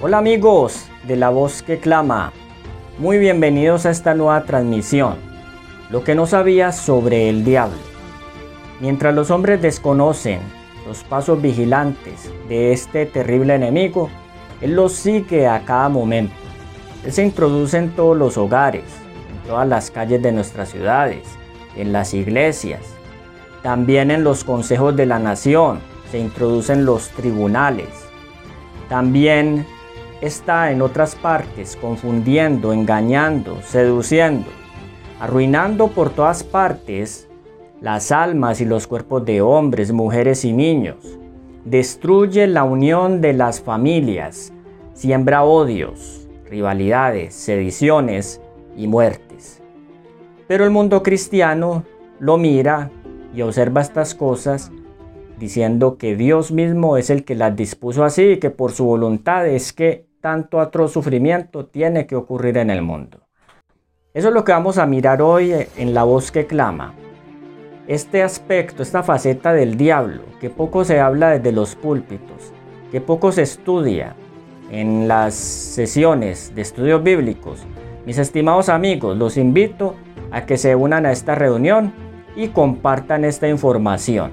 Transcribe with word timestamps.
Hola 0.00 0.18
amigos 0.18 0.86
de 1.06 1.14
La 1.14 1.30
Voz 1.30 1.62
que 1.62 1.78
Clama, 1.78 2.32
muy 2.98 3.16
bienvenidos 3.16 3.86
a 3.86 3.90
esta 3.90 4.12
nueva 4.12 4.42
transmisión. 4.42 5.14
Lo 5.88 6.02
que 6.02 6.16
no 6.16 6.26
sabías 6.26 6.76
sobre 6.76 7.30
el 7.30 7.44
diablo. 7.44 7.78
Mientras 8.80 9.14
los 9.14 9.30
hombres 9.30 9.62
desconocen 9.62 10.40
los 10.84 11.04
pasos 11.04 11.40
vigilantes 11.40 12.28
de 12.48 12.72
este 12.72 13.06
terrible 13.06 13.54
enemigo, 13.54 14.10
Él 14.60 14.74
los 14.74 14.94
sigue 14.94 15.46
a 15.46 15.64
cada 15.64 15.88
momento. 15.88 16.34
Él 17.04 17.12
se 17.12 17.22
introduce 17.22 17.78
en 17.78 17.94
todos 17.94 18.16
los 18.16 18.36
hogares, 18.36 18.84
en 19.30 19.48
todas 19.48 19.66
las 19.68 19.92
calles 19.92 20.20
de 20.20 20.32
nuestras 20.32 20.70
ciudades, 20.70 21.22
en 21.76 21.92
las 21.92 22.14
iglesias, 22.14 22.80
también 23.62 24.10
en 24.10 24.24
los 24.24 24.42
consejos 24.42 24.96
de 24.96 25.06
la 25.06 25.20
nación, 25.20 25.78
se 26.10 26.18
introducen 26.18 26.84
los 26.84 27.10
tribunales. 27.10 27.88
También 28.88 29.64
está 30.26 30.70
en 30.70 30.82
otras 30.82 31.14
partes 31.14 31.76
confundiendo, 31.76 32.72
engañando, 32.72 33.60
seduciendo, 33.62 34.48
arruinando 35.20 35.88
por 35.88 36.10
todas 36.10 36.42
partes 36.42 37.28
las 37.80 38.10
almas 38.12 38.60
y 38.60 38.64
los 38.64 38.86
cuerpos 38.86 39.24
de 39.26 39.42
hombres, 39.42 39.92
mujeres 39.92 40.44
y 40.44 40.52
niños. 40.52 41.18
Destruye 41.64 42.46
la 42.46 42.64
unión 42.64 43.20
de 43.20 43.34
las 43.34 43.60
familias, 43.60 44.52
siembra 44.94 45.44
odios, 45.44 46.26
rivalidades, 46.48 47.34
sediciones 47.34 48.40
y 48.76 48.86
muertes. 48.86 49.62
Pero 50.46 50.64
el 50.64 50.70
mundo 50.70 51.02
cristiano 51.02 51.84
lo 52.18 52.38
mira 52.38 52.90
y 53.34 53.42
observa 53.42 53.80
estas 53.80 54.14
cosas 54.14 54.70
diciendo 55.38 55.98
que 55.98 56.16
Dios 56.16 56.52
mismo 56.52 56.96
es 56.96 57.10
el 57.10 57.24
que 57.24 57.34
las 57.34 57.56
dispuso 57.56 58.04
así 58.04 58.22
y 58.22 58.36
que 58.38 58.50
por 58.50 58.72
su 58.72 58.84
voluntad 58.84 59.46
es 59.46 59.72
que 59.72 60.06
tanto 60.24 60.58
atroz 60.58 60.90
sufrimiento 60.90 61.66
tiene 61.66 62.06
que 62.06 62.16
ocurrir 62.16 62.56
en 62.56 62.70
el 62.70 62.80
mundo. 62.80 63.20
Eso 64.14 64.28
es 64.28 64.34
lo 64.34 64.42
que 64.42 64.52
vamos 64.52 64.78
a 64.78 64.86
mirar 64.86 65.20
hoy 65.20 65.52
en 65.76 65.92
la 65.92 66.04
voz 66.04 66.32
que 66.32 66.46
clama. 66.46 66.94
Este 67.88 68.22
aspecto, 68.22 68.82
esta 68.82 69.02
faceta 69.02 69.52
del 69.52 69.76
diablo, 69.76 70.22
que 70.40 70.48
poco 70.48 70.82
se 70.86 70.98
habla 70.98 71.28
desde 71.28 71.52
los 71.52 71.76
púlpitos, 71.76 72.54
que 72.90 73.02
poco 73.02 73.32
se 73.32 73.42
estudia 73.42 74.16
en 74.70 75.08
las 75.08 75.34
sesiones 75.34 76.54
de 76.54 76.62
estudios 76.62 77.02
bíblicos. 77.02 77.66
Mis 78.06 78.16
estimados 78.16 78.70
amigos, 78.70 79.18
los 79.18 79.36
invito 79.36 79.94
a 80.30 80.46
que 80.46 80.56
se 80.56 80.74
unan 80.74 81.04
a 81.04 81.12
esta 81.12 81.34
reunión 81.34 81.92
y 82.34 82.48
compartan 82.48 83.26
esta 83.26 83.46
información. 83.46 84.32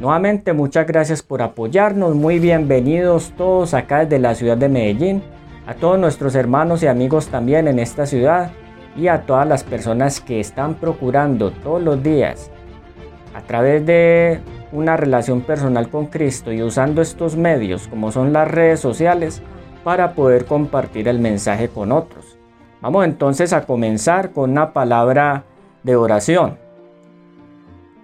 Nuevamente 0.00 0.52
muchas 0.52 0.86
gracias 0.86 1.22
por 1.22 1.40
apoyarnos, 1.40 2.16
muy 2.16 2.40
bienvenidos 2.40 3.32
todos 3.36 3.74
acá 3.74 4.00
desde 4.00 4.18
la 4.18 4.34
ciudad 4.34 4.56
de 4.56 4.68
Medellín, 4.68 5.22
a 5.66 5.74
todos 5.74 5.98
nuestros 5.98 6.34
hermanos 6.34 6.82
y 6.82 6.88
amigos 6.88 7.28
también 7.28 7.68
en 7.68 7.78
esta 7.78 8.04
ciudad 8.04 8.50
y 8.96 9.06
a 9.06 9.22
todas 9.22 9.46
las 9.46 9.62
personas 9.62 10.20
que 10.20 10.40
están 10.40 10.74
procurando 10.74 11.52
todos 11.52 11.80
los 11.80 12.02
días 12.02 12.50
a 13.34 13.42
través 13.42 13.86
de 13.86 14.40
una 14.72 14.96
relación 14.96 15.42
personal 15.42 15.88
con 15.88 16.06
Cristo 16.06 16.52
y 16.52 16.60
usando 16.60 17.00
estos 17.00 17.36
medios 17.36 17.86
como 17.86 18.10
son 18.10 18.32
las 18.32 18.50
redes 18.50 18.80
sociales 18.80 19.42
para 19.84 20.14
poder 20.14 20.44
compartir 20.44 21.06
el 21.06 21.20
mensaje 21.20 21.68
con 21.68 21.92
otros. 21.92 22.36
Vamos 22.80 23.04
entonces 23.04 23.52
a 23.52 23.64
comenzar 23.64 24.32
con 24.32 24.50
una 24.50 24.72
palabra 24.72 25.44
de 25.84 25.94
oración. 25.94 26.63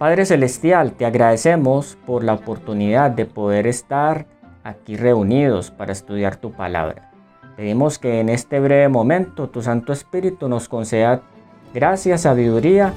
Padre 0.01 0.25
Celestial, 0.25 0.93
te 0.93 1.05
agradecemos 1.05 1.99
por 2.07 2.25
la 2.25 2.33
oportunidad 2.33 3.11
de 3.11 3.27
poder 3.27 3.67
estar 3.67 4.25
aquí 4.65 4.97
reunidos 4.97 5.71
para 5.71 5.93
estudiar 5.93 6.37
tu 6.37 6.53
palabra. 6.53 7.13
Pedimos 7.55 7.99
que 7.99 8.19
en 8.19 8.31
este 8.31 8.61
breve 8.61 8.89
momento 8.89 9.51
tu 9.51 9.61
Santo 9.61 9.93
Espíritu 9.93 10.49
nos 10.49 10.71
conceda 10.71 11.21
gracia, 11.75 12.17
sabiduría, 12.17 12.95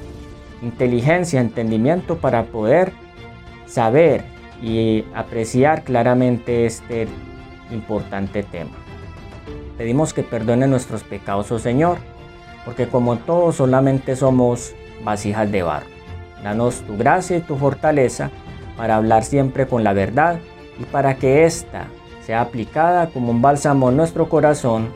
inteligencia, 0.62 1.42
entendimiento 1.42 2.16
para 2.16 2.44
poder 2.44 2.94
saber 3.66 4.24
y 4.62 5.04
apreciar 5.14 5.84
claramente 5.84 6.64
este 6.64 7.06
importante 7.70 8.44
tema. 8.44 8.78
Pedimos 9.76 10.14
que 10.14 10.22
perdone 10.22 10.66
nuestros 10.66 11.04
pecados, 11.04 11.52
oh 11.52 11.58
Señor, 11.58 11.98
porque 12.64 12.88
como 12.88 13.18
todos 13.18 13.56
solamente 13.56 14.16
somos 14.16 14.74
vasijas 15.04 15.52
de 15.52 15.62
barro. 15.62 15.93
Danos 16.42 16.82
tu 16.82 16.96
gracia 16.96 17.36
y 17.36 17.40
tu 17.40 17.56
fortaleza 17.56 18.30
para 18.76 18.96
hablar 18.96 19.24
siempre 19.24 19.66
con 19.66 19.84
la 19.84 19.92
verdad 19.92 20.38
y 20.78 20.84
para 20.84 21.16
que 21.16 21.44
ésta 21.44 21.86
sea 22.24 22.40
aplicada 22.40 23.08
como 23.08 23.30
un 23.30 23.42
bálsamo 23.42 23.90
en 23.90 23.96
nuestro 23.96 24.28
corazón 24.28 24.88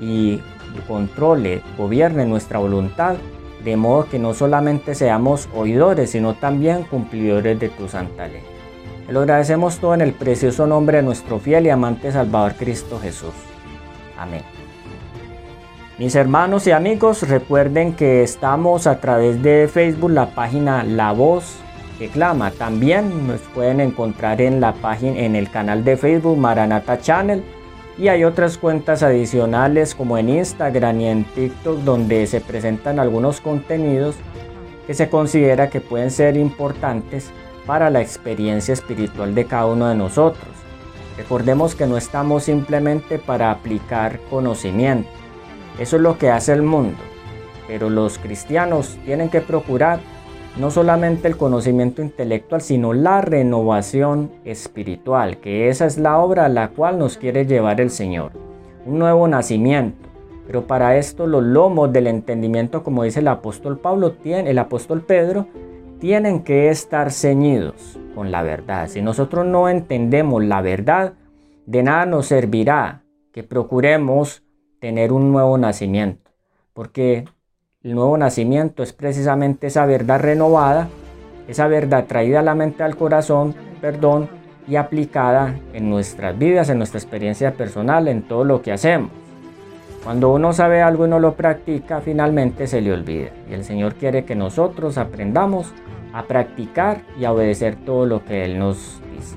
y 0.00 0.40
controle, 0.88 1.62
gobierne 1.76 2.24
nuestra 2.24 2.58
voluntad, 2.58 3.16
de 3.62 3.76
modo 3.76 4.08
que 4.08 4.18
no 4.18 4.34
solamente 4.34 4.94
seamos 4.94 5.48
oidores, 5.54 6.10
sino 6.10 6.34
también 6.34 6.84
cumplidores 6.84 7.60
de 7.60 7.68
tu 7.68 7.88
santa 7.88 8.26
ley. 8.26 8.42
Te 9.06 9.12
lo 9.12 9.20
agradecemos 9.20 9.78
todo 9.78 9.94
en 9.94 10.00
el 10.00 10.12
precioso 10.12 10.66
nombre 10.66 10.98
de 10.98 11.02
nuestro 11.02 11.38
fiel 11.38 11.66
y 11.66 11.70
amante 11.70 12.10
Salvador 12.10 12.54
Cristo 12.54 12.98
Jesús. 13.00 13.34
Amén. 14.18 14.61
Mis 16.02 16.16
hermanos 16.16 16.66
y 16.66 16.72
amigos, 16.72 17.22
recuerden 17.28 17.92
que 17.92 18.24
estamos 18.24 18.88
a 18.88 18.98
través 18.98 19.40
de 19.40 19.70
Facebook, 19.72 20.10
la 20.10 20.34
página 20.34 20.82
La 20.82 21.12
Voz 21.12 21.58
que 21.96 22.08
Clama. 22.08 22.50
También 22.50 23.28
nos 23.28 23.40
pueden 23.54 23.78
encontrar 23.78 24.40
en 24.40 24.60
la 24.60 24.72
página, 24.72 25.20
en 25.20 25.36
el 25.36 25.48
canal 25.48 25.84
de 25.84 25.96
Facebook 25.96 26.36
Maranata 26.36 26.98
Channel. 26.98 27.44
Y 27.96 28.08
hay 28.08 28.24
otras 28.24 28.58
cuentas 28.58 29.04
adicionales 29.04 29.94
como 29.94 30.18
en 30.18 30.28
Instagram 30.30 31.00
y 31.00 31.06
en 31.06 31.24
TikTok 31.24 31.78
donde 31.82 32.26
se 32.26 32.40
presentan 32.40 32.98
algunos 32.98 33.40
contenidos 33.40 34.16
que 34.88 34.94
se 34.94 35.08
considera 35.08 35.70
que 35.70 35.80
pueden 35.80 36.10
ser 36.10 36.36
importantes 36.36 37.30
para 37.64 37.90
la 37.90 38.00
experiencia 38.00 38.74
espiritual 38.74 39.36
de 39.36 39.44
cada 39.44 39.66
uno 39.66 39.88
de 39.88 39.94
nosotros. 39.94 40.50
Recordemos 41.16 41.76
que 41.76 41.86
no 41.86 41.96
estamos 41.96 42.42
simplemente 42.42 43.20
para 43.20 43.52
aplicar 43.52 44.18
conocimiento 44.30 45.21
eso 45.78 45.96
es 45.96 46.02
lo 46.02 46.18
que 46.18 46.30
hace 46.30 46.52
el 46.52 46.62
mundo. 46.62 46.98
Pero 47.66 47.90
los 47.90 48.18
cristianos 48.18 48.98
tienen 49.04 49.28
que 49.28 49.40
procurar 49.40 50.00
no 50.56 50.70
solamente 50.70 51.28
el 51.28 51.36
conocimiento 51.36 52.02
intelectual, 52.02 52.60
sino 52.60 52.92
la 52.92 53.20
renovación 53.20 54.30
espiritual, 54.44 55.38
que 55.38 55.68
esa 55.68 55.86
es 55.86 55.96
la 55.98 56.18
obra 56.18 56.44
a 56.44 56.50
la 56.50 56.68
cual 56.68 56.98
nos 56.98 57.16
quiere 57.16 57.46
llevar 57.46 57.80
el 57.80 57.90
Señor. 57.90 58.32
Un 58.84 58.98
nuevo 58.98 59.26
nacimiento. 59.28 60.08
Pero 60.46 60.66
para 60.66 60.96
esto 60.96 61.26
los 61.26 61.42
lomos 61.42 61.92
del 61.92 62.08
entendimiento, 62.08 62.82
como 62.82 63.04
dice 63.04 63.20
el 63.20 63.28
apóstol 63.28 63.78
Pablo, 63.78 64.14
el 64.24 64.58
apóstol 64.58 65.02
Pedro, 65.02 65.46
tienen 66.00 66.42
que 66.42 66.68
estar 66.68 67.12
ceñidos 67.12 67.98
con 68.14 68.32
la 68.32 68.42
verdad. 68.42 68.88
Si 68.88 69.00
nosotros 69.00 69.46
no 69.46 69.68
entendemos 69.68 70.44
la 70.44 70.60
verdad, 70.60 71.14
de 71.64 71.82
nada 71.84 72.06
nos 72.06 72.26
servirá 72.26 73.04
que 73.32 73.44
procuremos 73.44 74.42
tener 74.82 75.12
un 75.12 75.30
nuevo 75.30 75.56
nacimiento, 75.58 76.32
porque 76.74 77.24
el 77.84 77.94
nuevo 77.94 78.18
nacimiento 78.18 78.82
es 78.82 78.92
precisamente 78.92 79.68
esa 79.68 79.86
verdad 79.86 80.18
renovada, 80.20 80.88
esa 81.46 81.68
verdad 81.68 82.06
traída 82.06 82.40
a 82.40 82.42
la 82.42 82.56
mente 82.56 82.82
al 82.82 82.96
corazón, 82.96 83.54
perdón, 83.80 84.28
y 84.66 84.74
aplicada 84.74 85.54
en 85.72 85.88
nuestras 85.88 86.36
vidas, 86.36 86.68
en 86.68 86.78
nuestra 86.78 86.98
experiencia 86.98 87.52
personal, 87.52 88.08
en 88.08 88.22
todo 88.22 88.42
lo 88.42 88.60
que 88.60 88.72
hacemos. 88.72 89.12
Cuando 90.02 90.32
uno 90.32 90.52
sabe 90.52 90.82
algo 90.82 91.06
y 91.06 91.10
no 91.10 91.20
lo 91.20 91.34
practica, 91.34 92.00
finalmente 92.00 92.66
se 92.66 92.80
le 92.80 92.92
olvida. 92.92 93.30
Y 93.48 93.54
el 93.54 93.62
Señor 93.62 93.94
quiere 93.94 94.24
que 94.24 94.34
nosotros 94.34 94.98
aprendamos 94.98 95.72
a 96.12 96.24
practicar 96.24 97.02
y 97.16 97.24
a 97.24 97.32
obedecer 97.32 97.76
todo 97.76 98.04
lo 98.04 98.24
que 98.24 98.44
Él 98.44 98.58
nos 98.58 99.00
dice. 99.14 99.36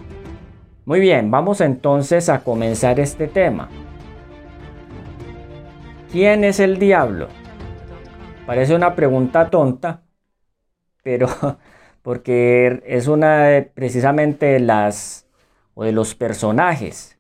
Muy 0.85 1.00
bien, 1.00 1.29
vamos 1.29 1.61
entonces 1.61 2.29
a 2.29 2.39
comenzar 2.39 3.00
este 3.00 3.28
tema. 3.28 3.69
¿Quién 6.16 6.46
es 6.46 6.62
el 6.62 6.79
diablo? 6.79 7.28
Parece 8.46 8.73
una 8.73 8.96
pregunta 8.96 9.50
tonta, 9.50 10.03
pero 11.03 11.28
porque 12.03 12.82
es 12.85 13.09
una 13.09 13.44
de, 13.47 13.64
precisamente 13.64 14.46
de 14.46 14.62
las 14.62 15.28
o 15.73 15.84
de 15.84 15.91
los 15.91 16.16
personajes 16.16 17.20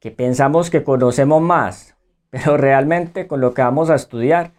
que 0.00 0.10
pensamos 0.10 0.70
que 0.70 0.82
conocemos 0.82 1.40
más, 1.40 1.96
pero 2.30 2.56
realmente 2.56 3.28
con 3.28 3.40
lo 3.40 3.54
que 3.54 3.62
vamos 3.62 3.90
a 3.90 3.94
estudiar 3.94 4.50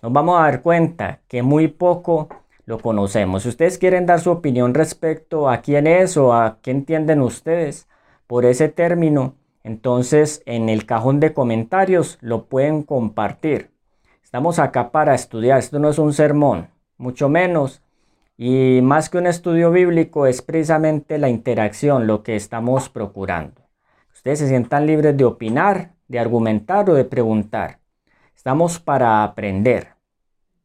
nos 0.00 0.12
vamos 0.12 0.38
a 0.38 0.44
dar 0.44 0.62
cuenta 0.62 1.18
que 1.26 1.42
muy 1.42 1.66
poco 1.66 2.28
lo 2.64 2.78
conocemos. 2.78 3.42
Si 3.42 3.48
ustedes 3.48 3.76
quieren 3.76 4.06
dar 4.06 4.20
su 4.20 4.30
opinión 4.30 4.72
respecto 4.72 5.50
a 5.50 5.62
quién 5.62 5.88
es 5.88 6.16
o 6.16 6.32
a 6.32 6.58
qué 6.62 6.70
entienden 6.70 7.22
ustedes 7.22 7.88
por 8.28 8.44
ese 8.44 8.68
término, 8.68 9.34
entonces 9.64 10.42
en 10.46 10.68
el 10.68 10.86
cajón 10.86 11.20
de 11.20 11.32
comentarios 11.32 12.18
lo 12.20 12.46
pueden 12.46 12.82
compartir. 12.82 13.70
Estamos 14.22 14.58
acá 14.58 14.92
para 14.92 15.14
estudiar, 15.14 15.58
esto 15.58 15.78
no 15.78 15.90
es 15.90 15.98
un 15.98 16.12
sermón, 16.12 16.68
mucho 16.96 17.28
menos. 17.28 17.82
Y 18.36 18.80
más 18.82 19.10
que 19.10 19.18
un 19.18 19.26
estudio 19.26 19.70
bíblico 19.70 20.26
es 20.26 20.42
precisamente 20.42 21.18
la 21.18 21.28
interacción 21.28 22.06
lo 22.06 22.22
que 22.22 22.34
estamos 22.34 22.88
procurando. 22.88 23.62
Ustedes 24.12 24.38
se 24.40 24.48
sientan 24.48 24.86
libres 24.86 25.16
de 25.16 25.24
opinar, 25.24 25.92
de 26.08 26.18
argumentar 26.18 26.88
o 26.88 26.94
de 26.94 27.04
preguntar. 27.04 27.80
Estamos 28.34 28.80
para 28.80 29.22
aprender. 29.22 29.88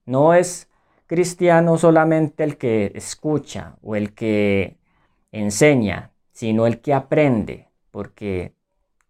No 0.06 0.34
es 0.34 0.70
cristiano 1.06 1.78
solamente 1.78 2.44
el 2.44 2.58
que 2.58 2.92
escucha 2.96 3.76
o 3.82 3.96
el 3.96 4.14
que 4.14 4.78
enseña, 5.32 6.12
sino 6.32 6.68
el 6.68 6.80
que 6.82 6.94
aprende, 6.94 7.68
porque 7.92 8.54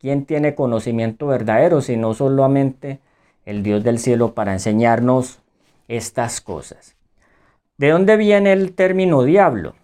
¿quién 0.07 0.24
tiene 0.24 0.56
conocimiento 0.56 1.27
verdadero 1.27 1.81
si 1.81 1.98
no 1.98 2.13
solamente 2.13 3.01
el 3.44 3.62
Dios 3.62 3.83
del 3.83 4.00
cielo 4.00 4.33
para 4.33 4.54
enseñarnos 4.54 5.39
estas 5.89 6.39
cosas? 6.39 6.95
¿De 7.77 7.89
dónde 7.89 8.15
viene 8.15 8.54
el 8.54 8.74
término 8.74 9.24
diablo? 9.24 9.75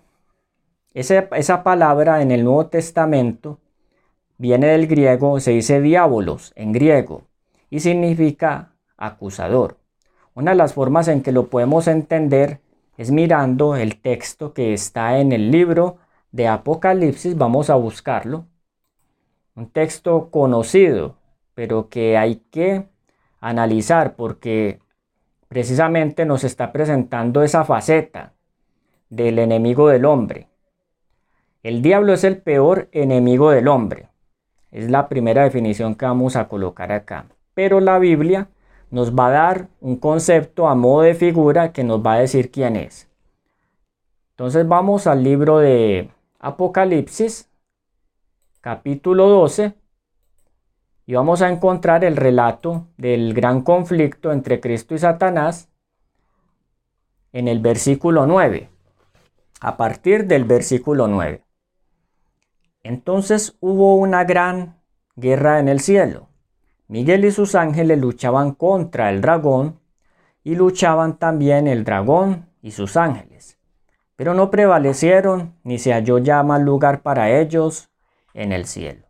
Esa, 0.93 1.27
esa 1.35 1.61
palabra 1.61 2.21
en 2.21 2.31
el 2.31 2.45
Nuevo 2.45 2.67
Testamento 2.67 3.59
viene 4.37 4.67
del 4.67 4.87
griego, 4.87 5.41
se 5.41 5.51
dice 5.51 5.81
diabolos 5.81 6.53
en 6.55 6.71
griego 6.71 7.23
y 7.69 7.81
significa 7.81 8.71
acusador. 8.95 9.75
Una 10.35 10.51
de 10.51 10.57
las 10.57 10.73
formas 10.73 11.09
en 11.09 11.21
que 11.21 11.33
lo 11.33 11.49
podemos 11.49 11.89
entender 11.89 12.61
es 12.95 13.11
mirando 13.11 13.75
el 13.75 13.99
texto 13.99 14.53
que 14.53 14.73
está 14.73 15.19
en 15.19 15.33
el 15.33 15.51
libro 15.51 15.97
de 16.31 16.47
Apocalipsis, 16.47 17.35
vamos 17.35 17.69
a 17.69 17.75
buscarlo. 17.75 18.45
Un 19.55 19.69
texto 19.69 20.29
conocido, 20.31 21.15
pero 21.53 21.89
que 21.89 22.17
hay 22.17 22.37
que 22.49 22.87
analizar 23.39 24.15
porque 24.15 24.79
precisamente 25.47 26.25
nos 26.25 26.43
está 26.43 26.71
presentando 26.71 27.43
esa 27.43 27.63
faceta 27.63 28.33
del 29.09 29.37
enemigo 29.37 29.89
del 29.89 30.05
hombre. 30.05 30.47
El 31.61 31.81
diablo 31.81 32.13
es 32.13 32.23
el 32.23 32.37
peor 32.41 32.89
enemigo 32.91 33.51
del 33.51 33.67
hombre. 33.67 34.09
Es 34.71 34.89
la 34.89 35.07
primera 35.07 35.43
definición 35.43 35.95
que 35.95 36.05
vamos 36.05 36.35
a 36.35 36.47
colocar 36.47 36.91
acá. 36.91 37.27
Pero 37.53 37.79
la 37.79 37.99
Biblia 37.99 38.47
nos 38.89 39.13
va 39.13 39.27
a 39.27 39.31
dar 39.31 39.67
un 39.79 39.97
concepto 39.97 40.67
a 40.67 40.75
modo 40.75 41.03
de 41.03 41.13
figura 41.13 41.71
que 41.71 41.83
nos 41.83 42.03
va 42.05 42.13
a 42.13 42.19
decir 42.19 42.49
quién 42.49 42.75
es. 42.75 43.07
Entonces 44.31 44.67
vamos 44.67 45.05
al 45.05 45.23
libro 45.23 45.59
de 45.59 46.09
Apocalipsis, 46.39 47.49
capítulo 48.63 49.27
12, 49.27 49.75
y 51.05 51.13
vamos 51.15 51.41
a 51.41 51.49
encontrar 51.49 52.05
el 52.05 52.15
relato 52.15 52.87
del 52.95 53.33
gran 53.33 53.61
conflicto 53.61 54.31
entre 54.31 54.61
Cristo 54.61 54.95
y 54.95 54.99
Satanás 54.99 55.67
en 57.33 57.49
el 57.49 57.59
versículo 57.59 58.25
9, 58.25 58.69
a 59.59 59.75
partir 59.75 60.27
del 60.27 60.45
versículo 60.45 61.09
9. 61.09 61.43
Entonces 62.83 63.57
hubo 63.59 63.97
una 63.97 64.23
gran 64.23 64.77
guerra 65.17 65.59
en 65.59 65.67
el 65.67 65.81
cielo 65.81 66.29
Miguel 66.87 67.25
y 67.25 67.31
sus 67.31 67.55
ángeles 67.55 67.99
luchaban 67.99 68.53
contra 68.53 69.09
el 69.09 69.19
dragón 69.19 69.81
y 70.41 70.55
luchaban 70.55 71.19
también 71.19 71.67
el 71.67 71.83
dragón 71.83 72.47
y 72.61 72.71
sus 72.71 72.95
ángeles. 72.95 73.57
Pero 74.15 74.33
no 74.33 74.49
prevalecieron, 74.49 75.53
ni 75.63 75.79
se 75.79 75.91
halló 75.91 76.19
ya 76.19 76.43
más 76.43 76.61
lugar 76.61 77.01
para 77.01 77.29
ellos 77.29 77.89
en 78.33 78.51
el 78.51 78.65
cielo. 78.65 79.05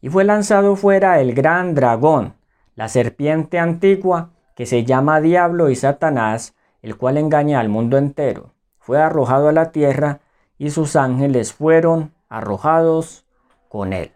Y 0.00 0.08
fue 0.08 0.24
lanzado 0.24 0.76
fuera 0.76 1.20
el 1.20 1.34
gran 1.34 1.74
dragón, 1.74 2.34
la 2.74 2.88
serpiente 2.88 3.58
antigua, 3.58 4.30
que 4.56 4.66
se 4.66 4.84
llama 4.84 5.20
Diablo 5.20 5.70
y 5.70 5.76
Satanás, 5.76 6.54
el 6.82 6.96
cual 6.96 7.16
engaña 7.16 7.60
al 7.60 7.68
mundo 7.68 7.96
entero. 7.96 8.54
Fue 8.78 9.00
arrojado 9.00 9.48
a 9.48 9.52
la 9.52 9.70
tierra 9.70 10.20
y 10.58 10.70
sus 10.70 10.96
ángeles 10.96 11.52
fueron 11.52 12.12
arrojados 12.28 13.24
con 13.68 13.92
él. 13.92 14.12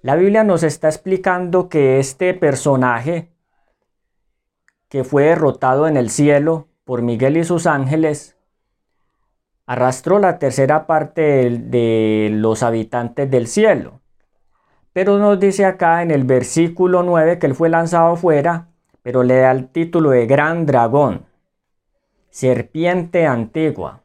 La 0.00 0.14
Biblia 0.14 0.44
nos 0.44 0.62
está 0.62 0.88
explicando 0.88 1.68
que 1.68 1.98
este 1.98 2.32
personaje 2.34 3.32
que 4.88 5.04
fue 5.04 5.24
derrotado 5.24 5.88
en 5.88 5.96
el 5.96 6.08
cielo 6.08 6.68
por 6.84 7.02
Miguel 7.02 7.36
y 7.36 7.44
sus 7.44 7.66
ángeles 7.66 8.37
arrastró 9.68 10.18
la 10.18 10.40
tercera 10.40 10.88
parte 10.88 11.48
de, 11.50 12.28
los 12.32 12.64
habitantes 12.64 13.30
del 13.30 13.46
cielo. 13.46 14.00
Pero 14.92 15.18
nos 15.18 15.38
dice 15.38 15.64
acá 15.64 16.02
en 16.02 16.10
el 16.10 16.24
versículo 16.24 17.04
9 17.04 17.38
que 17.38 17.46
él 17.46 17.54
fue 17.54 17.68
lanzado 17.68 18.16
fuera, 18.16 18.66
pero 19.02 19.22
le 19.22 19.36
da 19.36 19.52
el 19.52 19.68
título 19.68 20.10
de 20.10 20.26
gran 20.26 20.66
dragón, 20.66 21.26
serpiente 22.30 23.26
antigua, 23.26 24.02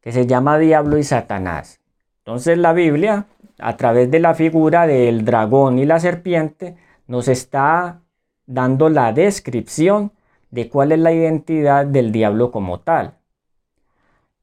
que 0.00 0.12
se 0.12 0.26
llama 0.26 0.58
Diablo 0.58 0.96
y 0.96 1.04
Satanás. 1.04 1.82
Entonces 2.24 2.56
la 2.56 2.72
Biblia 2.72 3.26
a 3.58 3.76
través 3.76 4.10
de 4.10 4.20
la 4.20 4.34
figura 4.34 4.86
del 4.86 5.24
dragón 5.24 5.78
y 5.78 5.84
la 5.84 5.98
serpiente, 6.00 6.76
nos 7.06 7.28
está 7.28 8.02
dando 8.46 8.88
la 8.88 9.12
descripción 9.12 10.12
de 10.50 10.68
cuál 10.68 10.92
es 10.92 10.98
la 11.00 11.12
identidad 11.12 11.84
del 11.84 12.12
diablo 12.12 12.50
como 12.50 12.80
tal. 12.80 13.17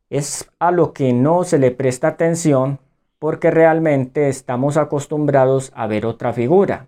Es 0.09 0.49
a 0.59 0.71
lo 0.71 0.93
que 0.93 1.13
no 1.13 1.43
se 1.43 1.57
le 1.57 1.71
presta 1.71 2.09
atención 2.09 2.79
porque 3.19 3.49
realmente 3.49 4.29
estamos 4.29 4.77
acostumbrados 4.77 5.71
a 5.75 5.87
ver 5.87 6.05
otra 6.05 6.31
figura, 6.31 6.87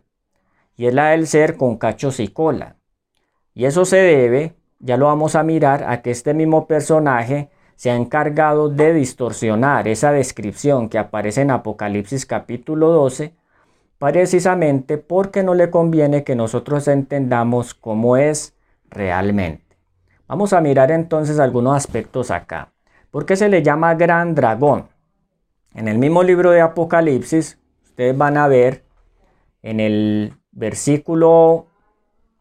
y 0.75 0.85
es 0.85 0.93
la 0.93 1.09
del 1.09 1.25
ser 1.25 1.57
con 1.57 1.77
cachos 1.77 2.19
y 2.19 2.27
cola. 2.27 2.75
Y 3.55 3.65
eso 3.65 3.85
se 3.85 3.97
debe, 3.97 4.53
ya 4.79 4.97
lo 4.97 5.07
vamos 5.07 5.35
a 5.35 5.41
mirar, 5.41 5.83
a 5.85 6.03
que 6.03 6.11
este 6.11 6.35
mismo 6.35 6.67
personaje 6.67 7.49
se 7.75 7.89
ha 7.89 7.95
encargado 7.95 8.69
de 8.69 8.93
distorsionar 8.93 9.87
esa 9.87 10.11
descripción 10.11 10.89
que 10.89 10.99
aparece 10.99 11.41
en 11.41 11.51
Apocalipsis 11.51 12.27
capítulo 12.27 12.89
12, 12.89 13.33
precisamente 13.97 14.99
porque 14.99 15.41
no 15.41 15.55
le 15.55 15.71
conviene 15.71 16.23
que 16.23 16.35
nosotros 16.35 16.87
entendamos 16.87 17.73
cómo 17.73 18.15
es 18.15 18.55
realmente. 18.91 19.77
Vamos 20.27 20.53
a 20.53 20.61
mirar 20.61 20.91
entonces 20.91 21.39
algunos 21.39 21.75
aspectos 21.75 22.29
acá. 22.29 22.73
¿Por 23.17 23.25
qué 23.25 23.35
se 23.35 23.49
le 23.49 23.63
llama 23.63 23.95
gran 23.95 24.35
dragón? 24.35 24.89
En 25.73 25.87
el 25.87 25.97
mismo 25.97 26.21
libro 26.21 26.51
de 26.51 26.61
Apocalipsis, 26.61 27.57
ustedes 27.83 28.15
van 28.15 28.37
a 28.37 28.47
ver 28.47 28.83
en 29.63 29.79
el 29.79 30.35
versículo 30.51 31.65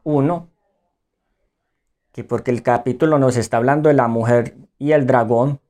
1, 0.04 0.50
que 2.12 2.24
porque 2.24 2.50
el 2.50 2.62
capítulo 2.62 3.18
nos 3.18 3.38
está 3.38 3.56
hablando 3.56 3.88
de 3.88 3.94
la 3.94 4.06
mujer 4.06 4.54
y 4.78 4.92
el 4.92 5.06
dragón, 5.06 5.60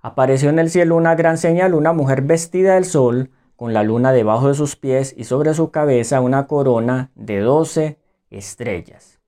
apareció 0.00 0.50
en 0.50 0.58
el 0.58 0.68
cielo 0.68 0.94
una 0.94 1.14
gran 1.14 1.38
señal, 1.38 1.72
una 1.72 1.94
mujer 1.94 2.20
vestida 2.20 2.74
del 2.74 2.84
sol, 2.84 3.30
con 3.56 3.72
la 3.72 3.84
luna 3.84 4.12
debajo 4.12 4.48
de 4.48 4.54
sus 4.54 4.76
pies 4.76 5.14
y 5.16 5.24
sobre 5.24 5.54
su 5.54 5.70
cabeza 5.70 6.20
una 6.20 6.46
corona 6.46 7.10
de 7.14 7.40
doce 7.40 7.98
estrellas. 8.28 9.18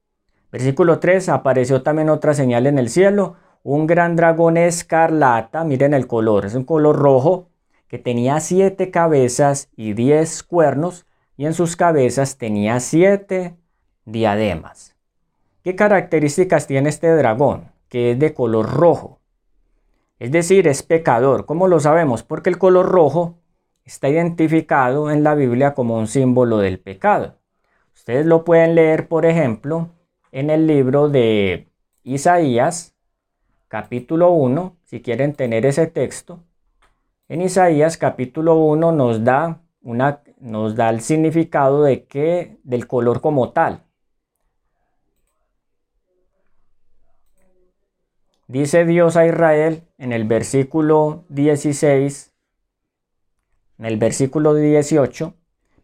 Versículo 0.53 0.99
3, 0.99 1.31
apareció 1.31 1.81
también 1.81 2.11
otra 2.11 2.35
señal 2.35 2.67
en 2.67 2.79
el 2.79 2.91
cielo, 2.91 3.37
un 3.63 3.87
gran 3.87 4.17
dragón 4.17 4.57
escarlata, 4.57 5.65
miren 5.65 5.95
el 5.95 6.07
color, 6.07 6.47
es 6.47 6.55
un 6.55 6.65
color 6.65 6.97
rojo, 6.97 7.49
que 7.89 7.99
tenía 7.99 8.41
siete 8.41 8.91
cabezas 8.91 9.69
y 9.77 9.95
diez 9.95 10.43
cuernos, 10.43 11.07
y 11.37 11.47
en 11.47 11.55
sus 11.55 11.77
cabezas 11.77 12.39
tenía 12.39 12.81
siete 12.81 13.57
diademas. 14.05 14.97
¿Qué 15.63 15.75
características 15.75 16.67
tiene 16.67 16.89
este 16.89 17.09
dragón? 17.09 17.71
que 17.91 18.13
es 18.13 18.19
de 18.19 18.33
color 18.33 18.71
rojo. 18.71 19.21
Es 20.19 20.31
decir, 20.31 20.67
es 20.69 20.83
pecador. 20.83 21.45
¿Cómo 21.45 21.69
lo 21.69 21.81
sabemos? 21.81 22.23
Porque 22.23 22.49
el 22.49 22.57
color 22.57 22.87
rojo 22.87 23.39
está 23.85 24.09
identificado 24.09 25.11
en 25.11 25.25
la 25.25 25.35
Biblia 25.35 25.75
como 25.75 25.99
un 25.99 26.07
símbolo 26.07 26.59
del 26.59 26.79
pecado. 26.79 27.37
Ustedes 27.95 28.25
lo 28.25 28.45
pueden 28.45 28.75
leer, 28.75 29.09
por 29.09 29.27
ejemplo, 29.27 29.91
en 30.31 30.49
el 30.49 30.67
libro 30.67 31.09
de 31.09 31.69
Isaías, 32.05 32.90
capítulo 33.71 34.33
1, 34.33 34.77
si 34.85 35.01
quieren 35.01 35.33
tener 35.33 35.65
ese 35.65 35.87
texto. 35.87 36.41
En 37.29 37.41
Isaías 37.41 37.97
capítulo 37.97 38.57
1 38.57 38.91
nos 38.91 39.23
da, 39.23 39.61
una, 39.81 40.23
nos 40.41 40.75
da 40.75 40.91
el 40.91 41.01
significado 41.01 41.85
de 41.85 42.05
que, 42.05 42.59
del 42.65 42.89
color 42.89 43.21
como 43.21 43.53
tal. 43.53 43.85
Dice 48.49 48.85
Dios 48.85 49.17
a 49.17 49.25
Israel 49.25 49.85
en 49.99 50.13
el 50.13 50.25
versículo 50.25 51.23
16, 51.29 52.35
en 53.79 53.85
el 53.85 53.99
versículo 53.99 54.53
18, 54.53 55.33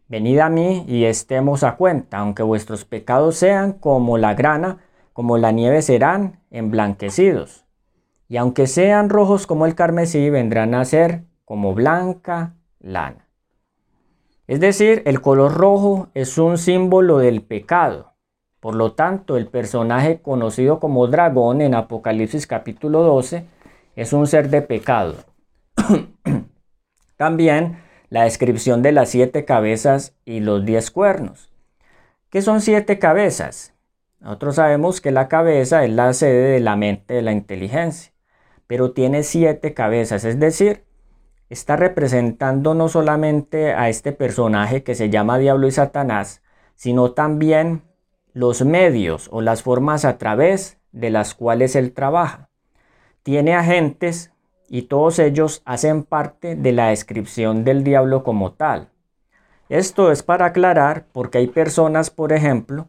Venid 0.09 0.39
a 0.39 0.49
mí 0.49 0.83
y 0.89 1.05
estemos 1.05 1.63
a 1.63 1.77
cuenta, 1.77 2.17
aunque 2.17 2.43
vuestros 2.43 2.83
pecados 2.83 3.37
sean 3.37 3.71
como 3.71 4.17
la 4.17 4.33
grana, 4.33 4.79
como 5.13 5.37
la 5.37 5.53
nieve 5.53 5.81
serán 5.81 6.41
emblanquecidos. 6.51 7.66
Y 8.29 8.37
aunque 8.37 8.67
sean 8.67 9.09
rojos 9.09 9.47
como 9.47 9.65
el 9.65 9.75
carmesí, 9.75 10.29
vendrán 10.29 10.73
a 10.73 10.83
ser 10.85 11.23
como 11.45 11.73
blanca 11.73 12.55
lana. 12.79 13.27
Es 14.47 14.59
decir, 14.59 15.01
el 15.05 15.21
color 15.21 15.53
rojo 15.53 16.07
es 16.13 16.37
un 16.37 16.57
símbolo 16.57 17.17
del 17.17 17.41
pecado. 17.41 18.13
Por 18.59 18.75
lo 18.75 18.93
tanto, 18.93 19.37
el 19.37 19.47
personaje 19.47 20.21
conocido 20.21 20.79
como 20.79 21.07
dragón 21.07 21.61
en 21.61 21.75
Apocalipsis 21.75 22.47
capítulo 22.47 23.03
12 23.03 23.45
es 23.95 24.13
un 24.13 24.27
ser 24.27 24.49
de 24.49 24.61
pecado. 24.61 25.15
También 27.17 27.79
la 28.09 28.23
descripción 28.23 28.81
de 28.81 28.91
las 28.91 29.09
siete 29.09 29.45
cabezas 29.45 30.15
y 30.25 30.39
los 30.39 30.65
diez 30.65 30.91
cuernos. 30.91 31.51
¿Qué 32.29 32.41
son 32.41 32.61
siete 32.61 32.99
cabezas? 32.99 33.73
Nosotros 34.19 34.55
sabemos 34.55 35.01
que 35.01 35.11
la 35.11 35.27
cabeza 35.27 35.83
es 35.83 35.91
la 35.91 36.13
sede 36.13 36.51
de 36.53 36.59
la 36.59 36.75
mente 36.75 37.13
de 37.13 37.21
la 37.21 37.31
inteligencia, 37.31 38.11
pero 38.67 38.91
tiene 38.91 39.23
siete 39.23 39.73
cabezas, 39.73 40.25
es 40.25 40.39
decir, 40.39 40.83
está 41.49 41.77
representando 41.77 42.73
no 42.73 42.89
solamente 42.89 43.73
a 43.73 43.89
este 43.89 44.11
personaje 44.11 44.83
que 44.83 44.95
se 44.95 45.09
llama 45.09 45.37
Diablo 45.37 45.67
y 45.67 45.71
Satanás, 45.71 46.41
sino 46.75 47.11
también 47.11 47.83
los 48.33 48.63
medios 48.63 49.29
o 49.31 49.41
las 49.41 49.63
formas 49.63 50.05
a 50.05 50.17
través 50.17 50.77
de 50.91 51.09
las 51.09 51.33
cuales 51.33 51.75
él 51.75 51.93
trabaja. 51.93 52.49
Tiene 53.23 53.55
agentes 53.55 54.31
y 54.69 54.83
todos 54.83 55.19
ellos 55.19 55.61
hacen 55.65 56.03
parte 56.03 56.55
de 56.55 56.71
la 56.71 56.89
descripción 56.89 57.63
del 57.63 57.83
diablo 57.83 58.23
como 58.23 58.51
tal. 58.51 58.89
Esto 59.69 60.11
es 60.11 60.23
para 60.23 60.45
aclarar 60.45 61.05
porque 61.11 61.39
hay 61.39 61.47
personas, 61.47 62.09
por 62.09 62.31
ejemplo, 62.31 62.87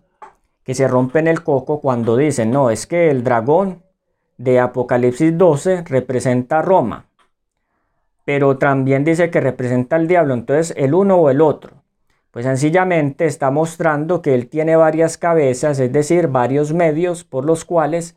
que 0.65 0.75
se 0.75 0.87
rompen 0.87 1.29
el 1.29 1.43
coco 1.43 1.81
cuando 1.81 2.17
dicen, 2.17 2.51
no, 2.51 2.71
es 2.71 2.87
que 2.87 3.11
el 3.11 3.25
dragón 3.25 3.83
de 4.39 4.61
Apocalipsis 4.61 5.37
12 5.37 5.85
representa 5.87 6.61
a 6.61 6.63
Roma, 6.63 7.07
pero 8.25 8.57
también 8.57 9.05
dice 9.05 9.31
que 9.31 9.41
representa 9.41 9.97
al 9.97 10.07
diablo, 10.07 10.35
entonces 10.35 10.75
el 10.77 10.95
uno 10.95 11.17
o 11.17 11.31
el 11.31 11.41
otro. 11.41 11.83
Pues 12.31 12.45
sencillamente 12.45 13.27
está 13.27 13.51
mostrando 13.51 14.23
que 14.23 14.35
él 14.35 14.49
tiene 14.49 14.77
varias 14.77 15.19
cabezas, 15.19 15.81
es 15.81 15.93
decir, 15.93 16.29
varios 16.29 16.73
medios 16.73 17.25
por 17.25 17.45
los 17.45 17.65
cuales, 17.65 18.17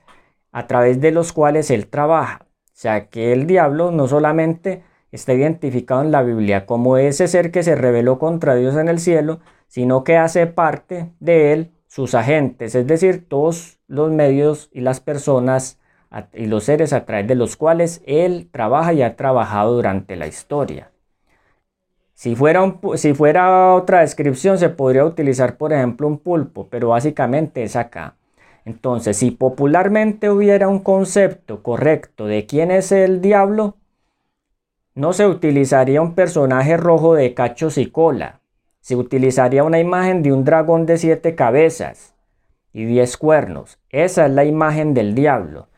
a 0.51 0.68
través 0.68 1.01
de 1.01 1.12
los 1.12 1.34
cuales 1.34 1.72
él 1.72 1.88
trabaja. 1.88 2.40
O 2.44 2.70
sea 2.74 3.08
que 3.08 3.34
el 3.34 3.48
diablo 3.48 3.92
no 3.92 4.08
solamente 4.08 4.84
está 5.12 5.34
identificado 5.34 6.01
en 6.01 6.12
la 6.12 6.24
Biblia 6.24 6.66
como 6.66 6.98
ese 6.98 7.28
ser 7.28 7.51
que 7.51 7.63
se 7.63 7.75
rebeló 7.75 8.20
contra 8.20 8.56
Dios 8.56 8.75
en 8.75 8.90
el 8.90 9.00
cielo, 9.00 9.40
sino 9.68 10.04
que 10.04 10.18
hace 10.18 10.46
parte 10.46 11.13
de 11.20 11.54
él 11.54 11.72
sus 11.88 12.16
agentes, 12.16 12.75
es 12.75 12.88
decir, 12.88 13.28
todos 13.28 13.80
los 13.88 14.12
medios 14.12 14.70
y 14.72 14.82
las 14.82 15.01
personas 15.01 15.80
y 16.34 16.46
los 16.46 16.65
seres 16.65 16.94
a 16.94 17.06
través 17.06 17.27
de 17.27 17.36
los 17.36 17.56
cuales 17.56 18.01
él 18.06 18.50
trabaja 18.51 18.94
y 18.94 19.01
ha 19.01 19.15
trabajado 19.15 19.74
durante 19.74 20.15
la 20.15 20.27
historia. 20.27 20.91
Si 22.13 22.36
fuera, 22.36 22.75
si 22.96 23.13
fuera 23.13 23.74
otra 23.74 24.01
descripción 24.01 24.58
se 24.58 24.70
podría 24.70 25.06
utilizar 25.06 25.58
por 25.58 25.74
ejemplo 25.74 26.08
un 26.08 26.20
pulpo, 26.20 26.68
pero 26.70 26.89
básicamente 26.89 27.63
es 27.63 27.75
acá. 27.75 28.15
Entonces, 28.63 29.18
si 29.18 29.32
popularmente 29.32 30.30
hubiera 30.30 30.68
un 30.68 30.80
concepto 30.80 31.63
correcto 31.63 32.27
de 32.27 32.46
quién 32.46 32.70
es 32.70 32.91
el 32.91 33.22
diablo, 33.22 33.77
no 34.94 35.13
se 35.13 35.25
utilizaría 35.25 36.01
un 36.01 36.13
personaje 36.13 36.77
rojo 36.77 37.15
de 37.15 37.34
cachos 37.34 37.77
y 37.77 37.88
cola. 37.88 38.41
Se 38.82 38.96
utilizaría 38.96 39.63
una 39.63 39.80
imagen 39.80 40.22
de 40.22 40.34
un 40.34 40.44
dragón 40.44 40.86
de 40.86 40.98
siete 40.98 41.34
cabezas 41.34 42.13
y 42.74 42.86
diez 42.86 43.18
cuernos. 43.18 43.80
Esa 43.89 44.25
es 44.25 44.32
la 44.32 44.44
imagen 44.46 44.94
del 44.94 45.15
diablo. 45.15 45.70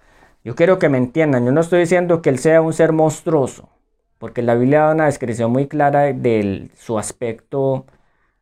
Yo 0.43 0.55
quiero 0.55 0.77
que 0.77 0.89
me 0.89 0.97
entiendan, 0.97 1.45
yo 1.45 1.53
no 1.53 1.61
estoy 1.61 1.79
diciendo 1.81 2.21
que 2.21 2.29
él 2.29 2.37
sea 2.37 2.61
un 2.61 2.73
ser 2.73 2.91
monstruoso, 2.91 3.69
porque 4.17 4.41
la 4.41 4.55
Biblia 4.55 4.81
da 4.81 4.91
una 4.91 5.05
descripción 5.05 5.51
muy 5.51 5.67
clara 5.67 6.11
de 6.11 6.69
su 6.75 6.99
aspecto 6.99 7.85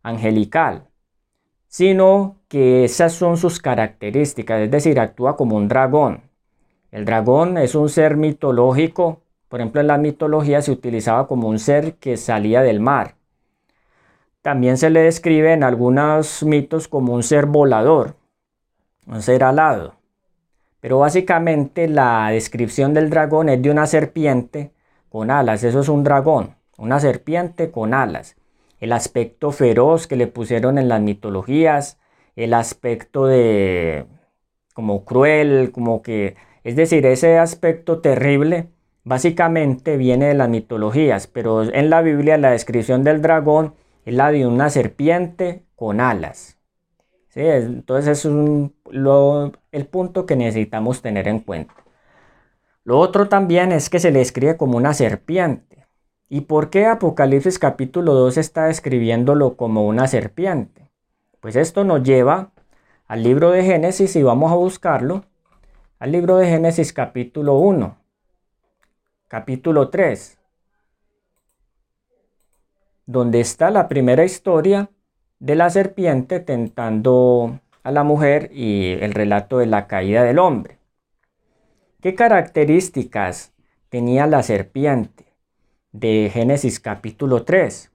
angelical, 0.01 0.88
sino 1.67 2.38
que 2.48 2.86
esas 2.86 3.13
son 3.13 3.38
sus 3.38 3.60
características, 3.60 4.62
es 4.62 4.72
decir, 4.72 5.00
actúa 5.00 5.38
como 5.38 5.55
un 5.58 5.67
dragón. 5.67 6.24
El 6.91 7.05
dragón 7.05 7.60
es 7.60 7.75
un 7.75 7.88
ser 7.88 8.17
mitológico, 8.17 9.22
por 9.48 9.60
ejemplo 9.60 9.81
en 9.81 9.88
la 9.88 10.00
mitología 10.00 10.63
se 10.63 10.72
utilizaba 10.72 11.27
como 11.27 11.50
un 11.50 11.60
ser 11.60 11.96
que 11.98 12.17
salía 12.17 12.63
del 12.63 12.79
mar. 12.79 13.15
También 14.41 14.77
se 14.77 14.89
le 14.89 15.01
describe 15.01 15.53
en 15.53 15.63
algunos 15.63 16.41
mitos 16.43 16.88
como 16.88 17.13
un 17.13 17.22
ser 17.22 17.46
volador, 17.46 18.15
un 19.05 19.22
ser 19.22 19.43
alado. 19.43 20.00
Pero 20.81 21.00
básicamente 21.00 21.88
la 21.88 22.29
descripción 22.31 22.93
del 22.93 23.09
dragón 23.09 23.50
es 23.50 23.61
de 23.61 23.71
una 23.71 23.85
serpiente 23.85 24.71
con 25.09 25.31
alas. 25.31 25.63
Eso 25.63 25.79
es 25.79 25.89
un 25.89 26.03
dragón, 26.03 26.55
una 26.77 27.00
serpiente 27.00 27.71
con 27.71 27.93
alas. 27.93 28.35
El 28.79 28.91
aspecto 28.91 29.51
feroz 29.51 30.07
que 30.07 30.15
le 30.15 30.27
pusieron 30.27 30.77
en 30.79 30.89
las 30.89 31.00
mitologías, 31.00 32.00
el 32.35 32.53
aspecto 32.53 33.27
de 33.27 34.05
como 34.73 35.05
cruel, 35.05 35.71
como 35.71 36.01
que, 36.01 36.35
es 36.63 36.75
decir, 36.75 37.05
ese 37.05 37.38
aspecto 37.38 38.00
terrible 38.00 38.69
básicamente 39.03 39.97
viene 39.97 40.27
de 40.27 40.33
las 40.33 40.50
mitologías, 40.50 41.27
pero 41.27 41.63
en 41.63 41.89
la 41.89 42.01
Biblia 42.01 42.38
la 42.38 42.51
descripción 42.51 43.03
del 43.03 43.21
dragón 43.21 43.75
es 44.05 44.15
la 44.15 44.31
de 44.31 44.47
una 44.47 44.69
serpiente 44.69 45.63
con 45.75 46.00
alas. 46.01 46.57
Entonces 47.33 48.25
es 48.25 48.25
el 48.91 49.86
punto 49.88 50.25
que 50.25 50.36
necesitamos 50.36 51.01
tener 51.01 51.27
en 51.27 51.39
cuenta. 51.39 51.74
Lo 52.83 53.00
otro 53.00 53.29
también 53.29 53.71
es 53.71 53.89
que 53.89 54.00
se 54.00 54.12
le 54.12 54.21
escribe 54.21 54.57
como 54.57 54.77
una 54.77 54.93
serpiente. 54.93 55.86
¿Y 56.29 56.41
por 56.41 56.69
qué 56.69 56.86
Apocalipsis 56.86 57.60
capítulo 57.60 58.13
2 58.13 58.38
está 58.38 58.65
describiéndolo 58.65 59.55
como 59.55 59.86
una 59.86 60.07
serpiente? 60.07 60.89
Pues 61.39 61.55
esto 61.55 61.83
nos 61.83 62.03
lleva 62.03 62.51
al 63.07 63.24
libro 63.24 63.51
de 63.51 63.63
Génesis 63.63 64.15
y 64.15 64.24
vamos 64.24 64.51
a 64.51 64.55
buscarlo. 64.55 65.25
Al 66.00 66.12
libro 66.12 66.38
de 66.38 66.48
Génesis 66.48 66.93
capítulo 66.93 67.60
1, 67.60 67.95
capítulo 69.27 69.89
3, 69.89 70.39
donde 73.05 73.39
está 73.39 73.69
la 73.69 73.88
primera 73.88 74.24
historia 74.24 74.89
de 75.39 75.55
la 75.55 75.69
serpiente 75.69 76.39
tentando 76.39 77.60
a 77.83 77.91
la 77.91 78.03
mujer 78.03 78.50
y 78.53 78.93
el 78.93 79.13
relato 79.13 79.57
de 79.57 79.65
la 79.65 79.88
caída 79.88 80.23
del 80.23 80.39
hombre. 80.39 80.79
¿Qué 82.01 82.15
características 82.15 83.53
tenía 83.89 84.27
la 84.27 84.43
serpiente? 84.43 85.33
De 85.91 86.29
Génesis 86.33 86.79
capítulo 86.79 87.43
3. 87.43 87.91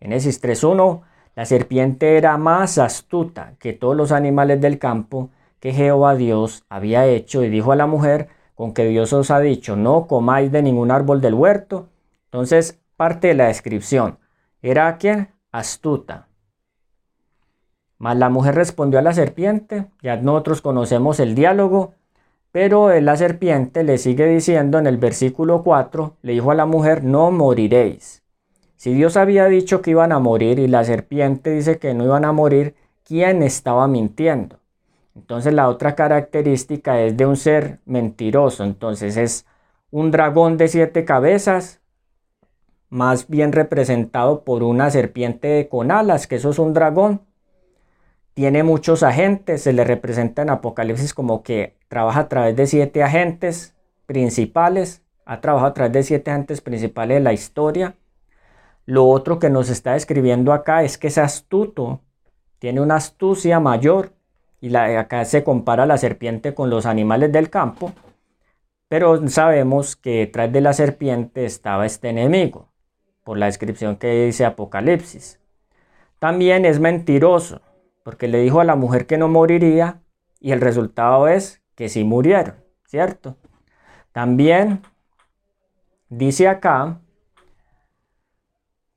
Génesis 0.00 0.42
3.1. 0.42 1.02
La 1.34 1.44
serpiente 1.44 2.16
era 2.16 2.36
más 2.36 2.78
astuta 2.78 3.54
que 3.58 3.72
todos 3.72 3.96
los 3.96 4.12
animales 4.12 4.60
del 4.60 4.78
campo 4.78 5.30
que 5.60 5.72
Jehová 5.72 6.14
Dios 6.14 6.64
había 6.68 7.06
hecho 7.06 7.44
y 7.44 7.48
dijo 7.48 7.72
a 7.72 7.76
la 7.76 7.86
mujer, 7.86 8.28
con 8.54 8.74
que 8.74 8.84
Dios 8.86 9.12
os 9.12 9.30
ha 9.30 9.40
dicho, 9.40 9.76
no 9.76 10.06
comáis 10.06 10.50
de 10.52 10.62
ningún 10.62 10.90
árbol 10.90 11.20
del 11.20 11.34
huerto. 11.34 11.88
Entonces, 12.26 12.80
parte 12.96 13.28
de 13.28 13.34
la 13.34 13.46
descripción. 13.46 14.18
Era 14.60 14.98
quien 14.98 15.30
astuta. 15.50 16.28
Mas 18.02 18.16
la 18.16 18.30
mujer 18.30 18.56
respondió 18.56 18.98
a 18.98 19.02
la 19.02 19.12
serpiente, 19.12 19.86
ya 20.02 20.16
nosotros 20.16 20.60
conocemos 20.60 21.20
el 21.20 21.36
diálogo, 21.36 21.94
pero 22.50 22.90
la 23.00 23.16
serpiente 23.16 23.84
le 23.84 23.96
sigue 23.96 24.26
diciendo 24.26 24.80
en 24.80 24.88
el 24.88 24.96
versículo 24.96 25.62
4, 25.62 26.16
le 26.22 26.32
dijo 26.32 26.50
a 26.50 26.56
la 26.56 26.66
mujer, 26.66 27.04
no 27.04 27.30
moriréis. 27.30 28.24
Si 28.74 28.92
Dios 28.92 29.16
había 29.16 29.46
dicho 29.46 29.82
que 29.82 29.92
iban 29.92 30.10
a 30.10 30.18
morir 30.18 30.58
y 30.58 30.66
la 30.66 30.82
serpiente 30.82 31.50
dice 31.50 31.78
que 31.78 31.94
no 31.94 32.02
iban 32.02 32.24
a 32.24 32.32
morir, 32.32 32.74
¿quién 33.04 33.40
estaba 33.44 33.86
mintiendo? 33.86 34.58
Entonces 35.14 35.54
la 35.54 35.68
otra 35.68 35.94
característica 35.94 37.00
es 37.00 37.16
de 37.16 37.24
un 37.24 37.36
ser 37.36 37.78
mentiroso, 37.84 38.64
entonces 38.64 39.16
es 39.16 39.46
un 39.92 40.10
dragón 40.10 40.56
de 40.56 40.66
siete 40.66 41.04
cabezas, 41.04 41.80
más 42.88 43.28
bien 43.28 43.52
representado 43.52 44.42
por 44.42 44.64
una 44.64 44.90
serpiente 44.90 45.68
con 45.68 45.92
alas, 45.92 46.26
que 46.26 46.34
eso 46.34 46.50
es 46.50 46.58
un 46.58 46.74
dragón, 46.74 47.20
tiene 48.34 48.62
muchos 48.62 49.02
agentes, 49.02 49.62
se 49.62 49.72
le 49.72 49.84
representa 49.84 50.42
en 50.42 50.50
Apocalipsis 50.50 51.14
como 51.14 51.42
que 51.42 51.76
trabaja 51.88 52.20
a 52.20 52.28
través 52.28 52.56
de 52.56 52.66
siete 52.66 53.02
agentes 53.02 53.74
principales, 54.06 55.02
ha 55.24 55.40
trabajado 55.40 55.70
a 55.70 55.74
través 55.74 55.92
de 55.92 56.02
siete 56.02 56.30
agentes 56.30 56.60
principales 56.60 57.16
de 57.16 57.20
la 57.20 57.32
historia. 57.32 57.96
Lo 58.86 59.06
otro 59.06 59.38
que 59.38 59.50
nos 59.50 59.68
está 59.68 59.92
describiendo 59.92 60.52
acá 60.52 60.82
es 60.82 60.98
que 60.98 61.08
es 61.08 61.18
astuto, 61.18 62.00
tiene 62.58 62.80
una 62.80 62.96
astucia 62.96 63.60
mayor 63.60 64.12
y 64.60 64.70
la, 64.70 64.98
acá 64.98 65.24
se 65.24 65.44
compara 65.44 65.86
la 65.86 65.98
serpiente 65.98 66.54
con 66.54 66.70
los 66.70 66.86
animales 66.86 67.32
del 67.32 67.50
campo, 67.50 67.92
pero 68.88 69.28
sabemos 69.28 69.96
que 69.96 70.18
detrás 70.18 70.52
de 70.52 70.60
la 70.60 70.72
serpiente 70.72 71.44
estaba 71.44 71.86
este 71.86 72.08
enemigo, 72.08 72.68
por 73.24 73.38
la 73.38 73.46
descripción 73.46 73.96
que 73.96 74.26
dice 74.26 74.44
Apocalipsis. 74.44 75.40
También 76.18 76.64
es 76.64 76.78
mentiroso, 76.78 77.60
porque 78.02 78.28
le 78.28 78.40
dijo 78.40 78.60
a 78.60 78.64
la 78.64 78.76
mujer 78.76 79.06
que 79.06 79.18
no 79.18 79.28
moriría 79.28 80.00
y 80.40 80.52
el 80.52 80.60
resultado 80.60 81.28
es 81.28 81.62
que 81.74 81.88
sí 81.88 82.04
murieron, 82.04 82.56
¿cierto? 82.86 83.36
También 84.12 84.82
dice 86.08 86.48
acá 86.48 87.00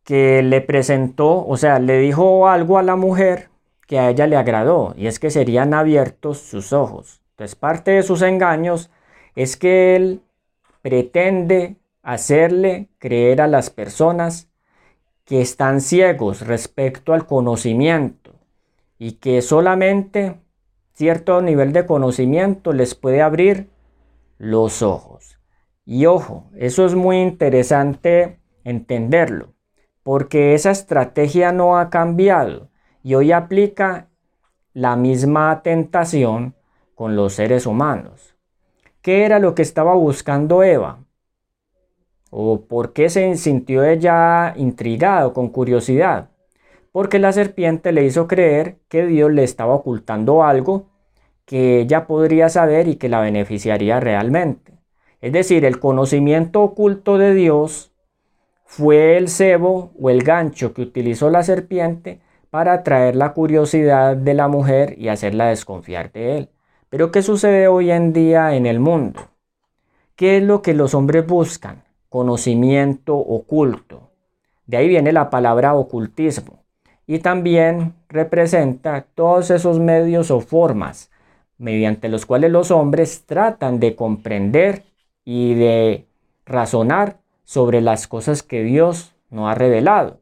que 0.04 0.42
le 0.44 0.62
presentó, 0.62 1.46
o 1.46 1.58
sea, 1.58 1.80
le 1.80 2.00
dijo 2.00 2.48
algo 2.48 2.78
a 2.78 2.84
la 2.84 2.96
mujer 2.96 3.50
que 3.88 4.00
a 4.00 4.10
ella 4.10 4.28
le 4.28 4.38
agradó 4.38 4.94
y 4.98 5.08
es 5.08 5.20
que 5.20 5.30
serían 5.30 5.74
abiertos 5.74 6.40
sus 6.40 6.74
ojos. 6.74 7.22
Entonces 7.32 7.56
parte 7.56 7.92
de 7.92 8.04
sus 8.04 8.22
engaños 8.22 8.90
es 9.36 9.58
que 9.58 9.96
él 9.96 10.22
pretende 10.82 11.78
hacerle 12.02 12.90
creer 13.00 13.42
a 13.42 13.48
las 13.48 13.70
personas 13.70 14.50
que 15.26 15.42
están 15.42 15.82
ciegos 15.82 16.46
respecto 16.46 17.14
al 17.14 17.26
conocimiento 17.26 18.25
y 18.98 19.14
que 19.14 19.42
solamente 19.42 20.40
cierto 20.94 21.42
nivel 21.42 21.74
de 21.74 21.86
conocimiento 21.86 22.74
les 22.74 22.96
puede 22.96 23.22
abrir 23.22 23.70
los 24.38 24.82
ojos. 24.82 25.40
Y 25.86 26.06
ojo, 26.06 26.50
eso 26.56 26.86
es 26.86 26.96
muy 26.96 27.22
interesante 27.22 28.40
entenderlo, 28.64 29.54
porque 30.04 30.54
esa 30.54 30.72
estrategia 30.72 31.52
no 31.52 31.78
ha 31.78 31.90
cambiado 31.90 32.70
y 33.04 33.16
hoy 33.16 33.32
aplica 33.32 34.08
la 34.74 34.96
misma 34.96 35.62
tentación 35.62 36.56
con 36.96 37.16
los 37.16 37.34
seres 37.34 37.66
humanos. 37.66 38.36
¿Qué 39.02 39.24
era 39.24 39.38
lo 39.38 39.54
que 39.54 39.62
estaba 39.62 39.94
buscando 39.94 40.64
Eva? 40.64 41.06
¿O 42.32 42.62
por 42.62 42.92
qué 42.92 43.10
se 43.10 43.36
sintió 43.38 43.84
ella 43.84 44.54
intrigado, 44.58 45.34
con 45.34 45.50
curiosidad? 45.50 46.30
Porque 46.96 47.20
la 47.20 47.34
serpiente 47.34 47.92
le 47.92 48.06
hizo 48.06 48.26
creer 48.26 48.78
que 48.88 49.06
Dios 49.06 49.30
le 49.30 49.44
estaba 49.44 49.74
ocultando 49.74 50.46
algo 50.46 50.92
que 51.44 51.82
ella 51.82 52.08
podría 52.08 52.48
saber 52.48 52.88
y 52.88 52.96
que 52.96 53.10
la 53.10 53.20
beneficiaría 53.20 54.00
realmente. 54.00 54.80
Es 55.20 55.34
decir, 55.34 55.66
el 55.66 55.82
conocimiento 55.82 56.64
oculto 56.64 57.18
de 57.18 57.34
Dios 57.34 57.92
fue 58.64 59.18
el 59.18 59.28
cebo 59.28 59.92
o 60.00 60.10
el 60.10 60.24
gancho 60.24 60.74
que 60.74 60.84
utilizó 60.84 61.30
la 61.30 61.44
serpiente 61.44 62.22
para 62.50 62.72
atraer 62.72 63.18
la 63.18 63.34
curiosidad 63.34 64.16
de 64.16 64.34
la 64.34 64.48
mujer 64.48 64.96
y 64.98 65.10
hacerla 65.10 65.48
desconfiar 65.48 66.14
de 66.14 66.38
él. 66.38 66.50
Pero 66.90 67.12
¿qué 67.12 67.22
sucede 67.24 67.68
hoy 67.68 67.92
en 67.92 68.14
día 68.14 68.56
en 68.56 68.66
el 68.66 68.80
mundo? 68.80 69.20
¿Qué 70.16 70.38
es 70.38 70.44
lo 70.44 70.62
que 70.62 70.74
los 70.74 70.94
hombres 70.94 71.28
buscan? 71.28 71.84
Conocimiento 72.08 73.18
oculto. 73.18 74.12
De 74.66 74.78
ahí 74.78 74.88
viene 74.88 75.12
la 75.12 75.30
palabra 75.30 75.74
ocultismo. 75.76 76.65
Y 77.08 77.20
también 77.20 77.94
representa 78.10 79.06
todos 79.16 79.52
esos 79.52 79.80
medios 79.80 80.32
o 80.32 80.42
formas 80.42 81.12
mediante 81.58 82.10
los 82.10 82.26
cuales 82.26 82.52
los 82.52 82.72
hombres 82.72 83.26
tratan 83.26 83.80
de 83.80 83.96
comprender 83.96 84.84
y 85.24 85.54
de 85.54 86.06
razonar 86.46 87.20
sobre 87.44 87.82
las 87.82 88.08
cosas 88.08 88.44
que 88.44 88.64
Dios 88.64 89.16
no 89.30 89.50
ha 89.50 89.56
revelado. 89.56 90.20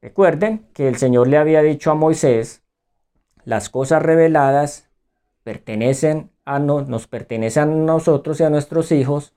Recuerden 0.00 0.66
que 0.72 0.88
el 0.88 0.96
Señor 0.96 1.28
le 1.28 1.36
había 1.36 1.62
dicho 1.62 1.90
a 1.90 1.94
Moisés, 1.94 2.62
las 3.44 3.68
cosas 3.68 4.02
reveladas 4.02 4.88
pertenecen 5.44 6.30
a 6.44 6.58
nos 6.58 7.06
pertenecen 7.06 7.62
a 7.62 7.66
nosotros 7.66 8.40
y 8.40 8.44
a 8.44 8.50
nuestros 8.50 8.90
hijos, 8.90 9.32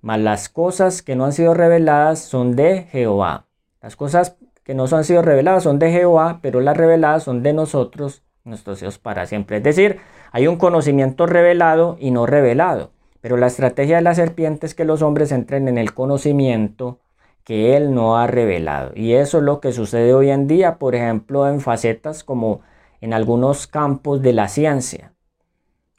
mas 0.00 0.20
las 0.20 0.48
cosas 0.48 1.02
que 1.02 1.14
no 1.14 1.24
han 1.24 1.32
sido 1.32 1.54
reveladas 1.54 2.20
son 2.20 2.56
de 2.56 2.84
Jehová. 2.84 3.46
Las 3.80 3.94
cosas 3.94 4.36
que 4.68 4.74
no 4.74 4.84
han 4.84 5.04
sido 5.04 5.22
reveladas 5.22 5.62
son 5.62 5.78
de 5.78 5.90
Jehová, 5.90 6.40
pero 6.42 6.60
las 6.60 6.76
reveladas 6.76 7.22
son 7.22 7.42
de 7.42 7.54
nosotros, 7.54 8.22
nuestros 8.44 8.82
hijos 8.82 8.98
para 8.98 9.24
siempre. 9.24 9.56
Es 9.56 9.62
decir, 9.62 10.00
hay 10.30 10.46
un 10.46 10.56
conocimiento 10.56 11.24
revelado 11.24 11.96
y 11.98 12.10
no 12.10 12.26
revelado. 12.26 12.90
Pero 13.22 13.38
la 13.38 13.46
estrategia 13.46 13.96
de 13.96 14.02
la 14.02 14.14
serpiente 14.14 14.66
es 14.66 14.74
que 14.74 14.84
los 14.84 15.00
hombres 15.00 15.32
entren 15.32 15.68
en 15.68 15.78
el 15.78 15.94
conocimiento 15.94 16.98
que 17.44 17.78
él 17.78 17.94
no 17.94 18.18
ha 18.18 18.26
revelado. 18.26 18.92
Y 18.94 19.14
eso 19.14 19.38
es 19.38 19.44
lo 19.44 19.60
que 19.60 19.72
sucede 19.72 20.12
hoy 20.12 20.28
en 20.28 20.46
día, 20.46 20.76
por 20.76 20.94
ejemplo, 20.94 21.48
en 21.48 21.62
facetas 21.62 22.22
como 22.22 22.60
en 23.00 23.14
algunos 23.14 23.68
campos 23.68 24.20
de 24.20 24.34
la 24.34 24.48
ciencia 24.48 25.14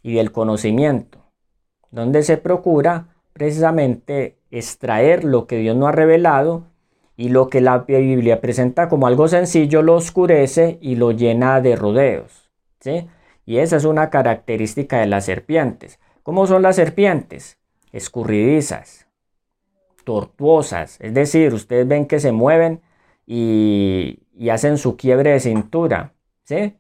y 0.04 0.14
del 0.14 0.32
conocimiento, 0.32 1.18
donde 1.90 2.22
se 2.22 2.38
procura 2.38 3.16
precisamente 3.34 4.38
extraer 4.52 5.24
lo 5.24 5.48
que 5.48 5.58
Dios 5.58 5.76
no 5.76 5.88
ha 5.88 5.92
revelado 5.92 6.69
y 7.20 7.28
lo 7.28 7.50
que 7.50 7.60
la 7.60 7.80
Biblia 7.80 8.40
presenta 8.40 8.88
como 8.88 9.06
algo 9.06 9.28
sencillo 9.28 9.82
lo 9.82 9.96
oscurece 9.96 10.78
y 10.80 10.96
lo 10.96 11.12
llena 11.12 11.60
de 11.60 11.76
rodeos. 11.76 12.50
¿sí? 12.80 13.10
Y 13.46 13.58
esa 13.58 13.76
es 13.76 13.84
una 13.84 14.10
característica 14.10 15.00
de 15.00 15.08
las 15.08 15.26
serpientes. 15.26 16.00
¿Cómo 16.24 16.48
son 16.48 16.62
las 16.62 16.78
serpientes? 16.78 17.58
Escurridizas, 17.92 19.10
tortuosas, 20.06 20.96
es 21.02 21.14
decir, 21.14 21.54
ustedes 21.54 21.86
ven 21.86 22.06
que 22.06 22.22
se 22.22 22.32
mueven 22.32 22.80
y, 23.28 24.22
hacen 24.50 24.78
su 24.78 24.96
quiebre 24.96 25.32
de 25.32 25.42
cintura. 25.42 26.14
¿sí? 26.46 26.78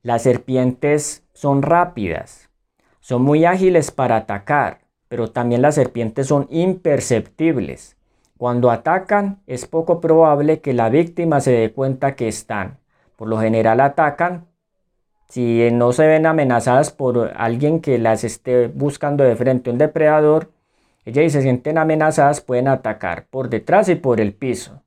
Las 0.00 0.22
serpientes 0.22 1.22
son 1.34 1.60
rápidas, 1.60 2.48
son 3.00 3.20
muy 3.20 3.44
ágiles 3.44 3.90
para 3.90 4.16
atacar, 4.16 4.80
pero 5.08 5.30
también 5.30 5.60
las 5.60 5.74
serpientes 5.74 6.28
son 6.28 6.46
imperceptibles. 6.48 7.98
Cuando 8.42 8.72
atacan 8.72 9.40
es 9.46 9.66
poco 9.66 10.00
probable 10.00 10.60
que 10.60 10.72
la 10.72 10.88
víctima 10.88 11.40
se 11.40 11.52
dé 11.52 11.70
cuenta 11.70 12.16
que 12.16 12.26
están. 12.26 12.80
Por 13.14 13.28
lo 13.28 13.38
general 13.38 13.80
atacan 13.80 14.48
si 15.28 15.70
no 15.70 15.92
se 15.92 16.08
ven 16.08 16.26
amenazadas 16.26 16.90
por 16.90 17.34
alguien 17.36 17.80
que 17.80 17.98
las 17.98 18.24
esté 18.24 18.66
buscando 18.66 19.22
de 19.22 19.36
frente, 19.36 19.70
un 19.70 19.78
depredador, 19.78 20.50
ellas 21.04 21.26
y 21.26 21.30
se 21.30 21.42
sienten 21.42 21.78
amenazadas 21.78 22.40
pueden 22.40 22.66
atacar 22.66 23.28
por 23.30 23.48
detrás 23.48 23.88
y 23.88 23.94
por 23.94 24.20
el 24.20 24.34
piso. 24.34 24.82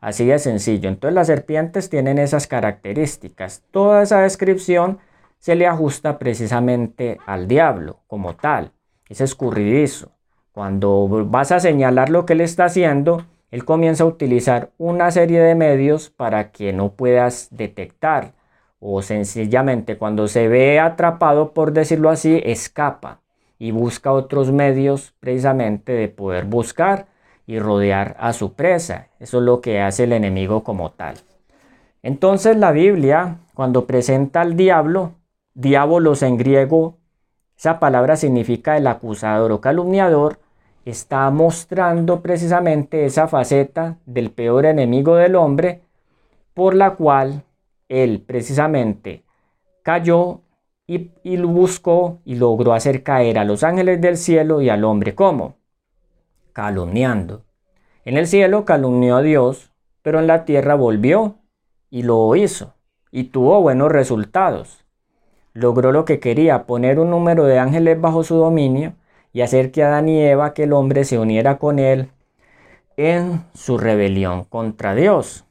Así 0.00 0.24
de 0.26 0.38
sencillo. 0.38 0.88
Entonces 0.88 1.16
las 1.16 1.26
serpientes 1.26 1.90
tienen 1.90 2.18
esas 2.18 2.46
características. 2.46 3.64
Toda 3.72 4.04
esa 4.04 4.20
descripción 4.20 5.00
se 5.40 5.56
le 5.56 5.66
ajusta 5.66 6.20
precisamente 6.20 7.18
al 7.26 7.48
diablo 7.48 7.98
como 8.06 8.36
tal. 8.36 8.70
Es 9.08 9.20
escurridizo. 9.20 10.12
Cuando 10.52 11.26
vas 11.26 11.50
a 11.50 11.60
señalar 11.60 12.10
lo 12.10 12.26
que 12.26 12.34
él 12.34 12.42
está 12.42 12.66
haciendo, 12.66 13.24
él 13.50 13.64
comienza 13.64 14.04
a 14.04 14.06
utilizar 14.06 14.70
una 14.78 15.10
serie 15.10 15.40
de 15.40 15.54
medios 15.54 16.10
para 16.10 16.52
que 16.52 16.72
no 16.72 16.92
puedas 16.92 17.48
detectar 17.50 18.32
o 18.84 19.00
sencillamente 19.00 19.96
cuando 19.96 20.26
se 20.26 20.48
ve 20.48 20.80
atrapado, 20.80 21.52
por 21.52 21.72
decirlo 21.72 22.10
así, 22.10 22.42
escapa 22.44 23.20
y 23.58 23.70
busca 23.70 24.12
otros 24.12 24.50
medios 24.50 25.14
precisamente 25.20 25.92
de 25.92 26.08
poder 26.08 26.46
buscar 26.46 27.06
y 27.46 27.60
rodear 27.60 28.16
a 28.18 28.32
su 28.32 28.54
presa. 28.54 29.08
Eso 29.20 29.38
es 29.38 29.44
lo 29.44 29.60
que 29.60 29.80
hace 29.80 30.04
el 30.04 30.12
enemigo 30.12 30.64
como 30.64 30.90
tal. 30.90 31.14
Entonces 32.02 32.56
la 32.56 32.72
Biblia, 32.72 33.36
cuando 33.54 33.86
presenta 33.86 34.40
al 34.40 34.56
diablo, 34.56 35.12
diabolos 35.54 36.22
en 36.22 36.36
griego, 36.36 36.96
esa 37.56 37.78
palabra 37.78 38.16
significa 38.16 38.76
el 38.76 38.88
acusador 38.88 39.52
o 39.52 39.60
calumniador, 39.60 40.40
está 40.84 41.30
mostrando 41.30 42.20
precisamente 42.22 43.04
esa 43.04 43.28
faceta 43.28 43.98
del 44.06 44.30
peor 44.30 44.66
enemigo 44.66 45.16
del 45.16 45.36
hombre 45.36 45.82
por 46.54 46.74
la 46.74 46.92
cual 46.92 47.44
él 47.88 48.22
precisamente 48.26 49.22
cayó 49.82 50.40
y, 50.86 51.36
lo 51.36 51.48
buscó 51.48 52.18
y 52.24 52.34
logró 52.34 52.74
hacer 52.74 53.02
caer 53.02 53.38
a 53.38 53.44
los 53.44 53.62
ángeles 53.62 54.00
del 54.00 54.16
cielo 54.16 54.60
y 54.60 54.68
al 54.68 54.84
hombre. 54.84 55.14
¿Cómo? 55.14 55.56
Calumniando. 56.52 57.44
En 58.04 58.16
el 58.18 58.26
cielo 58.26 58.64
calumnió 58.64 59.16
a 59.16 59.22
Dios, 59.22 59.70
pero 60.02 60.18
en 60.18 60.26
la 60.26 60.44
tierra 60.44 60.74
volvió 60.74 61.36
y 61.88 62.02
lo 62.02 62.34
hizo 62.36 62.74
y 63.10 63.24
tuvo 63.24 63.60
buenos 63.62 63.90
resultados. 63.90 64.84
Logró 65.54 65.92
lo 65.92 66.04
que 66.04 66.18
quería, 66.18 66.64
poner 66.64 66.98
un 66.98 67.10
número 67.10 67.44
de 67.44 67.58
ángeles 67.58 68.00
bajo 68.00 68.24
su 68.24 68.36
dominio 68.36 68.94
y 69.32 69.40
hacer 69.40 69.70
que 69.70 69.82
Adán 69.82 70.08
y 70.08 70.20
Eva, 70.20 70.54
que 70.54 70.64
el 70.64 70.72
hombre 70.72 71.04
se 71.04 71.18
uniera 71.18 71.58
con 71.58 71.78
él 71.78 72.10
en 72.96 73.44
su 73.54 73.78
rebelión 73.78 74.44
contra 74.44 74.94
Dios. 74.94 75.46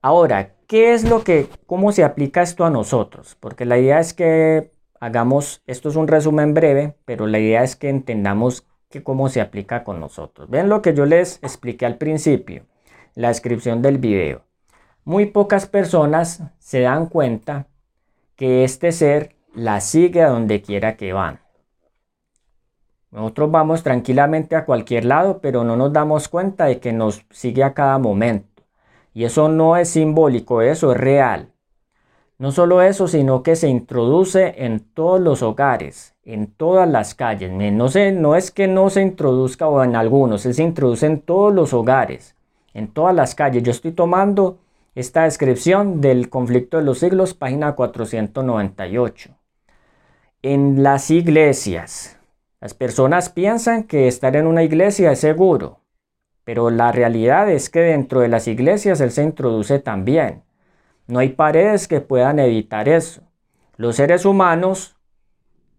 Ahora, 0.00 0.54
¿Qué 0.66 0.94
es 0.94 1.04
lo 1.08 1.24
que, 1.24 1.48
cómo 1.66 1.92
se 1.92 2.04
aplica 2.04 2.40
esto 2.40 2.64
a 2.64 2.70
nosotros? 2.70 3.36
Porque 3.38 3.66
la 3.66 3.78
idea 3.78 4.00
es 4.00 4.14
que 4.14 4.72
hagamos, 4.98 5.62
esto 5.66 5.90
es 5.90 5.96
un 5.96 6.08
resumen 6.08 6.54
breve, 6.54 6.96
pero 7.04 7.26
la 7.26 7.38
idea 7.38 7.62
es 7.62 7.76
que 7.76 7.90
entendamos 7.90 8.66
que 8.88 9.02
cómo 9.02 9.28
se 9.28 9.42
aplica 9.42 9.84
con 9.84 10.00
nosotros. 10.00 10.48
Ven 10.48 10.70
lo 10.70 10.80
que 10.80 10.94
yo 10.94 11.04
les 11.04 11.38
expliqué 11.42 11.84
al 11.84 11.98
principio, 11.98 12.64
la 13.14 13.28
descripción 13.28 13.82
del 13.82 13.98
video. 13.98 14.42
Muy 15.04 15.26
pocas 15.26 15.66
personas 15.66 16.42
se 16.58 16.80
dan 16.80 17.06
cuenta 17.06 17.66
que 18.34 18.64
este 18.64 18.90
ser 18.90 19.36
la 19.54 19.80
sigue 19.80 20.22
a 20.22 20.30
donde 20.30 20.62
quiera 20.62 20.96
que 20.96 21.12
van. 21.12 21.40
Nosotros 23.14 23.48
vamos 23.52 23.84
tranquilamente 23.84 24.56
a 24.56 24.64
cualquier 24.64 25.04
lado, 25.04 25.38
pero 25.40 25.62
no 25.62 25.76
nos 25.76 25.92
damos 25.92 26.26
cuenta 26.28 26.64
de 26.64 26.80
que 26.80 26.92
nos 26.92 27.24
sigue 27.30 27.62
a 27.62 27.72
cada 27.72 27.96
momento. 27.98 28.64
Y 29.14 29.22
eso 29.22 29.48
no 29.48 29.76
es 29.76 29.90
simbólico, 29.90 30.62
eso 30.62 30.90
es 30.90 30.98
real. 30.98 31.52
No 32.38 32.50
solo 32.50 32.82
eso, 32.82 33.06
sino 33.06 33.44
que 33.44 33.54
se 33.54 33.68
introduce 33.68 34.64
en 34.64 34.80
todos 34.80 35.20
los 35.20 35.42
hogares, 35.42 36.16
en 36.24 36.48
todas 36.48 36.90
las 36.90 37.14
calles. 37.14 37.52
No, 37.52 37.86
sé, 37.86 38.10
no 38.10 38.34
es 38.34 38.50
que 38.50 38.66
no 38.66 38.90
se 38.90 39.02
introduzca 39.02 39.68
o 39.68 39.84
en 39.84 39.94
algunos, 39.94 40.40
se 40.40 40.60
introduce 40.60 41.06
en 41.06 41.20
todos 41.20 41.54
los 41.54 41.72
hogares, 41.72 42.34
en 42.72 42.88
todas 42.88 43.14
las 43.14 43.36
calles. 43.36 43.62
Yo 43.62 43.70
estoy 43.70 43.92
tomando 43.92 44.58
esta 44.96 45.22
descripción 45.22 46.00
del 46.00 46.28
conflicto 46.28 46.78
de 46.78 46.82
los 46.82 46.98
siglos, 46.98 47.32
página 47.32 47.76
498. 47.76 49.30
En 50.42 50.82
las 50.82 51.12
iglesias, 51.12 52.18
las 52.64 52.72
personas 52.72 53.28
piensan 53.28 53.82
que 53.82 54.08
estar 54.08 54.36
en 54.36 54.46
una 54.46 54.62
iglesia 54.62 55.12
es 55.12 55.18
seguro. 55.18 55.80
pero 56.44 56.70
la 56.70 56.92
realidad 56.92 57.50
es 57.50 57.68
que 57.68 57.80
dentro 57.80 58.20
de 58.20 58.28
las 58.28 58.48
iglesias 58.48 59.02
Él 59.02 59.10
se 59.10 59.22
introduce 59.22 59.80
también. 59.80 60.44
No 61.06 61.18
hay 61.18 61.28
paredes 61.28 61.88
que 61.88 62.00
puedan 62.00 62.38
evitar 62.38 62.88
eso. 62.88 63.20
Los 63.76 63.96
seres 63.96 64.24
humanos 64.24 64.96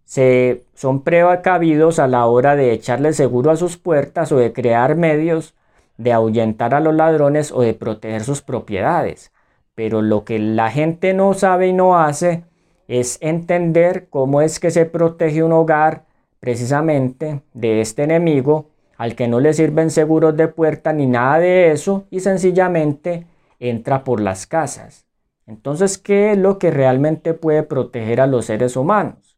se, 0.04 0.62
son 0.74 1.02
precavidos 1.02 1.98
a 1.98 2.06
la 2.06 2.26
hora 2.26 2.54
de 2.54 2.70
echarle 2.72 3.14
seguro 3.14 3.50
a 3.50 3.56
sus 3.56 3.76
puertas 3.76 4.30
o 4.30 4.36
de 4.36 4.52
crear 4.52 4.94
medios 4.94 5.56
de 5.96 6.12
ahuyentar 6.12 6.72
a 6.72 6.78
los 6.78 6.94
ladrones 6.94 7.50
o 7.50 7.62
de 7.62 7.74
proteger 7.74 8.22
sus 8.22 8.42
propiedades. 8.42 9.32
Pero 9.74 10.02
lo 10.02 10.22
que 10.22 10.38
la 10.38 10.70
gente 10.70 11.14
no 11.14 11.34
sabe 11.34 11.66
y 11.66 11.72
no 11.72 11.98
hace 11.98 12.44
es 12.86 13.18
entender 13.22 14.06
cómo 14.08 14.40
es 14.40 14.60
que 14.60 14.70
se 14.70 14.84
protege 14.86 15.42
un 15.42 15.52
hogar 15.52 16.06
precisamente 16.46 17.42
de 17.54 17.80
este 17.80 18.04
enemigo 18.04 18.70
al 18.98 19.16
que 19.16 19.26
no 19.26 19.40
le 19.40 19.52
sirven 19.52 19.90
seguros 19.90 20.36
de 20.36 20.46
puerta 20.46 20.92
ni 20.92 21.04
nada 21.04 21.40
de 21.40 21.72
eso 21.72 22.06
y 22.08 22.20
sencillamente 22.20 23.26
entra 23.58 24.04
por 24.04 24.20
las 24.20 24.46
casas. 24.46 25.08
Entonces, 25.48 25.98
¿qué 25.98 26.30
es 26.30 26.38
lo 26.38 26.60
que 26.60 26.70
realmente 26.70 27.34
puede 27.34 27.64
proteger 27.64 28.20
a 28.20 28.28
los 28.28 28.46
seres 28.46 28.76
humanos? 28.76 29.36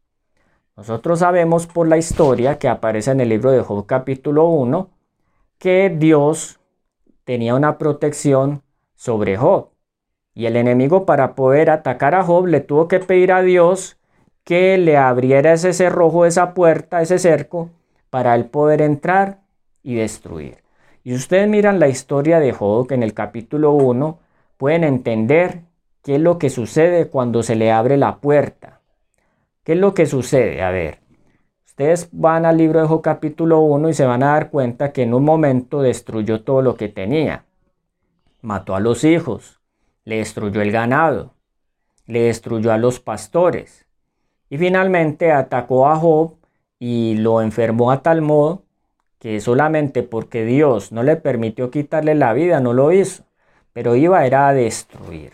Nosotros 0.76 1.20
sabemos 1.20 1.66
por 1.66 1.88
la 1.88 1.96
historia 1.96 2.58
que 2.58 2.68
aparece 2.68 3.12
en 3.12 3.20
el 3.20 3.30
libro 3.30 3.52
de 3.52 3.62
Job 3.62 3.86
capítulo 3.86 4.46
1 4.48 4.90
que 5.56 5.88
Dios 5.88 6.60
tenía 7.24 7.54
una 7.54 7.78
protección 7.78 8.62
sobre 8.94 9.38
Job. 9.38 9.70
Y 10.34 10.44
el 10.44 10.56
enemigo 10.56 11.06
para 11.06 11.34
poder 11.34 11.70
atacar 11.70 12.14
a 12.14 12.22
Job 12.22 12.48
le 12.48 12.60
tuvo 12.60 12.86
que 12.86 13.00
pedir 13.00 13.32
a 13.32 13.40
Dios 13.40 13.97
que 14.48 14.78
le 14.78 14.96
abriera 14.96 15.52
ese 15.52 15.74
cerrojo, 15.74 16.24
esa 16.24 16.54
puerta, 16.54 17.02
ese 17.02 17.18
cerco, 17.18 17.68
para 18.08 18.34
él 18.34 18.46
poder 18.46 18.80
entrar 18.80 19.40
y 19.82 19.96
destruir. 19.96 20.62
Y 21.04 21.12
ustedes 21.12 21.46
miran 21.46 21.78
la 21.78 21.88
historia 21.88 22.40
de 22.40 22.52
Job 22.52 22.90
en 22.92 23.02
el 23.02 23.12
capítulo 23.12 23.72
1, 23.72 24.18
pueden 24.56 24.84
entender 24.84 25.64
qué 26.02 26.14
es 26.14 26.22
lo 26.22 26.38
que 26.38 26.48
sucede 26.48 27.08
cuando 27.08 27.42
se 27.42 27.56
le 27.56 27.70
abre 27.70 27.98
la 27.98 28.20
puerta. 28.20 28.80
¿Qué 29.64 29.72
es 29.72 29.78
lo 29.78 29.92
que 29.92 30.06
sucede? 30.06 30.62
A 30.62 30.70
ver, 30.70 31.00
ustedes 31.66 32.08
van 32.12 32.46
al 32.46 32.56
libro 32.56 32.80
de 32.80 32.86
Job 32.86 33.02
capítulo 33.02 33.60
1 33.60 33.90
y 33.90 33.92
se 33.92 34.06
van 34.06 34.22
a 34.22 34.32
dar 34.32 34.48
cuenta 34.48 34.92
que 34.92 35.02
en 35.02 35.12
un 35.12 35.24
momento 35.26 35.82
destruyó 35.82 36.40
todo 36.40 36.62
lo 36.62 36.74
que 36.74 36.88
tenía. 36.88 37.44
Mató 38.40 38.74
a 38.74 38.80
los 38.80 39.04
hijos, 39.04 39.60
le 40.06 40.16
destruyó 40.16 40.62
el 40.62 40.72
ganado, 40.72 41.34
le 42.06 42.22
destruyó 42.22 42.72
a 42.72 42.78
los 42.78 42.98
pastores 42.98 43.84
y 44.50 44.58
finalmente 44.58 45.32
atacó 45.32 45.88
a 45.88 45.96
Job 45.96 46.34
y 46.78 47.16
lo 47.16 47.42
enfermó 47.42 47.90
a 47.90 48.02
tal 48.02 48.22
modo 48.22 48.62
que 49.18 49.40
solamente 49.40 50.02
porque 50.02 50.44
Dios 50.44 50.92
no 50.92 51.02
le 51.02 51.16
permitió 51.16 51.70
quitarle 51.70 52.14
la 52.14 52.32
vida 52.32 52.60
no 52.60 52.72
lo 52.72 52.92
hizo, 52.92 53.24
pero 53.72 53.96
iba 53.96 54.24
era 54.24 54.48
a 54.48 54.54
destruir. 54.54 55.32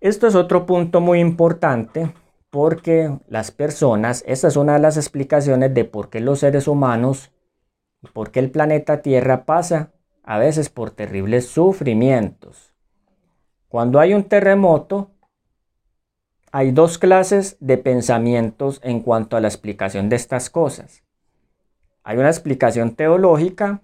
Esto 0.00 0.26
es 0.26 0.34
otro 0.34 0.66
punto 0.66 1.00
muy 1.00 1.20
importante 1.20 2.12
porque 2.50 3.16
las 3.28 3.50
personas, 3.50 4.22
esta 4.26 4.48
es 4.48 4.56
una 4.56 4.74
de 4.74 4.80
las 4.80 4.96
explicaciones 4.96 5.72
de 5.72 5.84
por 5.84 6.10
qué 6.10 6.20
los 6.20 6.40
seres 6.40 6.68
humanos, 6.68 7.30
por 8.12 8.30
qué 8.30 8.40
el 8.40 8.50
planeta 8.50 9.02
Tierra 9.02 9.44
pasa 9.44 9.92
a 10.22 10.38
veces 10.38 10.68
por 10.68 10.90
terribles 10.90 11.46
sufrimientos. 11.46 12.72
Cuando 13.68 13.98
hay 13.98 14.14
un 14.14 14.24
terremoto, 14.24 15.10
hay 16.54 16.70
dos 16.70 16.98
clases 16.98 17.56
de 17.58 17.78
pensamientos 17.78 18.78
en 18.84 19.00
cuanto 19.00 19.36
a 19.36 19.40
la 19.40 19.48
explicación 19.48 20.08
de 20.08 20.14
estas 20.14 20.50
cosas. 20.50 21.02
Hay 22.04 22.16
una 22.16 22.28
explicación 22.28 22.94
teológica 22.94 23.82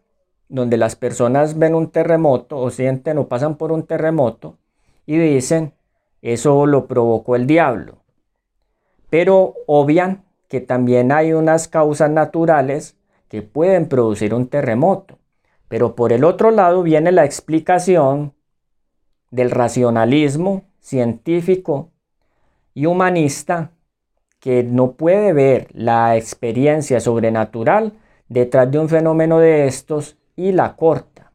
donde 0.49 0.77
las 0.77 0.95
personas 0.95 1.59
ven 1.59 1.75
un 1.75 1.91
terremoto 1.91 2.59
o 2.59 2.71
sienten 2.71 3.19
o 3.19 3.27
pasan 3.27 3.57
por 3.57 3.73
un 3.73 3.89
terremoto 3.89 4.57
y 5.05 5.19
dicen, 5.19 5.73
eso 6.23 6.65
lo 6.65 6.87
provocó 6.87 7.35
el 7.35 7.49
diablo. 7.49 8.05
Pero 9.11 9.55
obvian 9.67 10.23
que 10.47 10.61
también 10.61 11.11
hay 11.11 11.33
unas 11.33 11.67
causas 11.67 12.13
naturales 12.13 12.97
que 13.27 13.43
pueden 13.43 13.89
producir 13.89 14.33
un 14.33 14.47
terremoto. 14.47 15.19
Pero 15.67 15.97
por 15.97 16.13
el 16.13 16.23
otro 16.23 16.53
lado 16.53 16.85
viene 16.85 17.11
la 17.11 17.25
explicación 17.25 18.33
del 19.33 19.51
racionalismo 19.51 20.63
científico 20.79 21.91
y 22.75 22.87
humanista 22.87 23.71
que 24.39 24.63
no 24.63 24.93
puede 24.93 25.33
ver 25.33 25.69
la 25.73 26.17
experiencia 26.17 27.01
sobrenatural 27.01 27.93
detrás 28.29 28.71
de 28.71 28.79
un 28.79 28.89
fenómeno 28.89 29.39
de 29.39 29.67
estos 29.67 30.17
y 30.37 30.53
la 30.53 30.77
corta. 30.77 31.33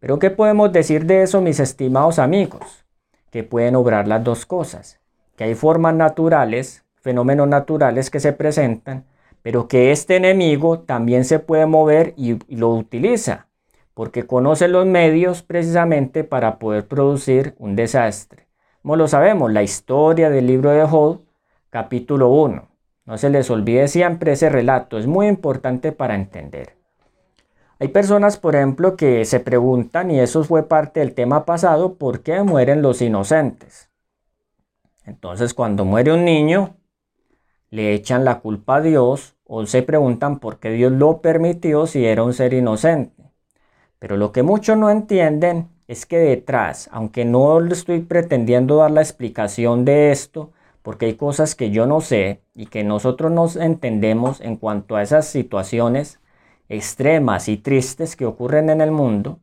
Pero 0.00 0.18
¿qué 0.18 0.30
podemos 0.30 0.72
decir 0.72 1.06
de 1.06 1.22
eso, 1.22 1.40
mis 1.40 1.60
estimados 1.60 2.18
amigos? 2.18 2.84
Que 3.30 3.44
pueden 3.44 3.76
obrar 3.76 4.08
las 4.08 4.22
dos 4.22 4.44
cosas, 4.44 5.00
que 5.36 5.44
hay 5.44 5.54
formas 5.54 5.94
naturales, 5.94 6.84
fenómenos 7.00 7.48
naturales 7.48 8.10
que 8.10 8.20
se 8.20 8.32
presentan, 8.32 9.04
pero 9.42 9.68
que 9.68 9.92
este 9.92 10.16
enemigo 10.16 10.80
también 10.80 11.24
se 11.24 11.38
puede 11.38 11.66
mover 11.66 12.14
y, 12.16 12.38
lo 12.54 12.70
utiliza 12.70 13.46
porque 13.92 14.26
conoce 14.26 14.66
los 14.66 14.86
medios 14.86 15.42
precisamente 15.42 16.24
para 16.24 16.58
poder 16.58 16.88
producir 16.88 17.54
un 17.58 17.76
desastre. 17.76 18.43
Como 18.84 18.96
lo 18.96 19.08
sabemos, 19.08 19.50
la 19.50 19.62
historia 19.62 20.28
del 20.28 20.46
libro 20.46 20.68
de 20.68 20.84
Job, 20.84 21.22
capítulo 21.70 22.28
1. 22.28 22.68
No 23.06 23.16
se 23.16 23.30
les 23.30 23.48
olvide 23.48 23.88
siempre 23.88 24.32
ese 24.32 24.50
relato, 24.50 24.98
es 24.98 25.06
muy 25.06 25.26
importante 25.26 25.90
para 25.90 26.14
entender. 26.14 26.76
Hay 27.78 27.88
personas, 27.88 28.36
por 28.36 28.56
ejemplo, 28.56 28.94
que 28.94 29.24
se 29.24 29.40
preguntan, 29.40 30.10
y 30.10 30.20
eso 30.20 30.44
fue 30.44 30.68
parte 30.68 31.00
del 31.00 31.14
tema 31.14 31.46
pasado, 31.46 31.94
¿por 31.94 32.20
qué 32.20 32.42
mueren 32.42 32.82
los 32.82 33.00
inocentes? 33.00 33.88
Entonces, 35.06 35.54
cuando 35.54 35.86
muere 35.86 36.12
un 36.12 36.26
niño, 36.26 36.76
le 37.70 37.94
echan 37.94 38.22
la 38.22 38.40
culpa 38.40 38.76
a 38.76 38.80
Dios 38.82 39.34
o 39.44 39.64
se 39.64 39.82
preguntan 39.82 40.40
por 40.40 40.58
qué 40.58 40.68
Dios 40.72 40.92
lo 40.92 41.22
permitió 41.22 41.86
si 41.86 42.04
era 42.04 42.22
un 42.22 42.34
ser 42.34 42.52
inocente. 42.52 43.32
Pero 43.98 44.18
lo 44.18 44.30
que 44.30 44.42
muchos 44.42 44.76
no 44.76 44.90
entienden 44.90 45.70
es 45.88 46.06
que 46.06 46.18
detrás, 46.18 46.88
aunque 46.92 47.24
no 47.24 47.60
estoy 47.66 48.00
pretendiendo 48.00 48.76
dar 48.76 48.90
la 48.90 49.02
explicación 49.02 49.84
de 49.84 50.10
esto, 50.12 50.52
porque 50.82 51.06
hay 51.06 51.14
cosas 51.14 51.54
que 51.54 51.70
yo 51.70 51.86
no 51.86 52.00
sé 52.00 52.42
y 52.54 52.66
que 52.66 52.84
nosotros 52.84 53.32
no 53.32 53.48
entendemos 53.62 54.40
en 54.40 54.56
cuanto 54.56 54.96
a 54.96 55.02
esas 55.02 55.26
situaciones 55.26 56.20
extremas 56.68 57.48
y 57.48 57.56
tristes 57.56 58.16
que 58.16 58.26
ocurren 58.26 58.70
en 58.70 58.80
el 58.80 58.90
mundo, 58.90 59.40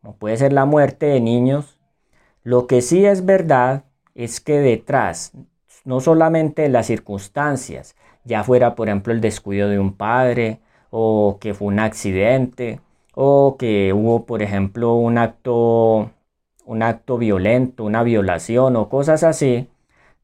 como 0.00 0.16
puede 0.16 0.36
ser 0.36 0.52
la 0.52 0.64
muerte 0.64 1.06
de 1.06 1.20
niños, 1.20 1.78
lo 2.42 2.66
que 2.66 2.82
sí 2.82 3.04
es 3.04 3.24
verdad 3.24 3.84
es 4.14 4.40
que 4.40 4.60
detrás, 4.60 5.32
no 5.84 6.00
solamente 6.00 6.68
las 6.68 6.86
circunstancias, 6.86 7.96
ya 8.24 8.44
fuera 8.44 8.74
por 8.74 8.88
ejemplo 8.88 9.12
el 9.12 9.20
descuido 9.20 9.68
de 9.68 9.78
un 9.78 9.96
padre 9.96 10.60
o 10.90 11.38
que 11.40 11.54
fue 11.54 11.68
un 11.68 11.80
accidente 11.80 12.80
o 13.18 13.56
que 13.58 13.94
hubo, 13.94 14.26
por 14.26 14.42
ejemplo, 14.42 14.94
un 14.94 15.16
acto, 15.16 16.10
un 16.66 16.82
acto 16.82 17.16
violento, 17.16 17.84
una 17.84 18.02
violación 18.02 18.76
o 18.76 18.90
cosas 18.90 19.24
así, 19.24 19.70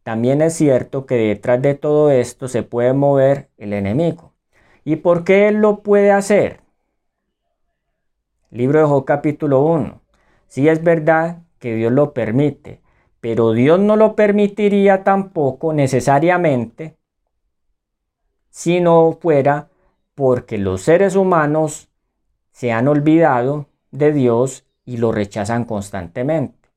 también 0.02 0.42
es 0.42 0.54
cierto 0.54 1.06
que 1.06 1.14
detrás 1.14 1.62
de 1.62 1.74
todo 1.74 2.10
esto 2.10 2.48
se 2.48 2.62
puede 2.62 2.92
mover 2.92 3.48
el 3.56 3.72
enemigo. 3.72 4.34
¿Y 4.84 4.96
por 4.96 5.24
qué 5.24 5.48
él 5.48 5.56
lo 5.56 5.82
puede 5.82 6.10
hacer? 6.10 6.60
Libro 8.50 8.80
de 8.80 8.86
Job 8.86 9.06
capítulo 9.06 9.62
1. 9.62 10.02
Sí 10.46 10.68
es 10.68 10.82
verdad 10.84 11.38
que 11.58 11.74
Dios 11.74 11.92
lo 11.92 12.12
permite, 12.12 12.82
pero 13.20 13.52
Dios 13.52 13.80
no 13.80 13.96
lo 13.96 14.14
permitiría 14.16 15.02
tampoco 15.02 15.72
necesariamente 15.72 16.98
si 18.50 18.80
no 18.80 19.16
fuera 19.18 19.70
porque 20.14 20.58
los 20.58 20.82
seres 20.82 21.16
humanos 21.16 21.88
se 22.52 22.72
han 22.72 22.88
olvidado 22.88 23.66
de 23.90 24.12
Dios 24.12 24.64
y 24.84 24.98
lo 24.98 25.12
rechazan 25.12 25.64
constantemente. 25.64 26.68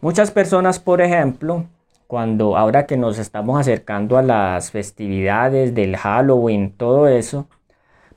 Muchas 0.00 0.30
personas, 0.30 0.78
por 0.78 1.00
ejemplo, 1.00 1.64
cuando 2.06 2.56
ahora 2.56 2.86
que 2.86 2.96
nos 2.96 3.18
estamos 3.18 3.58
acercando 3.58 4.18
a 4.18 4.22
las 4.22 4.70
festividades 4.70 5.74
del 5.74 5.96
Halloween, 5.96 6.72
todo 6.76 7.08
eso, 7.08 7.48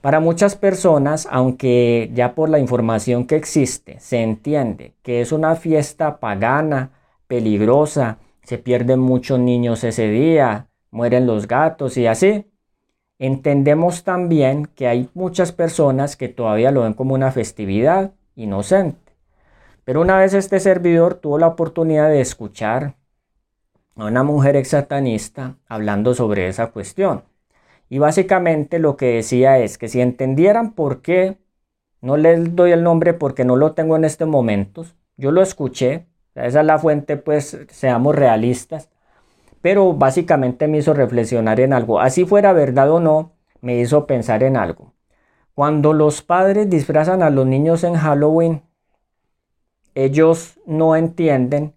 para 0.02 0.20
muchas 0.20 0.56
personas, 0.56 1.28
aunque 1.32 2.12
ya 2.14 2.36
por 2.36 2.50
la 2.50 2.60
información 2.60 3.26
que 3.26 3.36
existe 3.36 4.00
se 4.00 4.22
entiende 4.22 4.94
que 5.02 5.22
es 5.22 5.32
una 5.32 5.56
fiesta 5.56 6.20
pagana, 6.20 6.92
peligrosa, 7.28 8.20
se 8.44 8.58
pierden 8.58 9.00
muchos 9.00 9.40
niños 9.40 9.84
ese 9.84 10.08
día, 10.10 10.68
mueren 10.92 11.26
los 11.26 11.48
gatos 11.48 11.98
y 11.98 12.08
así, 12.08 12.46
Entendemos 13.20 14.04
también 14.04 14.66
que 14.68 14.88
hay 14.88 15.10
muchas 15.14 15.52
personas 15.52 16.16
que 16.16 16.30
todavía 16.30 16.72
lo 16.72 16.82
ven 16.84 16.94
como 16.94 17.16
una 17.16 17.32
festividad 17.32 18.14
inocente. 18.36 19.14
Pero 19.86 20.02
una 20.02 20.18
vez 20.20 20.34
este 20.34 20.60
servidor 20.60 21.16
tuvo 21.16 21.40
la 21.40 21.48
oportunidad 21.48 22.10
de 22.10 22.22
escuchar 22.22 22.96
a 23.96 24.06
una 24.06 24.24
mujer 24.24 24.56
ex 24.56 24.70
satanista 24.70 25.58
hablando 25.68 26.14
sobre 26.14 26.48
esa 26.48 26.68
cuestión. 26.72 27.24
Y 27.90 28.00
básicamente 28.00 28.80
lo 28.80 28.98
que 28.98 29.16
decía 29.16 29.60
es 29.60 29.78
que 29.78 29.88
si 29.90 30.02
entendieran 30.02 30.74
por 30.74 31.02
qué 31.02 31.38
No 32.02 32.18
les 32.18 32.56
doy 32.56 32.72
el 32.74 32.84
nombre 32.84 33.14
porque 33.14 33.46
no 33.46 33.58
lo 33.58 33.74
tengo 33.74 33.96
en 33.98 34.06
este 34.06 34.26
momento. 34.26 34.86
Yo 35.18 35.32
lo 35.32 35.42
escuché. 35.44 36.08
Esa 36.36 36.62
es 36.62 36.66
la 36.68 36.80
fuente, 36.80 37.18
pues 37.18 37.60
seamos 37.70 38.16
realistas. 38.16 38.90
Pero 39.62 39.94
básicamente 39.94 40.68
me 40.68 40.78
hizo 40.78 40.94
reflexionar 40.94 41.60
en 41.60 41.74
algo. 41.74 42.00
Así 42.00 42.26
fuera 42.26 42.54
verdad 42.54 42.92
o 42.92 43.00
no, 43.00 43.34
me 43.62 43.80
hizo 43.80 44.06
pensar 44.06 44.44
en 44.44 44.58
algo. 44.58 44.94
Cuando 45.54 45.94
los 45.94 46.22
padres 46.22 46.70
disfrazan 46.70 47.24
a 47.24 47.30
los 47.30 47.46
niños 47.46 47.84
en 47.84 47.96
Halloween, 47.96 48.62
ellos 49.96 50.60
no 50.66 50.96
entienden 50.96 51.74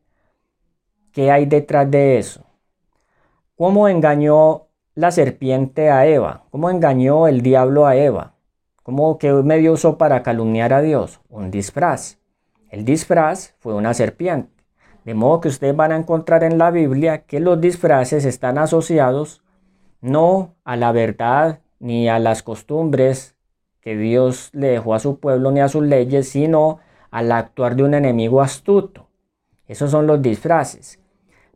qué 1.13 1.31
hay 1.31 1.47
detrás 1.47 1.91
de 1.91 2.19
eso. 2.19 2.45
¿Cómo 3.57 3.89
engañó 3.89 4.67
la 4.95 5.11
serpiente 5.11 5.91
a 5.91 6.07
Eva? 6.07 6.45
¿Cómo 6.51 6.69
engañó 6.71 7.29
el 7.29 7.41
diablo 7.41 7.87
a 7.87 7.97
Eva? 7.97 8.35
¿Cómo 8.83 9.19
que 9.19 9.33
medio 9.33 9.73
usó 9.73 9.97
para 9.97 10.23
calumniar 10.23 10.73
a 10.73 10.83
Dios? 10.83 11.21
Un 11.29 11.51
disfraz. 11.51 12.19
El 12.71 12.85
disfraz 12.85 13.55
fue 13.59 13.75
una 13.75 13.95
serpiente. 13.95 14.60
De 15.05 15.15
modo 15.15 15.41
que 15.41 15.49
ustedes 15.49 15.75
van 15.75 15.93
a 15.93 15.97
encontrar 15.97 16.45
en 16.45 16.59
la 16.59 16.71
Biblia 16.71 17.23
que 17.23 17.41
los 17.41 17.61
disfraces 17.61 18.25
están 18.25 18.59
asociados 18.59 19.43
no 20.01 20.55
a 20.65 20.77
la 20.77 20.93
verdad 20.93 21.61
ni 21.79 22.09
a 22.09 22.19
las 22.19 22.43
costumbres 22.43 23.37
que 23.81 23.97
Dios 23.97 24.51
le 24.53 24.69
dejó 24.69 24.95
a 24.95 24.99
su 24.99 25.19
pueblo 25.19 25.51
ni 25.51 25.61
a 25.61 25.69
sus 25.69 25.83
leyes, 25.83 26.29
sino 26.29 26.79
al 27.11 27.33
actuar 27.33 27.77
de 27.77 27.83
un 27.83 27.95
enemigo 27.95 28.43
astuto. 28.43 29.09
Esos 29.67 29.91
son 29.91 30.07
los 30.07 30.21
disfraces. 30.21 30.99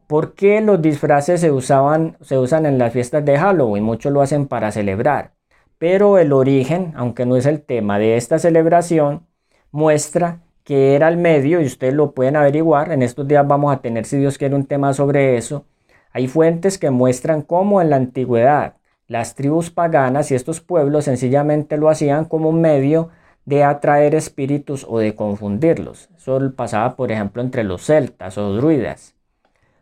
¿Por 0.06 0.34
qué 0.34 0.60
los 0.60 0.80
disfraces 0.80 1.40
se, 1.40 1.50
usaban, 1.50 2.16
se 2.20 2.38
usan 2.38 2.66
en 2.66 2.78
las 2.78 2.92
fiestas 2.92 3.24
de 3.24 3.38
Halloween? 3.38 3.82
Muchos 3.82 4.12
lo 4.12 4.20
hacen 4.22 4.46
para 4.46 4.70
celebrar. 4.70 5.32
Pero 5.78 6.18
el 6.18 6.32
origen, 6.32 6.92
aunque 6.96 7.26
no 7.26 7.36
es 7.36 7.46
el 7.46 7.62
tema 7.62 7.98
de 7.98 8.16
esta 8.16 8.38
celebración, 8.38 9.26
muestra 9.70 10.43
que 10.64 10.94
era 10.94 11.08
el 11.08 11.18
medio, 11.18 11.60
y 11.60 11.66
ustedes 11.66 11.94
lo 11.94 12.12
pueden 12.12 12.36
averiguar, 12.36 12.90
en 12.92 13.02
estos 13.02 13.28
días 13.28 13.46
vamos 13.46 13.72
a 13.74 13.80
tener, 13.80 14.06
si 14.06 14.18
Dios 14.18 14.38
quiere, 14.38 14.54
un 14.54 14.66
tema 14.66 14.94
sobre 14.94 15.36
eso. 15.36 15.66
Hay 16.12 16.26
fuentes 16.26 16.78
que 16.78 16.90
muestran 16.90 17.42
cómo 17.42 17.80
en 17.82 17.90
la 17.90 17.96
antigüedad 17.96 18.76
las 19.06 19.34
tribus 19.34 19.70
paganas 19.70 20.30
y 20.30 20.34
estos 20.34 20.60
pueblos 20.60 21.04
sencillamente 21.04 21.76
lo 21.76 21.90
hacían 21.90 22.24
como 22.24 22.48
un 22.48 22.60
medio 22.60 23.10
de 23.44 23.62
atraer 23.62 24.14
espíritus 24.14 24.86
o 24.88 24.98
de 24.98 25.14
confundirlos. 25.14 26.08
Eso 26.16 26.40
pasaba, 26.56 26.96
por 26.96 27.12
ejemplo, 27.12 27.42
entre 27.42 27.64
los 27.64 27.84
celtas 27.84 28.38
o 28.38 28.54
druidas. 28.54 29.14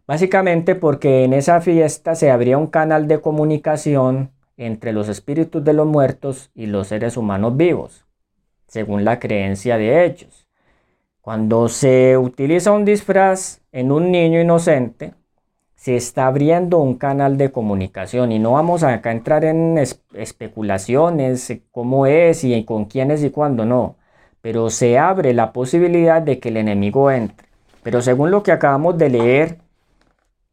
Básicamente 0.07 0.75
porque 0.75 1.25
en 1.25 1.33
esa 1.33 1.61
fiesta 1.61 2.14
se 2.16 2.31
abría 2.31 2.59
un 2.59 2.66
canal 2.66 3.07
de 3.07 3.21
comunicación 3.21 4.33
entre 4.57 4.92
los 4.92 5.09
espíritus 5.09 5.62
de 5.62 5.73
los 5.73 5.87
muertos 5.87 6.51
y 6.55 6.66
los 6.66 6.88
seres 6.88 7.16
humanos 7.16 7.57
vivos, 7.57 8.05
según 8.66 9.05
la 9.05 9.21
creencia 9.21 9.79
de 9.79 10.05
ellos. 10.05 10.41
Cuando 11.22 11.68
se 11.68 12.18
utiliza 12.18 12.72
un 12.72 12.85
disfraz 12.85 13.61
en 13.70 13.92
un 13.92 14.11
niño 14.11 14.40
inocente, 14.40 15.14
se 15.76 15.94
está 15.94 16.26
abriendo 16.26 16.78
un 16.78 16.96
canal 16.96 17.38
de 17.38 17.52
comunicación 17.52 18.32
y 18.32 18.40
no 18.40 18.52
vamos 18.54 18.82
acá 18.82 19.11
a 19.11 19.12
entrar 19.12 19.44
en 19.44 19.78
especulaciones, 19.78 21.48
eh, 21.50 21.62
cómo 21.70 22.06
es 22.06 22.42
y 22.42 22.64
con 22.64 22.87
quiénes 22.87 23.22
y 23.22 23.30
cuándo, 23.30 23.64
no. 23.64 23.94
Pero 24.40 24.68
se 24.68 24.98
abre 24.98 25.32
la 25.32 25.52
posibilidad 25.52 26.20
de 26.20 26.40
que 26.40 26.48
el 26.48 26.56
enemigo 26.56 27.08
entre. 27.12 27.46
Pero 27.85 28.02
según 28.02 28.32
lo 28.32 28.42
que 28.42 28.50
acabamos 28.50 28.98
de 28.98 29.11
leer 29.11 29.58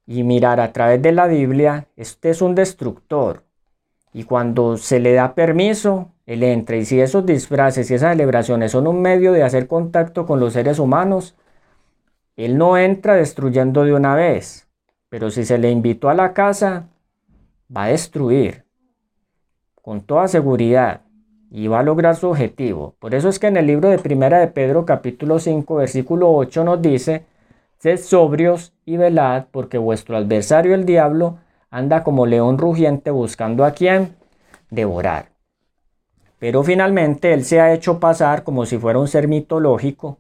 y 0.06 0.22
mirar 0.22 0.60
a 0.60 0.72
través 0.72 1.02
de 1.02 1.14
la 1.14 1.26
Biblia, 1.26 1.88
este 1.98 2.30
es 2.30 2.44
un 2.44 2.54
destructor. 2.54 3.44
Y 4.14 4.24
cuando 4.24 4.78
se 4.78 5.00
le 5.00 5.14
da 5.14 5.34
permiso, 5.34 6.12
él 6.34 6.44
entra. 6.44 6.78
Y 6.78 6.86
si 6.86 7.02
esos 7.02 7.26
disfraces 7.26 7.92
y 7.92 7.96
esas 7.96 8.12
celebraciones 8.12 8.72
son 8.72 8.88
un 8.88 9.02
medio 9.02 9.32
de 9.34 9.44
hacer 9.44 9.68
contacto 9.68 10.26
con 10.26 10.40
los 10.40 10.54
seres 10.54 10.80
humanos, 10.80 11.36
él 12.38 12.58
no 12.58 12.78
entra 12.78 13.16
destruyendo 13.16 13.84
de 13.84 13.94
una 13.94 14.16
vez 14.16 14.70
pero 15.10 15.32
si 15.32 15.44
se 15.44 15.58
le 15.58 15.72
invitó 15.72 16.10
a 16.10 16.14
la 16.14 16.34
casa, 16.34 16.88
va 17.76 17.86
a 17.86 17.88
destruir 17.90 18.64
con 19.82 20.02
toda 20.02 20.28
seguridad 20.28 21.02
y 21.50 21.68
va 21.68 21.80
a 21.80 21.84
lograr 21.84 22.16
su 22.16 22.30
objetivo. 22.30 22.96
Por 23.00 23.16
eso 23.16 23.28
es 23.28 23.40
que 23.40 23.48
en 23.48 23.58
el 23.58 23.66
libro 23.66 23.90
de 23.90 23.98
Primera 23.98 24.40
de 24.40 24.48
Pedro 24.48 24.86
capítulo 24.86 25.40
5 25.40 25.76
versículo 25.76 26.32
8 26.32 26.64
nos 26.64 26.82
dice, 26.82 27.26
sed 27.80 27.98
sobrios 27.98 28.74
y 28.86 28.98
velad 28.98 29.46
porque 29.52 29.80
vuestro 29.80 30.16
adversario 30.16 30.76
el 30.76 30.86
diablo 30.86 31.40
anda 31.72 32.04
como 32.04 32.28
león 32.28 32.60
rugiente 32.60 33.10
buscando 33.10 33.66
a 33.66 33.72
quien 33.72 34.16
devorar. 34.70 35.39
Pero 36.40 36.64
finalmente 36.64 37.34
él 37.34 37.46
se 37.46 37.62
ha 37.62 37.74
hecho 37.74 38.00
pasar 38.00 38.44
como 38.44 38.66
si 38.66 38.78
fuera 38.78 39.00
un 39.00 39.08
ser 39.08 39.28
mitológico 39.28 40.20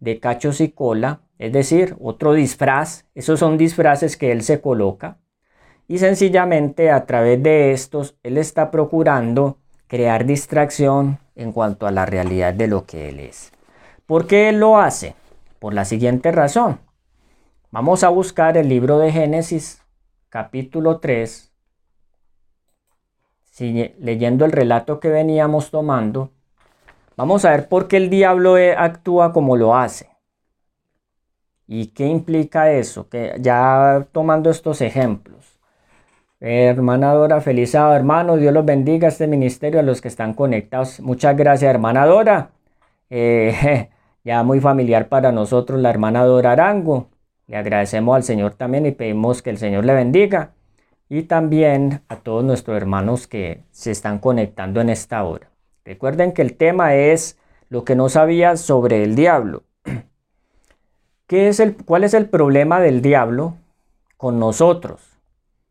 de 0.00 0.18
cachos 0.18 0.60
y 0.60 0.70
cola 0.70 1.20
es 1.38 1.52
decir, 1.52 1.96
otro 2.00 2.32
disfraz, 2.32 3.04
esos 3.14 3.38
son 3.38 3.58
disfraces 3.58 4.16
que 4.16 4.32
él 4.32 4.42
se 4.42 4.60
coloca 4.60 5.18
y 5.86 5.98
sencillamente 5.98 6.90
a 6.90 7.06
través 7.06 7.42
de 7.42 7.72
estos 7.72 8.16
él 8.22 8.38
está 8.38 8.70
procurando 8.70 9.58
crear 9.86 10.26
distracción 10.26 11.18
en 11.36 11.52
cuanto 11.52 11.86
a 11.86 11.92
la 11.92 12.04
realidad 12.06 12.52
de 12.54 12.66
lo 12.66 12.84
que 12.84 13.08
él 13.08 13.20
es. 13.20 13.52
¿Por 14.04 14.26
qué 14.26 14.48
él 14.48 14.58
lo 14.58 14.78
hace? 14.78 15.14
Por 15.60 15.74
la 15.74 15.84
siguiente 15.84 16.32
razón. 16.32 16.80
Vamos 17.70 18.02
a 18.02 18.08
buscar 18.08 18.56
el 18.56 18.68
libro 18.68 18.98
de 18.98 19.12
Génesis 19.12 19.82
capítulo 20.28 20.98
3, 20.98 21.47
leyendo 23.60 24.44
el 24.44 24.52
relato 24.52 25.00
que 25.00 25.08
veníamos 25.08 25.70
tomando, 25.70 26.30
vamos 27.16 27.44
a 27.44 27.50
ver 27.50 27.68
por 27.68 27.88
qué 27.88 27.96
el 27.96 28.10
diablo 28.10 28.56
actúa 28.76 29.32
como 29.32 29.56
lo 29.56 29.76
hace. 29.76 30.08
¿Y 31.68 31.88
qué 31.88 32.06
implica 32.06 32.72
eso? 32.72 33.08
Que 33.10 33.36
ya 33.40 34.06
tomando 34.12 34.50
estos 34.50 34.80
ejemplos. 34.80 35.60
hermana 36.40 37.12
Dora, 37.12 37.40
feliz 37.40 37.72
sábado, 37.72 37.94
hermano. 37.94 38.36
Dios 38.36 38.54
los 38.54 38.64
bendiga 38.64 39.08
este 39.08 39.26
ministerio 39.26 39.80
a 39.80 39.82
los 39.82 40.00
que 40.00 40.08
están 40.08 40.34
conectados. 40.34 41.00
Muchas 41.00 41.36
gracias, 41.36 41.70
hermana 41.70 42.06
Dora. 42.06 42.52
Eh, 43.10 43.90
ya 44.24 44.42
muy 44.42 44.60
familiar 44.60 45.08
para 45.08 45.32
nosotros, 45.32 45.80
la 45.80 45.90
hermana 45.90 46.24
Dora 46.24 46.52
Arango. 46.52 47.08
Le 47.46 47.56
agradecemos 47.56 48.16
al 48.16 48.22
Señor 48.22 48.54
también 48.54 48.86
y 48.86 48.92
pedimos 48.92 49.42
que 49.42 49.50
el 49.50 49.58
Señor 49.58 49.84
le 49.84 49.94
bendiga. 49.94 50.52
Y 51.08 51.22
también 51.22 52.02
a 52.08 52.16
todos 52.16 52.44
nuestros 52.44 52.76
hermanos 52.76 53.26
que 53.26 53.62
se 53.70 53.90
están 53.90 54.18
conectando 54.18 54.80
en 54.80 54.90
esta 54.90 55.24
hora. 55.24 55.48
Recuerden 55.84 56.32
que 56.32 56.42
el 56.42 56.54
tema 56.54 56.94
es 56.94 57.38
lo 57.70 57.84
que 57.84 57.96
no 57.96 58.08
sabías 58.10 58.60
sobre 58.60 59.02
el 59.02 59.14
diablo. 59.14 59.62
es 61.28 61.60
el, 61.60 61.76
¿Cuál 61.76 62.04
es 62.04 62.12
el 62.12 62.28
problema 62.28 62.80
del 62.80 63.00
diablo 63.00 63.56
con 64.18 64.38
nosotros? 64.38 65.00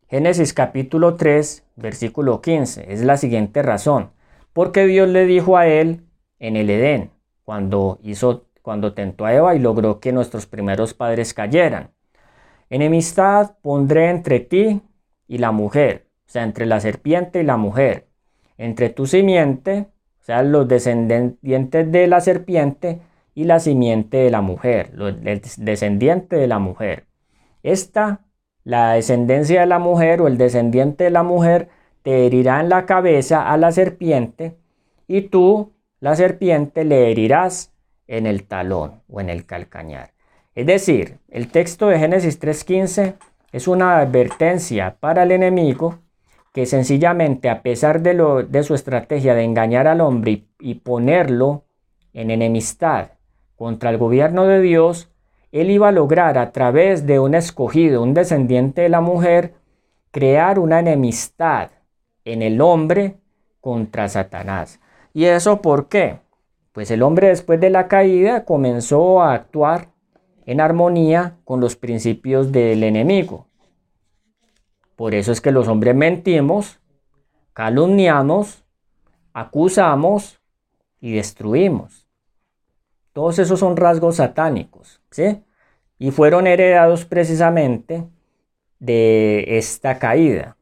Génesis 0.08 0.52
capítulo 0.54 1.14
3, 1.14 1.64
versículo 1.76 2.40
15. 2.40 2.92
Es 2.92 3.04
la 3.04 3.16
siguiente 3.16 3.62
razón. 3.62 4.10
Porque 4.52 4.86
Dios 4.86 5.08
le 5.08 5.24
dijo 5.26 5.56
a 5.56 5.68
él 5.68 6.02
en 6.40 6.56
el 6.56 6.70
Edén, 6.70 7.10
cuando 7.44 8.00
hizo, 8.02 8.46
cuando 8.62 8.94
tentó 8.94 9.24
a 9.24 9.34
Eva 9.34 9.54
y 9.54 9.60
logró 9.60 10.00
que 10.00 10.12
nuestros 10.12 10.46
primeros 10.46 10.94
padres 10.94 11.32
cayeran. 11.32 11.90
Enemistad 12.70 13.52
pondré 13.62 14.10
entre 14.10 14.40
ti 14.40 14.82
y 15.28 15.38
la 15.38 15.52
mujer, 15.52 16.06
o 16.26 16.30
sea, 16.30 16.42
entre 16.42 16.66
la 16.66 16.80
serpiente 16.80 17.40
y 17.40 17.44
la 17.44 17.56
mujer, 17.56 18.08
entre 18.56 18.90
tu 18.90 19.06
simiente, 19.06 19.86
o 20.20 20.24
sea, 20.24 20.42
los 20.42 20.66
descendientes 20.66 21.92
de 21.92 22.06
la 22.08 22.20
serpiente, 22.20 23.00
y 23.38 23.44
la 23.44 23.60
simiente 23.60 24.16
de 24.16 24.32
la 24.32 24.40
mujer, 24.40 24.90
el 24.98 25.40
descendiente 25.58 26.34
de 26.34 26.48
la 26.48 26.58
mujer. 26.58 27.06
Esta, 27.62 28.22
la 28.64 28.94
descendencia 28.94 29.60
de 29.60 29.66
la 29.66 29.78
mujer 29.78 30.20
o 30.20 30.26
el 30.26 30.38
descendiente 30.38 31.04
de 31.04 31.10
la 31.10 31.22
mujer, 31.22 31.68
te 32.02 32.26
herirá 32.26 32.58
en 32.58 32.68
la 32.68 32.84
cabeza 32.84 33.48
a 33.48 33.56
la 33.56 33.70
serpiente 33.70 34.56
y 35.06 35.20
tú, 35.20 35.72
la 36.00 36.16
serpiente, 36.16 36.84
le 36.84 37.12
herirás 37.12 37.72
en 38.08 38.26
el 38.26 38.42
talón 38.42 39.02
o 39.08 39.20
en 39.20 39.30
el 39.30 39.46
calcañar. 39.46 40.10
Es 40.56 40.66
decir, 40.66 41.18
el 41.28 41.46
texto 41.46 41.86
de 41.86 42.00
Génesis 42.00 42.40
3.15 42.40 43.14
es 43.52 43.68
una 43.68 43.98
advertencia 43.98 44.96
para 45.00 45.22
el 45.22 45.32
enemigo 45.32 45.98
que 46.52 46.66
sencillamente 46.66 47.50
a 47.50 47.62
pesar 47.62 48.02
de, 48.02 48.14
lo, 48.14 48.42
de 48.42 48.62
su 48.62 48.74
estrategia 48.74 49.34
de 49.34 49.44
engañar 49.44 49.86
al 49.86 50.00
hombre 50.00 50.44
y 50.58 50.74
ponerlo 50.74 51.64
en 52.12 52.30
enemistad 52.30 53.10
contra 53.56 53.90
el 53.90 53.98
gobierno 53.98 54.44
de 54.44 54.60
Dios, 54.60 55.10
él 55.52 55.70
iba 55.70 55.88
a 55.88 55.92
lograr 55.92 56.38
a 56.38 56.52
través 56.52 57.06
de 57.06 57.20
un 57.20 57.34
escogido, 57.34 58.02
un 58.02 58.14
descendiente 58.14 58.82
de 58.82 58.88
la 58.88 59.00
mujer, 59.00 59.54
crear 60.10 60.58
una 60.58 60.80
enemistad 60.80 61.70
en 62.24 62.42
el 62.42 62.60
hombre 62.60 63.16
contra 63.60 64.08
Satanás. 64.08 64.80
¿Y 65.14 65.24
eso 65.24 65.62
por 65.62 65.88
qué? 65.88 66.20
Pues 66.72 66.90
el 66.90 67.02
hombre 67.02 67.28
después 67.28 67.60
de 67.60 67.70
la 67.70 67.88
caída 67.88 68.44
comenzó 68.44 69.22
a 69.22 69.34
actuar 69.34 69.88
en 70.48 70.62
armonía 70.62 71.36
con 71.44 71.60
los 71.60 71.76
principios 71.76 72.52
del 72.52 72.82
enemigo. 72.82 73.48
Por 74.96 75.14
eso 75.14 75.30
es 75.30 75.42
que 75.42 75.52
los 75.52 75.68
hombres 75.68 75.94
mentimos, 75.94 76.80
calumniamos, 77.52 78.64
acusamos 79.34 80.40
y 81.02 81.12
destruimos. 81.12 82.08
Todos 83.12 83.38
esos 83.38 83.60
son 83.60 83.76
rasgos 83.76 84.16
satánicos, 84.16 85.02
¿sí? 85.10 85.44
Y 85.98 86.12
fueron 86.12 86.46
heredados 86.46 87.04
precisamente 87.04 88.08
de 88.78 89.58
esta 89.58 89.98
caída, 89.98 90.56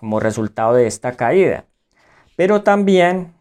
como 0.00 0.18
resultado 0.18 0.72
de 0.72 0.86
esta 0.86 1.12
caída. 1.12 1.66
Pero 2.36 2.62
también 2.62 3.34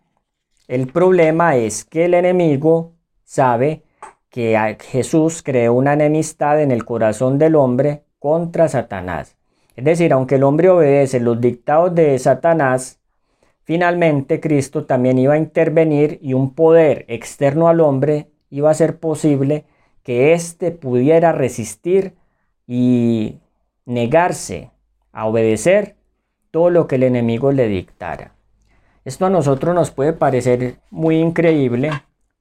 el 0.67 0.87
problema 0.87 1.55
es 1.55 1.85
que 1.85 2.03
el 2.03 2.15
enemigo 2.15 2.91
sabe 3.23 3.84
que 4.35 4.77
Jesús 4.81 5.41
creó 5.41 5.75
una 5.75 5.93
enemistad 5.93 6.61
en 6.61 6.71
el 6.71 6.83
corazón 6.83 7.37
del 7.39 7.55
hombre 7.55 8.03
contra 8.19 8.67
Satanás. 8.67 9.37
Es 9.77 9.85
decir, 9.85 10.11
aunque 10.11 10.35
el 10.35 10.43
hombre 10.43 10.67
obedece 10.67 11.21
los 11.21 11.39
dictados 11.39 11.95
de 11.95 12.19
Satanás, 12.19 12.99
finalmente 13.63 14.41
Cristo 14.41 14.83
también 14.83 15.19
iba 15.19 15.35
a 15.35 15.37
intervenir 15.37 16.19
y 16.21 16.33
un 16.33 16.53
poder 16.53 17.05
externo 17.07 17.69
al 17.69 17.79
hombre 17.79 18.27
iba 18.49 18.69
a 18.69 18.73
ser 18.73 18.99
posible 18.99 19.63
que 20.03 20.33
éste 20.33 20.71
pudiera 20.71 21.31
resistir 21.31 22.15
y 22.67 23.39
negarse 23.85 24.69
a 25.13 25.27
obedecer 25.27 25.95
todo 26.51 26.69
lo 26.71 26.87
que 26.87 26.95
el 26.95 27.03
enemigo 27.03 27.53
le 27.53 27.69
dictara. 27.69 28.33
Esto 29.05 29.27
a 29.27 29.29
nosotros 29.29 29.73
nos 29.73 29.91
puede 29.91 30.11
parecer 30.11 30.79
muy 30.89 31.19
increíble, 31.19 31.89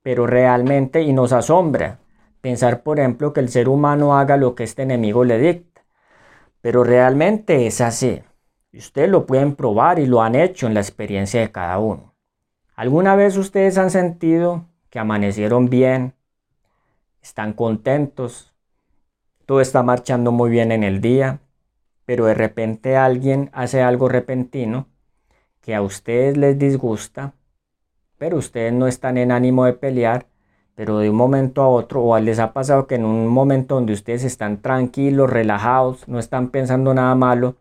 pero 0.04 0.26
realmente 0.26 1.00
y 1.00 1.14
nos 1.14 1.32
asombra 1.32 1.98
pensar, 2.42 2.82
por 2.82 3.00
ejemplo, 3.00 3.32
que 3.32 3.40
el 3.40 3.48
ser 3.48 3.70
humano 3.70 4.18
haga 4.18 4.36
lo 4.36 4.54
que 4.54 4.64
este 4.64 4.82
enemigo 4.82 5.24
le 5.24 5.38
dicta. 5.38 5.82
Pero 6.60 6.84
realmente 6.84 7.66
es 7.66 7.80
así. 7.80 8.22
Ustedes 8.70 9.08
lo 9.08 9.24
pueden 9.24 9.56
probar 9.56 9.98
y 9.98 10.04
lo 10.04 10.20
han 10.20 10.34
hecho 10.34 10.66
en 10.66 10.74
la 10.74 10.80
experiencia 10.80 11.40
de 11.40 11.50
cada 11.50 11.78
uno. 11.78 12.12
¿Alguna 12.76 13.16
vez 13.16 13.38
ustedes 13.38 13.78
han 13.78 13.90
sentido 13.90 14.66
que 14.90 14.98
amanecieron 14.98 15.70
bien, 15.70 16.12
están 17.22 17.54
contentos, 17.54 18.52
todo 19.46 19.62
está 19.62 19.82
marchando 19.82 20.32
muy 20.32 20.50
bien 20.50 20.70
en 20.70 20.84
el 20.84 21.00
día, 21.00 21.40
pero 22.04 22.26
de 22.26 22.34
repente 22.34 22.98
alguien 22.98 23.48
hace 23.54 23.80
algo 23.80 24.10
repentino 24.10 24.86
que 25.62 25.74
a 25.74 25.80
ustedes 25.80 26.36
les 26.36 26.58
disgusta, 26.58 27.32
pero 28.18 28.38
ustedes 28.38 28.72
no 28.72 28.86
están 28.86 29.18
en 29.18 29.32
ánimo 29.32 29.64
de 29.64 29.74
pelear 29.74 30.26
pero 30.74 30.98
de 30.98 31.10
un 31.10 31.16
momento 31.16 31.62
a 31.62 31.68
otro, 31.68 32.02
o 32.02 32.18
les 32.18 32.38
ha 32.38 32.52
pasado 32.52 32.86
que 32.86 32.96
en 32.96 33.04
un 33.04 33.28
momento 33.28 33.76
donde 33.76 33.92
ustedes 33.92 34.24
están 34.24 34.60
tranquilos, 34.60 35.30
relajados, 35.30 36.08
no 36.08 36.18
están 36.18 36.50
pensando 36.50 36.94
nada 36.94 37.14
malo, 37.14 37.56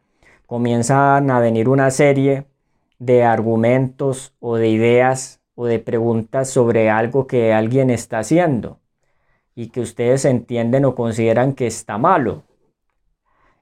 comienzan 0.48 1.30
a 1.30 1.40
venir 1.40 1.70
una 1.70 1.92
serie 1.92 2.46
de 3.00 3.24
argumentos 3.24 4.34
o 4.40 4.58
de 4.58 4.70
ideas 4.70 5.42
o 5.56 5.66
de 5.66 5.80
preguntas 5.80 6.50
sobre 6.50 6.90
algo 6.90 7.28
que 7.28 7.54
alguien 7.54 7.90
está 7.90 8.20
haciendo 8.20 8.80
y 9.56 9.70
que 9.70 9.82
ustedes 9.82 10.26
entienden 10.26 10.86
o 10.86 10.96
consideran 10.96 11.54
que 11.54 11.68
está 11.68 11.98
malo. 11.98 12.44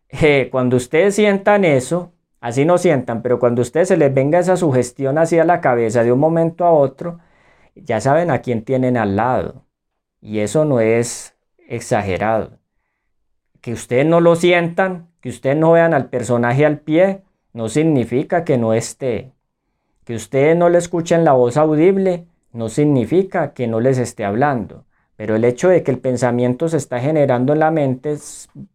Eh, 0.10 0.50
cuando 0.52 0.78
ustedes 0.78 1.16
sientan 1.16 1.66
eso, 1.66 2.12
así 2.42 2.66
no 2.66 2.78
sientan, 2.78 3.22
pero 3.22 3.40
cuando 3.40 3.62
ustedes 3.62 3.88
se 3.88 3.98
les 3.98 4.14
venga 4.14 4.40
esa 4.40 4.58
sugestión 4.58 5.18
hacia 5.18 5.46
la 5.46 5.62
cabeza 5.62 6.04
de 6.04 6.12
un 6.12 6.20
momento 6.20 6.66
a 6.66 6.72
otro, 6.72 7.20
ya 7.76 8.02
saben 8.02 8.32
a 8.32 8.40
quién 8.40 8.64
tienen 8.64 8.98
al 8.98 9.16
lado. 9.16 9.66
Y 10.20 10.40
eso 10.40 10.66
no 10.66 10.82
es 10.82 11.38
exagerado. 11.68 12.60
Que 13.62 13.74
ustedes 13.74 14.06
no 14.06 14.20
lo 14.20 14.36
sientan, 14.36 15.10
que 15.22 15.30
ustedes 15.30 15.56
no 15.56 15.72
vean 15.72 15.94
al 15.94 16.10
personaje 16.10 16.66
al 16.66 16.80
pie, 16.80 17.24
no 17.54 17.70
significa 17.70 18.44
que 18.44 18.58
no 18.58 18.74
esté. 18.74 19.34
Que 20.04 20.16
ustedes 20.16 20.58
no 20.58 20.70
le 20.70 20.80
escuchen 20.80 21.24
la 21.24 21.34
voz 21.34 21.58
audible, 21.58 22.28
no 22.52 22.70
significa 22.70 23.54
que 23.54 23.68
no 23.68 23.80
les 23.80 23.98
esté 23.98 24.26
hablando. 24.26 24.86
Pero 25.16 25.36
el 25.36 25.46
hecho 25.46 25.70
de 25.70 25.84
que 25.84 25.92
el 25.92 26.00
pensamiento 26.00 26.68
se 26.68 26.78
está 26.78 27.00
generando 27.00 27.54
en 27.54 27.60
la 27.60 27.70
mente 27.70 28.18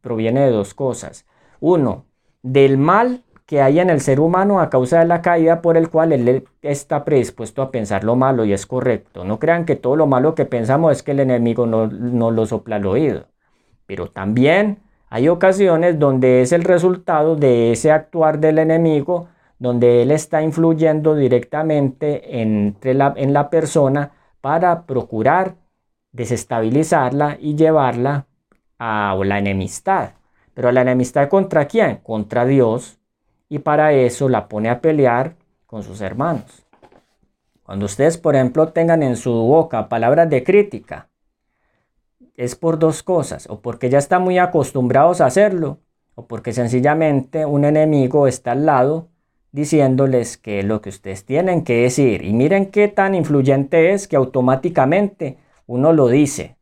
proviene 0.01 0.43
de 0.43 0.51
dos 0.51 0.75
cosas. 0.75 1.27
Uno, 1.59 2.07
del 2.43 2.79
mal 2.79 3.25
que 3.47 3.63
hay 3.63 3.79
en 3.81 3.91
el 3.91 4.01
ser 4.01 4.21
humano 4.21 4.61
a 4.61 4.71
causa 4.71 4.99
de 4.99 5.07
la 5.07 5.23
caída 5.23 5.63
por 5.63 5.77
el 5.77 5.89
cual 5.89 6.13
él 6.13 6.45
está 6.63 7.05
predispuesto 7.05 7.63
a 7.63 7.71
pensar 7.71 8.03
lo 8.05 8.17
malo 8.17 8.45
y 8.45 8.53
es 8.53 8.67
correcto. 8.67 9.25
No 9.25 9.39
crean 9.39 9.65
que 9.65 9.77
todo 9.77 9.97
lo 9.97 10.07
malo 10.07 10.35
que 10.35 10.45
pensamos 10.45 10.93
es 10.93 11.03
que 11.05 11.13
el 11.13 11.21
enemigo 11.21 11.67
no, 11.67 11.87
no 11.87 12.33
lo 12.33 12.45
sopla 12.47 12.77
al 12.77 12.87
oído. 12.87 13.29
Pero 13.87 14.09
también 14.11 14.81
hay 15.09 15.29
ocasiones 15.29 15.99
donde 15.99 16.43
es 16.43 16.53
el 16.53 16.65
resultado 16.65 17.37
de 17.37 17.73
ese 17.73 17.93
actuar 17.93 18.41
del 18.41 18.59
enemigo, 18.59 19.29
donde 19.59 20.03
él 20.03 20.11
está 20.11 20.43
influyendo 20.43 21.15
directamente 21.15 22.41
entre 22.43 22.95
la, 22.95 23.15
en 23.17 23.33
la 23.33 23.49
persona 23.49 24.13
para 24.41 24.87
procurar 24.87 25.55
desestabilizarla 26.13 27.37
y 27.41 27.55
llevarla 27.55 28.27
a 28.79 29.17
la 29.25 29.39
enemistad. 29.39 30.11
Pero 30.55 30.73
la 30.73 30.83
enemistad 30.83 31.29
contra 31.29 31.67
quién? 31.67 31.99
Contra 32.03 32.45
Dios, 32.45 32.99
y 33.49 33.61
para 33.61 33.93
eso 33.93 34.29
la 34.29 34.49
pone 34.49 34.69
a 34.69 34.81
pelear 34.81 35.35
con 35.67 35.83
sus 35.83 36.01
hermanos. 36.01 36.67
Cuando 37.63 37.87
ustedes, 37.87 38.19
por 38.19 38.37
ejemplo, 38.37 38.69
tengan 38.69 39.03
en 39.03 39.17
su 39.17 39.33
boca 39.33 39.89
palabras 39.89 40.31
de 40.31 40.45
crítica, 40.45 41.09
es 42.37 42.55
por 42.55 42.79
dos 42.79 43.03
cosas, 43.03 43.49
o 43.49 43.61
porque 43.61 43.89
ya 43.89 43.99
están 43.99 44.23
muy 44.23 44.39
acostumbrados 44.39 45.21
a 45.21 45.27
hacerlo, 45.27 45.79
o 46.15 46.27
porque 46.27 46.53
sencillamente 46.53 47.45
un 47.45 47.65
enemigo 47.65 48.27
está 48.27 48.53
al 48.53 48.67
lado 48.67 49.09
diciéndoles 49.53 50.37
que 50.37 50.63
lo 50.63 50.81
que 50.81 50.91
ustedes 50.91 51.25
tienen 51.25 51.65
que 51.65 51.83
decir. 51.83 52.25
Y 52.25 52.33
miren 52.33 52.67
qué 52.67 52.89
tan 52.89 53.15
influyente 53.15 53.93
es 53.93 54.07
que 54.07 54.17
automáticamente 54.17 55.39
uno 55.67 55.93
lo 55.93 56.09
dice. 56.09 56.57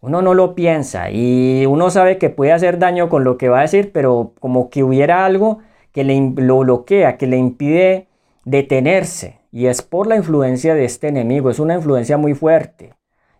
Uno 0.00 0.20
no 0.20 0.34
lo 0.34 0.54
piensa 0.54 1.10
y 1.10 1.64
uno 1.64 1.88
sabe 1.88 2.18
que 2.18 2.28
puede 2.28 2.52
hacer 2.52 2.78
daño 2.78 3.08
con 3.08 3.24
lo 3.24 3.38
que 3.38 3.48
va 3.48 3.60
a 3.60 3.62
decir, 3.62 3.90
pero 3.92 4.34
como 4.38 4.68
que 4.68 4.84
hubiera 4.84 5.24
algo 5.24 5.60
que 5.94 6.04
lo 6.04 6.58
bloquea, 6.58 7.16
que 7.16 7.28
le 7.28 7.38
impide 7.38 8.08
detenerse. 8.44 9.38
Y 9.52 9.66
es 9.66 9.80
por 9.80 10.08
la 10.08 10.16
influencia 10.16 10.74
de 10.74 10.84
este 10.84 11.08
enemigo, 11.08 11.48
es 11.48 11.60
una 11.60 11.76
influencia 11.76 12.18
muy 12.18 12.34
fuerte. 12.34 12.94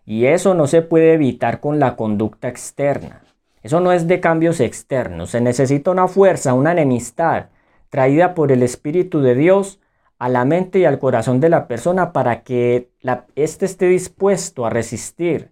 Y 0.05 0.25
eso 0.25 0.53
no 0.53 0.65
se 0.65 0.81
puede 0.81 1.13
evitar 1.13 1.59
con 1.59 1.79
la 1.79 1.97
conducta 1.97 2.47
externa. 2.47 3.23
Eso 3.61 3.81
no 3.81 3.91
es 3.91 4.07
de 4.07 4.21
cambios 4.21 4.61
externos. 4.61 5.31
Se 5.31 5.41
necesita 5.41 5.91
una 5.91 6.07
fuerza, 6.07 6.53
una 6.53 6.71
enemistad 6.71 7.47
traída 7.89 8.33
por 8.33 8.51
el 8.51 8.63
Espíritu 8.63 9.19
de 9.19 9.35
Dios 9.35 9.81
a 10.17 10.29
la 10.29 10.45
mente 10.45 10.79
y 10.79 10.85
al 10.85 10.97
corazón 10.97 11.41
de 11.41 11.49
la 11.49 11.67
persona 11.67 12.13
para 12.13 12.43
que 12.43 12.89
éste 13.35 13.65
esté 13.65 13.87
dispuesto 13.87 14.65
a 14.65 14.69
resistir 14.69 15.51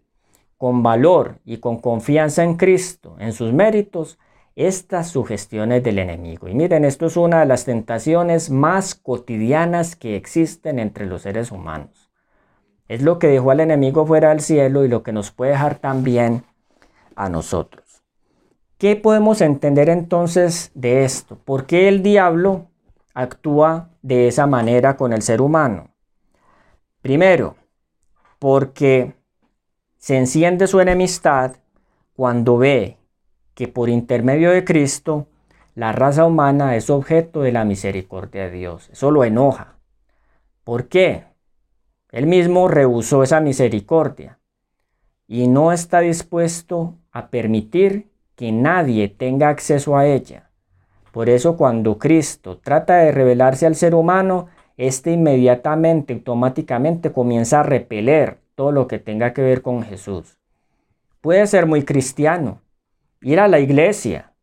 con 0.57 0.83
valor 0.83 1.39
y 1.43 1.57
con 1.57 1.79
confianza 1.79 2.45
en 2.45 2.55
Cristo, 2.55 3.17
en 3.19 3.33
sus 3.33 3.51
méritos, 3.51 4.17
estas 4.55 5.07
sugestiones 5.09 5.83
del 5.83 5.99
enemigo. 5.99 6.47
Y 6.47 6.53
miren, 6.53 6.85
esto 6.85 7.07
es 7.07 7.17
una 7.17 7.39
de 7.39 7.45
las 7.45 7.65
tentaciones 7.65 8.49
más 8.49 8.95
cotidianas 8.95 9.95
que 9.95 10.15
existen 10.15 10.79
entre 10.79 11.05
los 11.05 11.23
seres 11.23 11.51
humanos. 11.51 12.11
Es 12.87 13.01
lo 13.01 13.17
que 13.17 13.27
dejó 13.27 13.51
al 13.51 13.61
enemigo 13.61 14.05
fuera 14.05 14.29
del 14.29 14.41
cielo 14.41 14.85
y 14.85 14.87
lo 14.87 15.01
que 15.03 15.13
nos 15.13 15.31
puede 15.31 15.51
dejar 15.51 15.75
también 15.75 16.43
a 17.15 17.29
nosotros. 17.29 18.03
¿Qué 18.77 18.95
podemos 18.95 19.41
entender 19.41 19.89
entonces 19.89 20.71
de 20.75 21.05
esto? 21.05 21.37
¿Por 21.37 21.65
qué 21.65 21.87
el 21.87 22.03
diablo 22.03 22.67
actúa 23.13 23.89
de 24.01 24.27
esa 24.27 24.45
manera 24.45 24.97
con 24.97 25.13
el 25.13 25.21
ser 25.21 25.41
humano? 25.41 25.89
Primero, 27.01 27.55
porque 28.39 29.15
se 29.97 30.17
enciende 30.17 30.67
su 30.67 30.81
enemistad 30.81 31.55
cuando 32.15 32.57
ve 32.57 32.97
que 33.55 33.67
por 33.67 33.89
intermedio 33.89 34.51
de 34.51 34.63
Cristo 34.63 35.27
la 35.75 35.91
raza 35.91 36.25
humana 36.25 36.75
es 36.75 36.89
objeto 36.89 37.41
de 37.41 37.51
la 37.51 37.65
misericordia 37.65 38.43
de 38.43 38.51
Dios. 38.51 38.89
Eso 38.91 39.11
lo 39.11 39.23
enoja. 39.23 39.77
¿Por 40.63 40.87
qué? 40.87 41.25
Él 42.11 42.27
mismo 42.27 42.67
rehusó 42.67 43.23
esa 43.23 43.39
misericordia 43.39 44.39
y 45.27 45.47
no 45.47 45.71
está 45.71 46.01
dispuesto 46.01 46.95
a 47.11 47.29
permitir 47.29 48.11
que 48.35 48.51
nadie 48.51 49.07
tenga 49.07 49.49
acceso 49.49 49.97
a 49.97 50.05
ella. 50.05 50.49
Por 51.11 51.29
eso 51.29 51.57
cuando 51.57 51.97
Cristo 51.97 52.57
trata 52.57 52.97
de 52.97 53.11
revelarse 53.11 53.65
al 53.65 53.75
ser 53.75 53.95
humano, 53.95 54.47
éste 54.77 55.11
inmediatamente, 55.11 56.13
automáticamente 56.13 57.11
comienza 57.11 57.59
a 57.59 57.63
repeler 57.63 58.39
todo 58.55 58.71
lo 58.71 58.87
que 58.87 58.99
tenga 58.99 59.33
que 59.33 59.41
ver 59.41 59.61
con 59.61 59.83
Jesús. 59.83 60.37
Puede 61.21 61.45
ser 61.47 61.65
muy 61.65 61.83
cristiano, 61.83 62.61
ir 63.23 63.39
a 63.39 63.47
la 63.47 63.59
iglesia, 63.59 64.33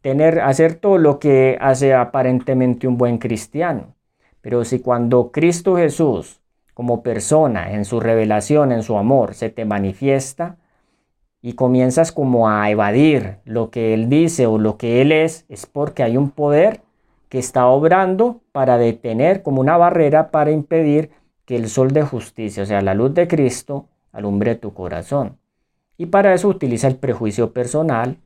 tener, 0.00 0.40
hacer 0.40 0.74
todo 0.74 0.98
lo 0.98 1.18
que 1.18 1.58
hace 1.60 1.94
aparentemente 1.94 2.86
un 2.86 2.96
buen 2.96 3.18
cristiano. 3.18 3.94
Pero 4.40 4.64
si 4.64 4.78
cuando 4.80 5.32
Cristo 5.32 5.76
Jesús, 5.76 6.40
como 6.72 7.02
persona, 7.02 7.72
en 7.72 7.84
su 7.84 8.00
revelación, 8.00 8.70
en 8.70 8.82
su 8.82 8.96
amor, 8.96 9.34
se 9.34 9.50
te 9.50 9.64
manifiesta 9.64 10.56
y 11.42 11.54
comienzas 11.54 12.12
como 12.12 12.48
a 12.48 12.70
evadir 12.70 13.38
lo 13.44 13.70
que 13.70 13.94
Él 13.94 14.08
dice 14.08 14.46
o 14.46 14.58
lo 14.58 14.76
que 14.76 15.02
Él 15.02 15.12
es, 15.12 15.44
es 15.48 15.66
porque 15.66 16.04
hay 16.04 16.16
un 16.16 16.30
poder 16.30 16.80
que 17.28 17.38
está 17.38 17.66
obrando 17.66 18.40
para 18.52 18.78
detener 18.78 19.42
como 19.42 19.60
una 19.60 19.76
barrera 19.76 20.30
para 20.30 20.50
impedir 20.50 21.10
que 21.44 21.56
el 21.56 21.68
sol 21.68 21.90
de 21.90 22.02
justicia, 22.02 22.62
o 22.62 22.66
sea, 22.66 22.80
la 22.80 22.94
luz 22.94 23.14
de 23.14 23.26
Cristo, 23.26 23.88
alumbre 24.12 24.54
tu 24.54 24.72
corazón. 24.72 25.38
Y 25.96 26.06
para 26.06 26.32
eso 26.32 26.48
utiliza 26.48 26.86
el 26.86 26.96
prejuicio 26.96 27.52
personal, 27.52 28.18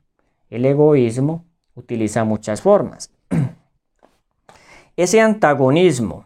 el 0.53 0.65
egoísmo, 0.65 1.45
utiliza 1.73 2.23
muchas 2.23 2.61
formas. 2.61 3.11
Ese 4.95 5.19
antagonismo 5.19 6.25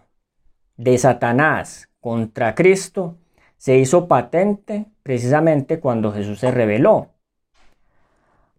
de 0.75 0.97
Satanás 0.97 1.87
contra 2.01 2.53
Cristo 2.53 3.15
se 3.57 3.77
hizo 3.77 4.07
patente 4.07 4.85
precisamente 5.01 5.79
cuando 5.79 6.11
Jesús 6.11 6.39
se 6.39 6.51
reveló. 6.51 7.09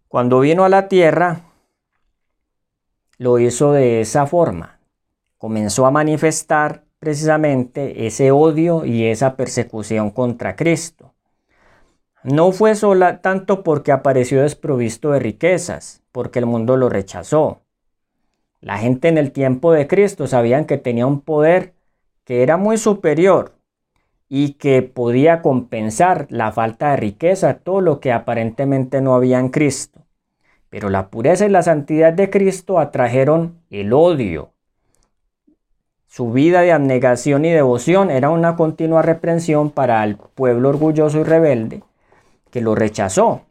Cuando 0.07 0.39
vino 0.39 0.65
a 0.65 0.69
la 0.69 0.87
tierra, 0.87 1.41
lo 3.19 3.37
hizo 3.37 3.73
de 3.73 4.01
esa 4.01 4.25
forma. 4.25 4.79
Comenzó 5.37 5.85
a 5.85 5.91
manifestar 5.91 6.83
precisamente 6.97 8.07
ese 8.07 8.31
odio 8.31 8.85
y 8.85 9.05
esa 9.05 9.35
persecución 9.35 10.09
contra 10.09 10.55
Cristo. 10.55 11.08
No 12.23 12.51
fue 12.51 12.75
sola 12.75 13.21
tanto 13.21 13.63
porque 13.63 13.93
apareció 13.93 14.41
desprovisto 14.41 15.11
de 15.11 15.19
riquezas, 15.19 16.03
porque 16.11 16.39
el 16.39 16.45
mundo 16.45 16.75
lo 16.75 16.89
rechazó. 16.89 17.61
La 18.59 18.77
gente 18.77 19.07
en 19.07 19.17
el 19.17 19.31
tiempo 19.31 19.71
de 19.71 19.87
Cristo 19.87 20.27
sabían 20.27 20.65
que 20.65 20.77
tenía 20.77 21.07
un 21.07 21.21
poder 21.21 21.75
que 22.25 22.43
era 22.43 22.57
muy 22.57 22.77
superior 22.77 23.53
y 24.27 24.53
que 24.53 24.81
podía 24.81 25.41
compensar 25.41 26.27
la 26.29 26.51
falta 26.51 26.91
de 26.91 26.97
riqueza, 26.97 27.53
todo 27.53 27.79
lo 27.79 28.01
que 28.01 28.11
aparentemente 28.11 28.99
no 28.99 29.15
había 29.15 29.39
en 29.39 29.47
Cristo. 29.47 30.01
Pero 30.69 30.89
la 30.89 31.09
pureza 31.09 31.45
y 31.45 31.49
la 31.49 31.63
santidad 31.63 32.11
de 32.11 32.29
Cristo 32.29 32.79
atrajeron 32.79 33.61
el 33.69 33.93
odio. 33.93 34.51
Su 36.05 36.33
vida 36.33 36.61
de 36.61 36.73
abnegación 36.73 37.45
y 37.45 37.51
devoción 37.51 38.11
era 38.11 38.29
una 38.29 38.57
continua 38.57 39.01
reprensión 39.03 39.71
para 39.71 40.03
el 40.03 40.17
pueblo 40.17 40.67
orgulloso 40.67 41.19
y 41.19 41.23
rebelde 41.23 41.83
que 42.51 42.61
lo 42.61 42.75
rechazó. 42.75 43.43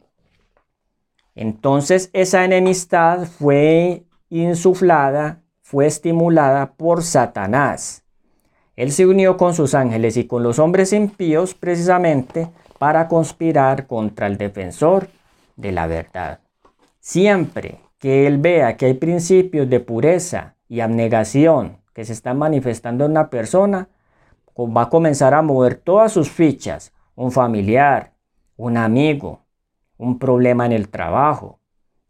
Entonces 1.35 2.09
esa 2.13 2.43
enemistad 2.43 3.25
fue 3.25 4.03
insuflada, 4.29 5.41
fue 5.61 5.87
estimulada 5.87 6.73
por 6.73 7.03
Satanás. 7.03 8.03
Él 8.75 8.91
se 8.91 9.05
unió 9.05 9.37
con 9.37 9.53
sus 9.53 9.75
ángeles 9.75 10.17
y 10.17 10.25
con 10.25 10.43
los 10.43 10.59
hombres 10.59 10.93
impíos 10.93 11.53
precisamente 11.53 12.49
para 12.77 13.07
conspirar 13.07 13.87
contra 13.87 14.27
el 14.27 14.37
defensor 14.37 15.09
de 15.55 15.71
la 15.71 15.87
verdad. 15.87 16.39
Siempre 16.99 17.81
que 17.99 18.25
él 18.25 18.37
vea 18.37 18.77
que 18.77 18.85
hay 18.85 18.93
principios 18.93 19.69
de 19.69 19.79
pureza 19.81 20.55
y 20.69 20.79
abnegación 20.79 21.79
que 21.93 22.05
se 22.05 22.13
están 22.13 22.37
manifestando 22.37 23.05
en 23.05 23.11
una 23.11 23.29
persona, 23.29 23.89
va 24.57 24.83
a 24.83 24.89
comenzar 24.89 25.33
a 25.33 25.41
mover 25.41 25.75
todas 25.75 26.11
sus 26.11 26.29
fichas, 26.29 26.93
un 27.15 27.31
familiar, 27.31 28.13
un 28.59 28.75
amigo, 28.75 29.45
un 29.97 30.19
problema 30.19 30.65
en 30.65 30.73
el 30.73 30.89
trabajo. 30.89 31.59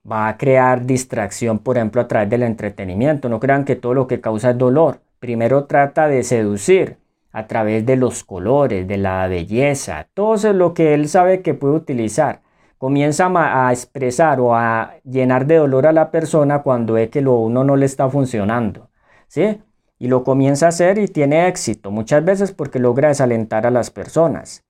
Va 0.09 0.27
a 0.27 0.37
crear 0.37 0.85
distracción, 0.85 1.59
por 1.59 1.77
ejemplo, 1.77 2.01
a 2.01 2.07
través 2.07 2.29
del 2.29 2.41
entretenimiento. 2.43 3.29
No 3.29 3.39
crean 3.39 3.65
que 3.65 3.75
todo 3.75 3.93
lo 3.93 4.07
que 4.07 4.19
causa 4.19 4.51
es 4.51 4.57
dolor. 4.57 5.01
Primero 5.19 5.65
trata 5.65 6.07
de 6.07 6.23
seducir 6.23 6.97
a 7.31 7.45
través 7.45 7.85
de 7.85 7.97
los 7.97 8.23
colores, 8.23 8.87
de 8.87 8.97
la 8.97 9.27
belleza, 9.27 10.07
todo 10.15 10.33
eso 10.33 10.49
es 10.49 10.55
lo 10.55 10.73
que 10.73 10.95
él 10.95 11.07
sabe 11.07 11.43
que 11.43 11.53
puede 11.53 11.75
utilizar. 11.75 12.41
Comienza 12.79 13.29
a 13.35 13.71
expresar 13.71 14.39
o 14.39 14.55
a 14.55 14.95
llenar 15.03 15.45
de 15.45 15.57
dolor 15.57 15.85
a 15.85 15.91
la 15.91 16.09
persona 16.09 16.63
cuando 16.63 16.93
ve 16.93 17.09
que 17.11 17.21
lo 17.21 17.35
uno 17.35 17.63
no 17.63 17.75
le 17.75 17.85
está 17.85 18.09
funcionando. 18.09 18.89
¿Sí? 19.27 19.61
Y 19.99 20.07
lo 20.07 20.23
comienza 20.23 20.65
a 20.65 20.69
hacer 20.69 20.97
y 20.97 21.07
tiene 21.07 21.47
éxito, 21.47 21.91
muchas 21.91 22.25
veces 22.25 22.51
porque 22.53 22.79
logra 22.79 23.09
desalentar 23.09 23.67
a 23.67 23.71
las 23.71 23.91
personas. 23.91 24.63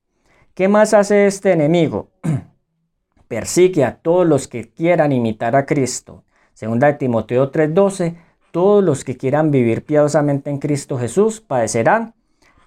¿Qué 0.60 0.68
más 0.68 0.94
hace 0.94 1.26
este 1.26 1.54
enemigo? 1.54 2.10
Persigue 3.30 3.86
a 3.86 3.96
todos 3.96 4.28
los 4.28 4.50
que 4.50 4.70
quieran 4.70 5.14
imitar 5.14 5.56
a 5.56 5.66
Cristo. 5.66 6.26
Segunda 6.54 6.88
de 6.88 6.96
Timoteo 6.96 7.50
3:12, 7.50 8.18
todos 8.52 8.84
los 8.84 9.06
que 9.06 9.16
quieran 9.16 9.52
vivir 9.52 9.86
piadosamente 9.86 10.50
en 10.50 10.58
Cristo 10.58 11.00
Jesús 11.00 11.40
padecerán 11.40 12.14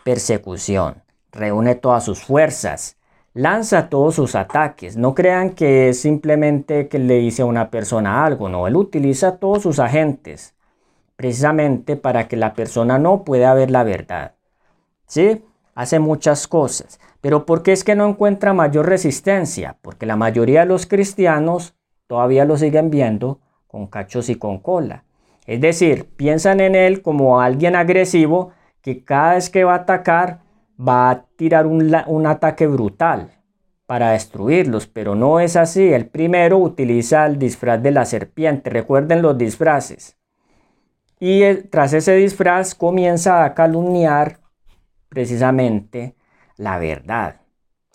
persecución. 0.04 1.02
Reúne 1.32 1.74
todas 1.74 2.02
sus 2.02 2.22
fuerzas, 2.22 2.96
lanza 3.34 3.90
todos 3.90 4.14
sus 4.14 4.36
ataques. 4.36 4.96
No 4.96 5.14
crean 5.14 5.50
que 5.50 5.90
es 5.90 6.00
simplemente 6.00 6.88
que 6.88 6.98
le 6.98 7.18
dice 7.18 7.42
a 7.42 7.44
una 7.44 7.70
persona 7.70 8.24
algo, 8.24 8.48
no, 8.48 8.66
él 8.66 8.76
utiliza 8.76 9.36
todos 9.36 9.64
sus 9.64 9.78
agentes 9.78 10.54
precisamente 11.16 11.96
para 11.96 12.26
que 12.26 12.38
la 12.38 12.54
persona 12.54 12.98
no 12.98 13.22
pueda 13.22 13.52
ver 13.52 13.70
la 13.70 13.84
verdad. 13.84 14.32
¿Sí? 15.06 15.44
Hace 15.74 15.98
muchas 15.98 16.48
cosas. 16.48 16.98
Pero 17.22 17.46
¿por 17.46 17.62
qué 17.62 17.72
es 17.72 17.84
que 17.84 17.94
no 17.94 18.06
encuentra 18.06 18.52
mayor 18.52 18.86
resistencia? 18.86 19.78
Porque 19.80 20.06
la 20.06 20.16
mayoría 20.16 20.60
de 20.60 20.66
los 20.66 20.86
cristianos 20.86 21.74
todavía 22.08 22.44
lo 22.44 22.56
siguen 22.58 22.90
viendo 22.90 23.40
con 23.68 23.86
cachos 23.86 24.28
y 24.28 24.34
con 24.34 24.58
cola. 24.58 25.04
Es 25.46 25.60
decir, 25.60 26.10
piensan 26.16 26.60
en 26.60 26.74
él 26.74 27.00
como 27.00 27.40
alguien 27.40 27.76
agresivo 27.76 28.50
que 28.82 29.04
cada 29.04 29.34
vez 29.34 29.50
que 29.50 29.62
va 29.62 29.74
a 29.74 29.76
atacar 29.76 30.40
va 30.76 31.10
a 31.10 31.26
tirar 31.36 31.66
un, 31.66 31.94
un 32.08 32.26
ataque 32.26 32.66
brutal 32.66 33.30
para 33.86 34.10
destruirlos, 34.10 34.88
pero 34.88 35.14
no 35.14 35.38
es 35.38 35.54
así. 35.54 35.92
El 35.92 36.06
primero 36.06 36.58
utiliza 36.58 37.24
el 37.26 37.38
disfraz 37.38 37.80
de 37.80 37.92
la 37.92 38.04
serpiente. 38.04 38.68
Recuerden 38.68 39.22
los 39.22 39.38
disfraces. 39.38 40.16
Y 41.20 41.54
tras 41.70 41.92
ese 41.92 42.16
disfraz 42.16 42.74
comienza 42.74 43.44
a 43.44 43.54
calumniar 43.54 44.40
precisamente 45.08 46.16
la 46.56 46.78
verdad. 46.78 47.40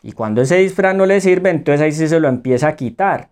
Y 0.01 0.11
cuando 0.13 0.41
ese 0.41 0.57
disfraz 0.57 0.95
no 0.95 1.05
le 1.05 1.21
sirve, 1.21 1.49
entonces 1.49 1.81
ahí 1.81 1.91
sí 1.91 2.07
se 2.07 2.19
lo 2.19 2.27
empieza 2.27 2.69
a 2.69 2.75
quitar. 2.75 3.29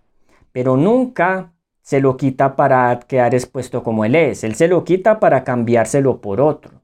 Pero 0.51 0.77
nunca 0.77 1.53
se 1.81 2.01
lo 2.01 2.17
quita 2.17 2.55
para 2.55 2.99
quedar 2.99 3.35
expuesto 3.35 3.83
como 3.83 4.05
él 4.05 4.15
es. 4.15 4.43
Él 4.43 4.55
se 4.55 4.67
lo 4.67 4.83
quita 4.83 5.19
para 5.19 5.43
cambiárselo 5.43 6.19
por 6.19 6.41
otro. 6.41 6.81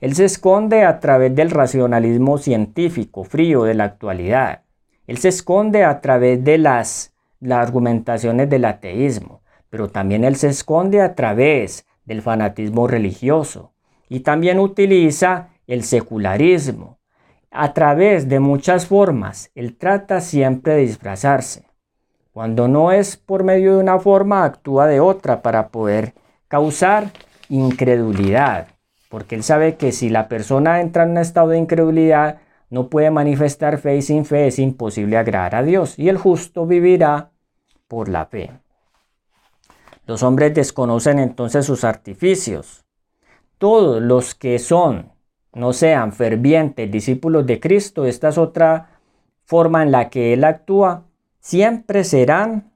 Él 0.00 0.14
se 0.14 0.24
esconde 0.24 0.84
a 0.84 1.00
través 1.00 1.34
del 1.34 1.50
racionalismo 1.50 2.38
científico 2.38 3.24
frío 3.24 3.62
de 3.62 3.74
la 3.74 3.84
actualidad. 3.84 4.62
Él 5.06 5.18
se 5.18 5.28
esconde 5.28 5.84
a 5.84 6.00
través 6.00 6.42
de 6.42 6.58
las, 6.58 7.14
las 7.40 7.66
argumentaciones 7.66 8.50
del 8.50 8.64
ateísmo. 8.64 9.42
Pero 9.70 9.88
también 9.88 10.24
él 10.24 10.36
se 10.36 10.48
esconde 10.48 11.00
a 11.00 11.14
través 11.14 11.86
del 12.04 12.22
fanatismo 12.22 12.86
religioso. 12.86 13.72
Y 14.08 14.20
también 14.20 14.58
utiliza 14.58 15.48
el 15.66 15.84
secularismo, 15.84 16.98
a 17.54 17.72
través 17.72 18.28
de 18.28 18.40
muchas 18.40 18.86
formas. 18.86 19.50
Él 19.54 19.76
trata 19.76 20.20
siempre 20.20 20.74
de 20.74 20.80
disfrazarse. 20.80 21.64
Cuando 22.32 22.66
no 22.66 22.90
es 22.90 23.16
por 23.16 23.44
medio 23.44 23.76
de 23.76 23.80
una 23.80 24.00
forma, 24.00 24.44
actúa 24.44 24.88
de 24.88 24.98
otra 24.98 25.40
para 25.40 25.68
poder 25.68 26.14
causar 26.48 27.12
incredulidad. 27.48 28.68
Porque 29.08 29.36
él 29.36 29.44
sabe 29.44 29.76
que 29.76 29.92
si 29.92 30.08
la 30.08 30.26
persona 30.26 30.80
entra 30.80 31.04
en 31.04 31.10
un 31.10 31.18
estado 31.18 31.50
de 31.50 31.58
incredulidad, 31.58 32.40
no 32.70 32.88
puede 32.88 33.12
manifestar 33.12 33.78
fe 33.78 33.96
y 33.98 34.02
sin 34.02 34.24
fe 34.24 34.48
es 34.48 34.58
imposible 34.58 35.16
agradar 35.16 35.54
a 35.54 35.62
Dios. 35.62 35.96
Y 35.96 36.08
el 36.08 36.18
justo 36.18 36.66
vivirá 36.66 37.30
por 37.86 38.08
la 38.08 38.26
fe. 38.26 38.50
Los 40.06 40.24
hombres 40.24 40.52
desconocen 40.54 41.20
entonces 41.20 41.64
sus 41.64 41.84
artificios. 41.84 42.84
Todos 43.58 44.02
los 44.02 44.34
que 44.34 44.58
son 44.58 45.13
no 45.54 45.72
sean 45.72 46.12
fervientes 46.12 46.90
discípulos 46.90 47.46
de 47.46 47.60
Cristo, 47.60 48.04
esta 48.04 48.28
es 48.28 48.38
otra 48.38 48.90
forma 49.44 49.82
en 49.82 49.92
la 49.92 50.10
que 50.10 50.32
Él 50.32 50.44
actúa, 50.44 51.04
siempre 51.40 52.04
serán 52.04 52.72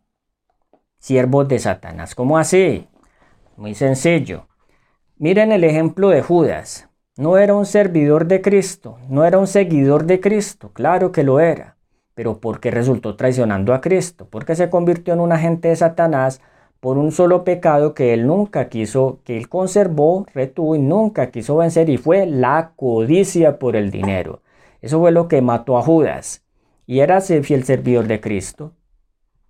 siervos 0.99 1.49
de 1.49 1.59
Satanás. 1.59 2.15
¿Cómo 2.15 2.39
así? 2.39 2.87
Muy 3.57 3.75
sencillo. 3.75 4.47
Miren 5.17 5.53
el 5.53 5.65
ejemplo 5.65 6.11
de 6.11 6.23
Judas. 6.23 6.89
No 7.17 7.37
era 7.37 7.55
un 7.55 7.67
servidor 7.67 8.27
de 8.27 8.41
Cristo, 8.41 8.99
no 9.09 9.25
era 9.25 9.39
un 9.39 9.49
seguidor 9.49 10.05
de 10.05 10.21
Cristo, 10.21 10.71
claro 10.73 11.11
que 11.11 11.25
lo 11.25 11.41
era. 11.41 11.77
Pero 12.15 12.39
¿por 12.39 12.61
qué 12.61 12.71
resultó 12.71 13.17
traicionando 13.17 13.75
a 13.75 13.81
Cristo? 13.81 14.29
Porque 14.31 14.55
se 14.55 14.71
convirtió 14.71 15.15
en 15.15 15.21
un 15.21 15.33
agente 15.33 15.69
de 15.69 15.77
Satanás 15.77 16.41
por 16.81 16.97
un 16.97 17.11
solo 17.11 17.45
pecado 17.45 17.95
que 17.95 18.15
él 18.15 18.27
nunca 18.27 18.69
quiso, 18.69 19.21
que 19.25 19.37
él 19.37 19.49
conservó, 19.49 20.27
retuvo 20.33 20.77
y 20.77 20.79
nunca 20.79 21.31
quiso 21.31 21.57
vencer 21.57 21.91
y 21.91 21.97
fue 21.97 22.27
la 22.27 22.73
codicia 22.77 23.59
por 23.59 23.75
el 23.75 23.91
dinero. 23.91 24.43
Eso 24.81 25.01
fue 25.01 25.11
lo 25.11 25.27
que 25.27 25.43
mató 25.43 25.77
a 25.77 25.83
Judas. 25.83 26.45
Y 26.87 27.01
era 27.01 27.21
fiel 27.21 27.65
servidor 27.65 28.07
de 28.07 28.21
Cristo. 28.21 28.73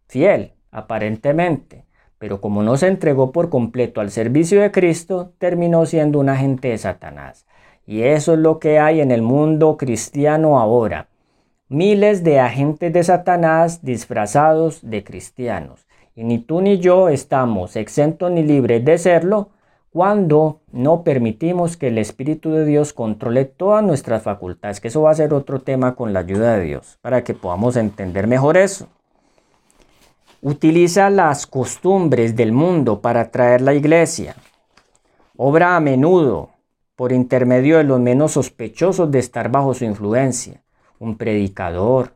Fiel, 0.09 0.55
aparentemente. 0.71 1.85
Pero 2.19 2.41
como 2.41 2.63
no 2.63 2.77
se 2.77 2.89
entregó 2.89 3.31
por 3.31 3.51
completo 3.51 4.01
al 4.01 4.11
servicio 4.11 4.61
de 4.61 4.73
Cristo, 4.73 5.33
terminó 5.39 5.87
siendo 5.87 6.19
un 6.19 6.31
agente 6.31 6.69
de 6.69 6.79
Satanás. 6.79 7.47
Y 7.87 8.03
eso 8.03 8.33
es 8.33 8.39
lo 8.41 8.59
que 8.59 8.79
hay 8.79 9.01
en 9.01 9.13
el 9.13 9.23
mundo 9.23 9.77
cristiano 9.77 10.59
ahora. 10.59 11.09
Miles 11.69 12.25
de 12.25 12.41
agentes 12.41 12.93
de 12.93 13.05
Satanás 13.05 13.85
disfrazados 13.85 14.81
de 14.83 15.05
cristianos 15.05 15.88
y 16.19 16.25
ni 16.25 16.41
tú 16.41 16.61
ni 16.61 16.79
yo 16.79 17.09
estamos 17.11 17.77
exentos 17.77 18.33
ni 18.33 18.43
libres 18.43 18.85
de 18.85 18.99
serlo 18.99 19.51
cuando 19.91 20.63
no 20.73 21.05
permitimos 21.05 21.77
que 21.77 21.87
el 21.87 21.99
Espíritu 21.99 22.51
de 22.51 22.65
Dios 22.65 22.93
controle 22.93 23.45
todas 23.45 23.85
nuestras 23.85 24.25
facultades, 24.25 24.81
que 24.81 24.89
eso 24.89 25.03
va 25.03 25.13
a 25.13 25.15
ser 25.15 25.33
otro 25.33 25.61
tema 25.61 25.95
con 25.95 26.13
la 26.13 26.19
ayuda 26.19 26.57
de 26.57 26.65
Dios, 26.65 26.99
para 27.03 27.23
que 27.23 27.35
podamos 27.35 27.77
entender 27.77 28.27
mejor 28.27 28.57
eso. 28.57 28.89
Utiliza 30.43 31.09
las 31.09 31.47
costumbres 31.47 32.35
del 32.35 32.51
mundo 32.51 33.01
para 33.01 33.31
traer 33.31 33.61
la 33.61 33.75
iglesia. 33.75 34.35
Obra 35.37 35.77
a 35.77 35.81
menudo 35.81 36.51
por 36.97 37.13
intermedio 37.13 37.77
de 37.77 37.85
los 37.85 38.01
menos 38.01 38.33
sospechosos 38.33 39.09
de 39.13 39.21
estar 39.21 39.53
bajo 39.53 39.73
su 39.73 39.85
influencia. 39.85 40.65
Un 40.99 41.17
predicador, 41.17 42.15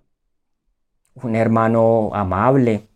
un 1.15 1.37
hermano 1.37 2.11
amable. 2.13 2.89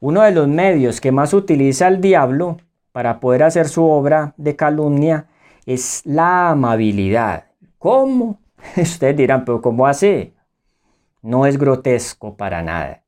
Uno 0.00 0.22
de 0.22 0.30
los 0.30 0.46
medios 0.46 1.00
que 1.00 1.10
más 1.10 1.34
utiliza 1.34 1.88
el 1.88 2.00
diablo 2.00 2.58
para 2.92 3.18
poder 3.18 3.42
hacer 3.42 3.68
su 3.68 3.84
obra 3.84 4.32
de 4.36 4.54
calumnia 4.54 5.26
es 5.66 6.02
la 6.04 6.50
amabilidad. 6.50 7.46
¿Cómo? 7.78 8.38
Ustedes 8.76 9.16
dirán, 9.16 9.44
pero 9.44 9.60
¿cómo 9.60 9.86
hace? 9.86 10.34
No 11.20 11.46
es 11.46 11.58
grotesco 11.58 12.36
para 12.36 12.62
nada. 12.62 13.02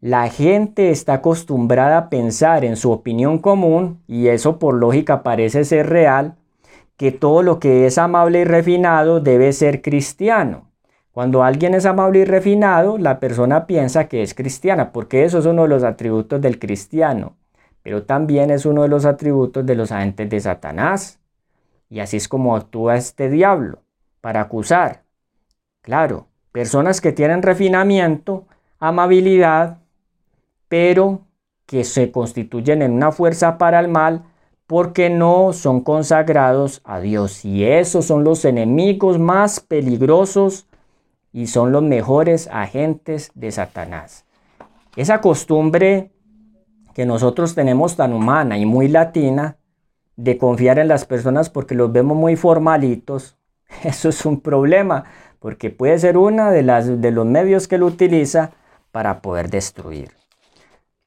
La 0.00 0.28
gente 0.28 0.90
está 0.90 1.14
acostumbrada 1.14 1.98
a 1.98 2.08
pensar 2.10 2.64
en 2.64 2.76
su 2.76 2.92
opinión 2.92 3.38
común, 3.38 4.02
y 4.06 4.28
eso 4.28 4.58
por 4.58 4.74
lógica 4.74 5.24
parece 5.24 5.64
ser 5.64 5.88
real, 5.88 6.36
que 6.96 7.10
todo 7.10 7.42
lo 7.42 7.58
que 7.58 7.86
es 7.86 7.98
amable 7.98 8.40
y 8.40 8.44
refinado 8.44 9.20
debe 9.20 9.52
ser 9.52 9.82
cristiano. 9.82 10.70
Cuando 11.16 11.42
alguien 11.42 11.72
es 11.72 11.86
amable 11.86 12.18
y 12.18 12.24
refinado, 12.26 12.98
la 12.98 13.20
persona 13.20 13.66
piensa 13.66 14.06
que 14.06 14.20
es 14.20 14.34
cristiana, 14.34 14.92
porque 14.92 15.24
eso 15.24 15.38
es 15.38 15.46
uno 15.46 15.62
de 15.62 15.68
los 15.68 15.82
atributos 15.82 16.42
del 16.42 16.58
cristiano, 16.58 17.36
pero 17.82 18.02
también 18.02 18.50
es 18.50 18.66
uno 18.66 18.82
de 18.82 18.88
los 18.88 19.06
atributos 19.06 19.64
de 19.64 19.76
los 19.76 19.92
agentes 19.92 20.28
de 20.28 20.40
Satanás. 20.40 21.18
Y 21.88 22.00
así 22.00 22.18
es 22.18 22.28
como 22.28 22.54
actúa 22.54 22.96
este 22.96 23.30
diablo, 23.30 23.78
para 24.20 24.42
acusar. 24.42 25.04
Claro, 25.80 26.26
personas 26.52 27.00
que 27.00 27.12
tienen 27.12 27.40
refinamiento, 27.40 28.44
amabilidad, 28.78 29.78
pero 30.68 31.22
que 31.64 31.84
se 31.84 32.12
constituyen 32.12 32.82
en 32.82 32.92
una 32.92 33.10
fuerza 33.10 33.56
para 33.56 33.80
el 33.80 33.88
mal, 33.88 34.24
porque 34.66 35.08
no 35.08 35.54
son 35.54 35.80
consagrados 35.80 36.82
a 36.84 37.00
Dios. 37.00 37.42
Y 37.46 37.64
esos 37.64 38.04
son 38.04 38.22
los 38.22 38.44
enemigos 38.44 39.18
más 39.18 39.60
peligrosos 39.60 40.65
y 41.36 41.48
son 41.48 41.70
los 41.70 41.82
mejores 41.82 42.48
agentes 42.50 43.30
de 43.34 43.52
Satanás. 43.52 44.24
Esa 44.96 45.20
costumbre 45.20 46.10
que 46.94 47.04
nosotros 47.04 47.54
tenemos 47.54 47.94
tan 47.94 48.14
humana 48.14 48.56
y 48.56 48.64
muy 48.64 48.88
latina 48.88 49.58
de 50.16 50.38
confiar 50.38 50.78
en 50.78 50.88
las 50.88 51.04
personas 51.04 51.50
porque 51.50 51.74
los 51.74 51.92
vemos 51.92 52.16
muy 52.16 52.36
formalitos, 52.36 53.36
eso 53.84 54.08
es 54.08 54.24
un 54.24 54.40
problema, 54.40 55.04
porque 55.38 55.68
puede 55.68 55.98
ser 55.98 56.16
una 56.16 56.50
de, 56.50 56.62
las, 56.62 57.02
de 57.02 57.10
los 57.10 57.26
medios 57.26 57.68
que 57.68 57.74
él 57.74 57.82
utiliza 57.82 58.52
para 58.90 59.20
poder 59.20 59.50
destruir. 59.50 60.12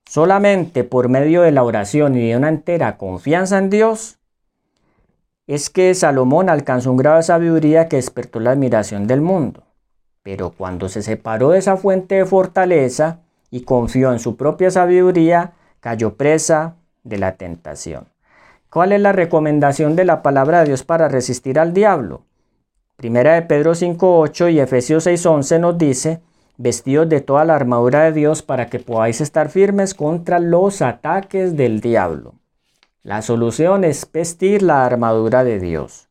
Solamente 0.05 0.83
por 0.83 1.09
medio 1.09 1.41
de 1.41 1.51
la 1.51 1.63
oración 1.63 2.15
y 2.15 2.29
de 2.29 2.37
una 2.37 2.49
entera 2.49 2.97
confianza 2.97 3.57
en 3.57 3.71
Dios 3.71 4.19
es 5.47 5.71
que 5.71 5.95
Salomón 5.95 6.51
alcanzó 6.51 6.91
un 6.91 6.97
grado 6.97 7.17
de 7.17 7.23
sabiduría 7.23 7.89
que 7.89 7.95
despertó 7.95 8.39
la 8.39 8.51
admiración 8.51 9.07
del 9.07 9.21
mundo. 9.21 9.63
Pero 10.23 10.51
cuando 10.51 10.89
se 10.89 11.01
separó 11.01 11.49
de 11.51 11.59
esa 11.59 11.77
fuente 11.77 12.15
de 12.15 12.25
fortaleza 12.25 13.19
y 13.49 13.61
confió 13.61 14.11
en 14.11 14.19
su 14.19 14.35
propia 14.35 14.71
sabiduría, 14.71 15.53
cayó 15.79 16.15
presa 16.15 16.75
de 17.03 17.17
la 17.17 17.35
tentación. 17.35 18.07
¿Cuál 18.69 18.91
es 18.91 19.01
la 19.01 19.13
recomendación 19.13 19.95
de 19.95 20.05
la 20.05 20.21
palabra 20.21 20.59
de 20.59 20.65
Dios 20.65 20.83
para 20.83 21.07
resistir 21.07 21.57
al 21.57 21.73
diablo? 21.73 22.23
Primera 22.97 23.33
de 23.33 23.43
Pedro 23.43 23.71
5.8 23.71 24.51
y 24.53 24.59
Efesios 24.59 25.07
6.11 25.07 25.59
nos 25.59 25.77
dice, 25.77 26.21
vestidos 26.57 27.07
de 27.07 27.21
toda 27.21 27.45
la 27.45 27.55
armadura 27.55 28.03
de 28.03 28.11
Dios 28.11 28.41
para 28.41 28.67
que 28.67 28.79
podáis 28.79 29.21
estar 29.21 29.49
firmes 29.49 29.93
contra 29.93 30.39
los 30.39 30.81
ataques 30.81 31.55
del 31.55 31.79
diablo. 31.79 32.33
La 33.01 33.21
solución 33.21 33.85
es 33.85 34.05
vestir 34.11 34.61
la 34.61 34.85
armadura 34.85 35.45
de 35.45 35.59
Dios. 35.59 36.08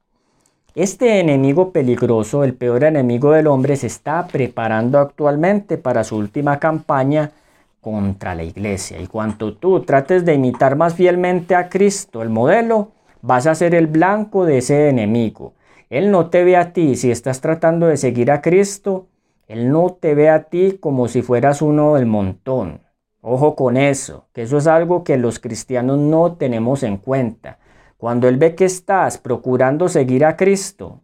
Este 0.79 1.19
enemigo 1.19 1.73
peligroso, 1.73 2.45
el 2.45 2.55
peor 2.55 2.85
enemigo 2.85 3.33
del 3.33 3.49
hombre, 3.49 3.75
se 3.75 3.89
está 3.89 4.29
preparando 4.29 5.01
actualmente 5.01 5.77
para 5.77 6.05
su 6.05 6.17
última 6.17 6.61
campaña 6.61 7.33
contra 7.81 8.37
la 8.37 8.45
iglesia. 8.45 9.01
Y 9.01 9.09
cuanto 9.09 9.57
tú 9.57 9.81
trates 9.81 10.25
de 10.25 10.35
imitar 10.35 10.77
más 10.77 10.95
fielmente 10.95 11.57
a 11.57 11.69
Cristo, 11.69 12.23
el 12.23 12.29
modelo, 12.29 12.93
vas 13.23 13.49
a 13.49 13.57
ser 13.57 13.75
el 13.75 13.89
blanco 13.89 14.45
de 14.45 14.59
ese 14.59 14.89
enemigo. 14.89 15.55
Él 15.91 16.13
no 16.13 16.31
te 16.31 16.45
ve 16.45 16.57
a 16.57 16.73
ti 16.73 16.95
si 16.95 17.11
estás 17.11 17.41
tratando 17.41 17.89
de 17.89 17.97
seguir 17.97 18.31
a 18.31 18.41
Cristo, 18.41 19.09
él 19.49 19.73
no 19.73 19.99
te 20.01 20.15
ve 20.15 20.31
a 20.31 20.45
ti 20.45 20.79
como 20.79 21.09
si 21.09 21.23
fueras 21.23 21.61
uno 21.61 21.97
del 21.97 22.07
montón. 22.07 22.83
Ojo 23.21 23.57
con 23.57 23.77
eso, 23.77 24.27
que 24.33 24.43
eso 24.43 24.59
es 24.59 24.69
algo 24.69 25.03
que 25.03 25.17
los 25.17 25.41
cristianos 25.41 25.99
no 25.99 26.35
tenemos 26.35 26.85
en 26.85 26.99
cuenta. 26.99 27.59
Cuando 27.99 28.29
Él 28.29 28.39
ve 28.39 28.55
que 28.55 28.65
estás 28.65 29.19
procurando 29.19 29.89
seguir 29.89 30.25
a 30.25 30.37
Cristo, 30.37 31.03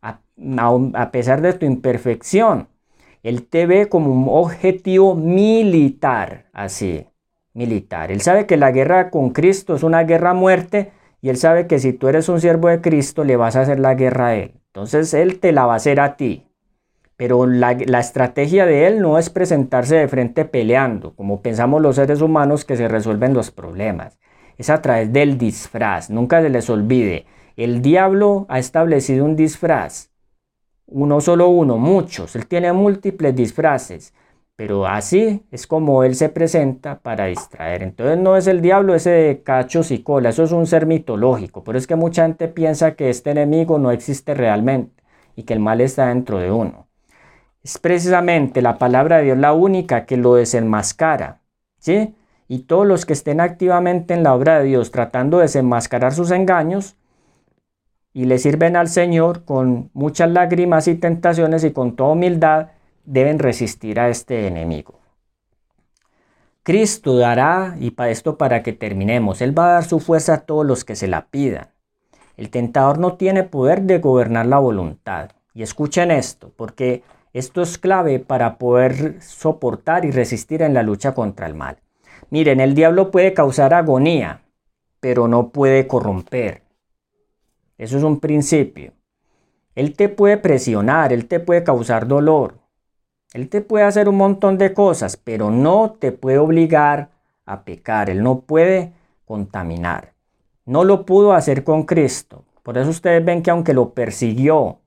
a, 0.00 0.20
a, 0.94 1.10
pesar 1.10 1.42
de 1.42 1.52
tu 1.52 1.66
imperfección, 1.66 2.68
Él 3.22 3.46
te 3.46 3.66
ve 3.66 3.88
como 3.88 4.12
un 4.12 4.26
objetivo 4.28 5.16
militar, 5.16 6.46
así, 6.52 7.06
militar. 7.52 8.10
Él 8.12 8.22
sabe 8.22 8.46
que 8.46 8.56
la 8.56 8.70
guerra 8.70 9.10
con 9.10 9.30
Cristo 9.30 9.74
es 9.74 9.82
una 9.82 10.04
guerra 10.04 10.30
a 10.30 10.34
muerte 10.34 10.92
y 11.20 11.28
Él 11.28 11.36
sabe 11.36 11.66
que 11.66 11.80
si 11.80 11.92
tú 11.92 12.08
eres 12.08 12.28
un 12.28 12.40
siervo 12.40 12.68
de 12.68 12.80
Cristo, 12.80 13.24
le 13.24 13.36
vas 13.36 13.56
a 13.56 13.62
hacer 13.62 13.80
la 13.80 13.94
guerra 13.94 14.28
a 14.28 14.36
Él. 14.36 14.54
Entonces 14.68 15.12
Él 15.12 15.40
te 15.40 15.52
la 15.52 15.66
va 15.66 15.72
a 15.74 15.76
hacer 15.76 15.98
a 16.00 16.16
ti. 16.16 16.46
Pero 17.20 17.44
la, 17.46 17.72
estrategia 17.72 18.64
de 18.64 18.86
él 18.86 19.02
no 19.02 19.18
es 19.18 19.28
presentarse 19.28 19.94
de 19.94 20.08
frente 20.08 20.46
peleando, 20.46 21.14
como 21.16 21.42
pensamos 21.42 21.82
los 21.82 21.96
seres 21.96 22.22
humanos 22.22 22.64
que 22.64 22.78
se 22.78 22.88
resuelven 22.88 23.34
los 23.34 23.50
problemas. 23.50 24.18
Es 24.60 24.68
a 24.68 24.82
través 24.82 25.10
del 25.10 25.38
disfraz. 25.38 26.10
Nunca 26.10 26.42
se 26.42 26.50
les 26.50 26.68
olvide. 26.68 27.24
El 27.56 27.80
diablo 27.80 28.44
ha 28.50 28.58
establecido 28.58 29.24
un 29.24 29.34
disfraz. 29.34 30.10
Uno 30.86 31.22
solo 31.22 31.48
uno, 31.48 31.78
muchos. 31.78 32.36
Él 32.36 32.46
tiene 32.46 32.70
múltiples 32.74 33.34
disfraces. 33.34 34.12
Pero 34.56 34.86
así 34.86 35.46
es 35.50 35.66
como 35.66 36.04
él 36.04 36.14
se 36.14 36.28
presenta 36.28 36.98
para 36.98 37.24
distraer. 37.24 37.82
Entonces 37.82 38.18
no 38.18 38.36
es 38.36 38.46
el 38.48 38.60
diablo 38.60 38.94
ese 38.94 39.08
de 39.08 39.42
cachos 39.42 39.90
y 39.90 40.02
cola. 40.02 40.28
Eso 40.28 40.44
es 40.44 40.52
un 40.52 40.66
ser 40.66 40.84
mitológico. 40.84 41.64
Pero 41.64 41.78
es 41.78 41.86
que 41.86 41.96
mucha 41.96 42.24
gente 42.24 42.46
piensa 42.46 42.96
que 42.96 43.08
este 43.08 43.30
enemigo 43.30 43.78
no 43.78 43.90
existe 43.90 44.34
realmente 44.34 45.02
y 45.36 45.44
que 45.44 45.54
el 45.54 45.60
mal 45.60 45.80
está 45.80 46.08
dentro 46.08 46.36
de 46.36 46.50
uno. 46.50 46.86
Es 47.62 47.78
precisamente 47.78 48.60
la 48.60 48.76
palabra 48.76 49.16
de 49.16 49.24
Dios 49.24 49.38
la 49.38 49.54
única 49.54 50.04
que 50.04 50.18
lo 50.18 50.34
desenmascara. 50.34 51.40
¿Sí? 51.78 52.14
Y 52.52 52.64
todos 52.64 52.84
los 52.84 53.06
que 53.06 53.12
estén 53.12 53.40
activamente 53.40 54.12
en 54.12 54.24
la 54.24 54.34
obra 54.34 54.58
de 54.58 54.64
Dios 54.64 54.90
tratando 54.90 55.36
de 55.36 55.44
desenmascarar 55.44 56.12
sus 56.12 56.32
engaños 56.32 56.96
y 58.12 58.24
le 58.24 58.38
sirven 58.38 58.74
al 58.74 58.88
Señor 58.88 59.44
con 59.44 59.88
muchas 59.92 60.28
lágrimas 60.32 60.88
y 60.88 60.96
tentaciones 60.96 61.62
y 61.62 61.70
con 61.70 61.94
toda 61.94 62.10
humildad, 62.10 62.70
deben 63.04 63.38
resistir 63.38 64.00
a 64.00 64.08
este 64.08 64.48
enemigo. 64.48 64.98
Cristo 66.64 67.16
dará, 67.18 67.76
y 67.78 67.92
para 67.92 68.10
esto 68.10 68.36
para 68.36 68.64
que 68.64 68.72
terminemos, 68.72 69.42
Él 69.42 69.56
va 69.56 69.66
a 69.66 69.72
dar 69.74 69.84
su 69.84 70.00
fuerza 70.00 70.34
a 70.34 70.40
todos 70.40 70.66
los 70.66 70.84
que 70.84 70.96
se 70.96 71.06
la 71.06 71.26
pidan. 71.26 71.68
El 72.36 72.50
tentador 72.50 72.98
no 72.98 73.14
tiene 73.14 73.44
poder 73.44 73.82
de 73.82 74.00
gobernar 74.00 74.46
la 74.46 74.58
voluntad. 74.58 75.30
Y 75.54 75.62
escuchen 75.62 76.10
esto, 76.10 76.52
porque 76.56 77.04
esto 77.32 77.62
es 77.62 77.78
clave 77.78 78.18
para 78.18 78.58
poder 78.58 79.22
soportar 79.22 80.04
y 80.04 80.10
resistir 80.10 80.62
en 80.62 80.74
la 80.74 80.82
lucha 80.82 81.14
contra 81.14 81.46
el 81.46 81.54
mal. 81.54 81.76
Miren, 82.30 82.60
el 82.60 82.74
diablo 82.74 83.10
puede 83.10 83.34
causar 83.34 83.74
agonía, 83.74 84.42
pero 85.00 85.28
no 85.28 85.50
puede 85.50 85.86
corromper. 85.86 86.62
Eso 87.76 87.96
es 87.98 88.04
un 88.04 88.20
principio. 88.20 88.92
Él 89.74 89.96
te 89.96 90.08
puede 90.08 90.36
presionar, 90.36 91.12
él 91.12 91.26
te 91.26 91.40
puede 91.40 91.64
causar 91.64 92.06
dolor, 92.06 92.58
él 93.32 93.48
te 93.48 93.60
puede 93.60 93.84
hacer 93.84 94.08
un 94.08 94.16
montón 94.16 94.58
de 94.58 94.74
cosas, 94.74 95.16
pero 95.16 95.50
no 95.50 95.96
te 95.98 96.12
puede 96.12 96.38
obligar 96.38 97.10
a 97.46 97.64
pecar, 97.64 98.10
él 98.10 98.22
no 98.22 98.40
puede 98.40 98.92
contaminar. 99.24 100.12
No 100.66 100.84
lo 100.84 101.04
pudo 101.04 101.32
hacer 101.32 101.64
con 101.64 101.84
Cristo. 101.84 102.44
Por 102.62 102.78
eso 102.78 102.90
ustedes 102.90 103.24
ven 103.24 103.42
que 103.42 103.50
aunque 103.50 103.74
lo 103.74 103.94
persiguió, 103.94 104.78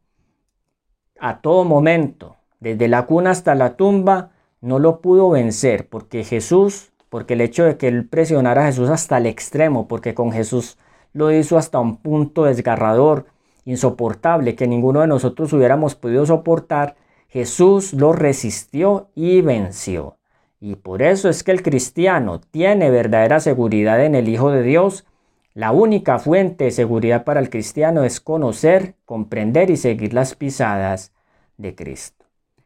a 1.19 1.41
todo 1.41 1.63
momento, 1.63 2.37
desde 2.59 2.87
la 2.87 3.05
cuna 3.05 3.31
hasta 3.31 3.55
la 3.55 3.75
tumba, 3.75 4.31
no 4.61 4.79
lo 4.79 5.01
pudo 5.01 5.29
vencer, 5.29 5.89
porque 5.89 6.23
Jesús, 6.23 6.92
porque 7.13 7.35
el 7.35 7.41
hecho 7.41 7.63
de 7.63 7.77
que 7.77 7.87
él 7.87 8.07
presionara 8.07 8.63
a 8.63 8.65
Jesús 8.65 8.89
hasta 8.89 9.19
el 9.19 9.27
extremo, 9.27 9.87
porque 9.87 10.15
con 10.15 10.31
Jesús 10.31 10.79
lo 11.13 11.31
hizo 11.31 11.59
hasta 11.59 11.79
un 11.79 11.97
punto 11.97 12.45
desgarrador, 12.45 13.27
insoportable, 13.65 14.55
que 14.55 14.65
ninguno 14.65 15.01
de 15.01 15.05
nosotros 15.05 15.53
hubiéramos 15.53 15.93
podido 15.93 16.25
soportar, 16.25 16.95
Jesús 17.27 17.93
lo 17.93 18.13
resistió 18.13 19.11
y 19.13 19.41
venció. 19.41 20.17
Y 20.59 20.73
por 20.73 21.03
eso 21.03 21.29
es 21.29 21.43
que 21.43 21.51
el 21.51 21.61
cristiano 21.61 22.41
tiene 22.49 22.89
verdadera 22.89 23.39
seguridad 23.39 24.03
en 24.03 24.15
el 24.15 24.27
Hijo 24.27 24.49
de 24.49 24.63
Dios, 24.63 25.05
La 25.53 25.71
única 25.71 26.17
fuente 26.17 26.63
de 26.63 26.71
seguridad 26.71 27.25
para 27.25 27.39
el 27.39 27.51
cristiano 27.51 28.03
es 28.03 28.21
conocer, 28.21 28.95
comprender 29.05 29.69
y 29.69 29.77
seguir 29.77 30.15
las 30.15 30.33
pisadas 30.33 31.13
de 31.57 31.75
Cristo. 31.75 32.22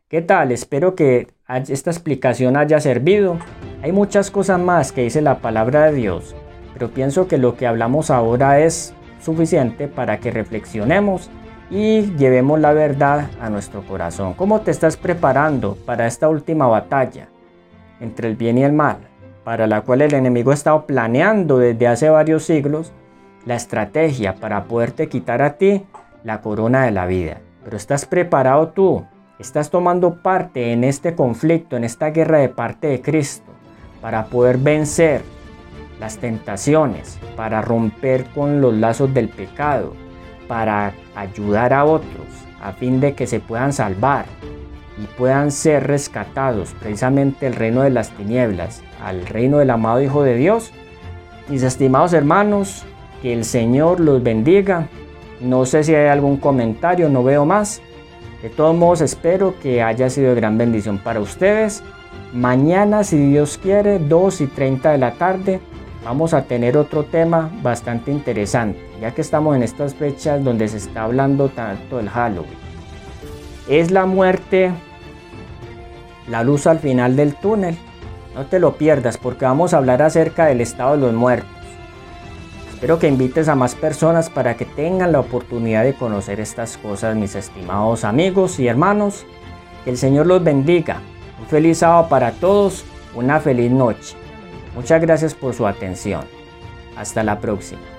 ¿Qué 0.09 0.21
tal? 0.21 0.53
Espero 0.53 0.95
que 0.95 1.27
esta 1.67 1.91
explicación 1.91 2.55
haya 2.55 2.79
servido. 2.79 3.39
Hay 3.83 3.91
muchas 3.91 4.31
cosas 4.31 4.57
más 4.57 4.93
que 4.93 5.03
dice 5.03 5.21
la 5.21 5.39
palabra 5.39 5.87
de 5.87 5.97
Dios, 5.97 6.33
pero 6.71 6.89
pienso 6.91 7.27
que 7.27 7.37
lo 7.37 7.57
que 7.57 7.67
hablamos 7.67 8.09
ahora 8.09 8.61
es 8.61 8.93
suficiente 9.19 9.89
para 9.89 10.21
que 10.21 10.31
reflexionemos 10.31 11.29
y 11.69 12.03
llevemos 12.15 12.57
la 12.61 12.71
verdad 12.71 13.27
a 13.41 13.49
nuestro 13.49 13.85
corazón. 13.85 14.33
¿Cómo 14.35 14.61
te 14.61 14.71
estás 14.71 14.95
preparando 14.95 15.75
para 15.85 16.07
esta 16.07 16.29
última 16.29 16.67
batalla 16.67 17.27
entre 17.99 18.29
el 18.29 18.37
bien 18.37 18.57
y 18.59 18.63
el 18.63 18.71
mal, 18.71 18.99
para 19.43 19.67
la 19.67 19.81
cual 19.81 20.03
el 20.03 20.13
enemigo 20.13 20.51
ha 20.51 20.53
estado 20.53 20.85
planeando 20.85 21.57
desde 21.57 21.85
hace 21.85 22.09
varios 22.09 22.45
siglos 22.45 22.93
la 23.45 23.55
estrategia 23.55 24.35
para 24.35 24.63
poderte 24.69 25.09
quitar 25.09 25.41
a 25.41 25.57
ti 25.57 25.85
la 26.23 26.39
corona 26.39 26.85
de 26.85 26.91
la 26.91 27.05
vida? 27.07 27.41
Pero 27.65 27.75
estás 27.75 28.05
preparado 28.05 28.69
tú, 28.69 29.05
estás 29.39 29.69
tomando 29.69 30.15
parte 30.15 30.71
en 30.71 30.83
este 30.83 31.15
conflicto, 31.15 31.77
en 31.77 31.83
esta 31.83 32.09
guerra 32.09 32.39
de 32.39 32.49
parte 32.49 32.87
de 32.87 33.01
Cristo, 33.01 33.51
para 34.01 34.25
poder 34.25 34.57
vencer 34.57 35.21
las 35.99 36.17
tentaciones, 36.17 37.19
para 37.35 37.61
romper 37.61 38.25
con 38.35 38.61
los 38.61 38.73
lazos 38.73 39.13
del 39.13 39.29
pecado, 39.29 39.93
para 40.47 40.93
ayudar 41.15 41.73
a 41.73 41.85
otros 41.85 42.27
a 42.61 42.71
fin 42.71 42.99
de 42.99 43.13
que 43.13 43.27
se 43.27 43.39
puedan 43.39 43.73
salvar 43.73 44.25
y 44.97 45.05
puedan 45.17 45.51
ser 45.51 45.85
rescatados 45.85 46.73
precisamente 46.79 47.45
el 47.47 47.53
reino 47.53 47.81
de 47.81 47.91
las 47.91 48.09
tinieblas 48.11 48.81
al 49.03 49.25
reino 49.25 49.59
del 49.59 49.69
amado 49.69 50.01
Hijo 50.01 50.23
de 50.23 50.35
Dios. 50.35 50.71
Mis 51.49 51.63
estimados 51.63 52.13
hermanos, 52.13 52.83
que 53.21 53.33
el 53.33 53.45
Señor 53.45 53.99
los 53.99 54.23
bendiga. 54.23 54.87
No 55.39 55.65
sé 55.65 55.83
si 55.83 55.93
hay 55.93 56.07
algún 56.07 56.37
comentario, 56.37 57.09
no 57.09 57.23
veo 57.23 57.45
más. 57.45 57.81
De 58.41 58.49
todos 58.49 58.75
modos, 58.75 59.01
espero 59.01 59.55
que 59.61 59.81
haya 59.81 60.09
sido 60.09 60.29
de 60.29 60.35
gran 60.35 60.57
bendición 60.57 60.99
para 60.99 61.19
ustedes. 61.19 61.83
Mañana, 62.33 63.03
si 63.03 63.17
Dios 63.17 63.57
quiere, 63.57 63.97
2 63.97 64.41
y 64.41 64.47
30 64.47 64.91
de 64.91 64.97
la 64.99 65.13
tarde, 65.13 65.59
vamos 66.03 66.33
a 66.33 66.43
tener 66.43 66.77
otro 66.77 67.03
tema 67.03 67.49
bastante 67.63 68.11
interesante, 68.11 68.79
ya 69.01 69.11
que 69.11 69.21
estamos 69.21 69.55
en 69.55 69.63
estas 69.63 69.95
fechas 69.95 70.43
donde 70.43 70.67
se 70.67 70.77
está 70.77 71.03
hablando 71.03 71.49
tanto 71.49 71.97
del 71.97 72.09
Halloween. 72.09 72.67
Es 73.67 73.89
la 73.89 74.05
muerte, 74.05 74.71
la 76.29 76.43
luz 76.43 76.67
al 76.67 76.79
final 76.79 77.15
del 77.15 77.35
túnel. 77.35 77.75
No 78.35 78.45
te 78.45 78.59
lo 78.59 78.77
pierdas 78.77 79.17
porque 79.17 79.45
vamos 79.45 79.73
a 79.73 79.77
hablar 79.77 80.03
acerca 80.03 80.45
del 80.45 80.61
estado 80.61 80.91
de 80.91 81.01
los 81.01 81.13
muertos. 81.13 81.56
Espero 82.77 82.99
que 82.99 83.07
invites 83.07 83.47
a 83.47 83.55
más 83.55 83.73
personas 83.73 84.29
para 84.29 84.55
que 84.55 84.63
tengan 84.63 85.11
la 85.11 85.19
oportunidad 85.19 85.83
de 85.83 85.95
conocer 85.95 86.39
estas 86.39 86.77
cosas, 86.77 87.15
mis 87.15 87.33
estimados 87.33 88.03
amigos 88.03 88.59
y 88.59 88.67
hermanos. 88.67 89.25
Que 89.83 89.89
el 89.89 89.97
Señor 89.97 90.27
los 90.27 90.43
bendiga. 90.43 91.01
Un 91.39 91.47
feliz 91.47 91.79
sábado 91.79 92.07
para 92.07 92.33
todos, 92.33 92.85
una 93.15 93.39
feliz 93.39 93.71
noche. 93.71 94.15
Muchas 94.75 95.01
gracias 95.01 95.33
por 95.33 95.55
su 95.55 95.65
atención. 95.65 96.21
Hasta 96.95 97.23
la 97.23 97.39
próxima. 97.39 97.96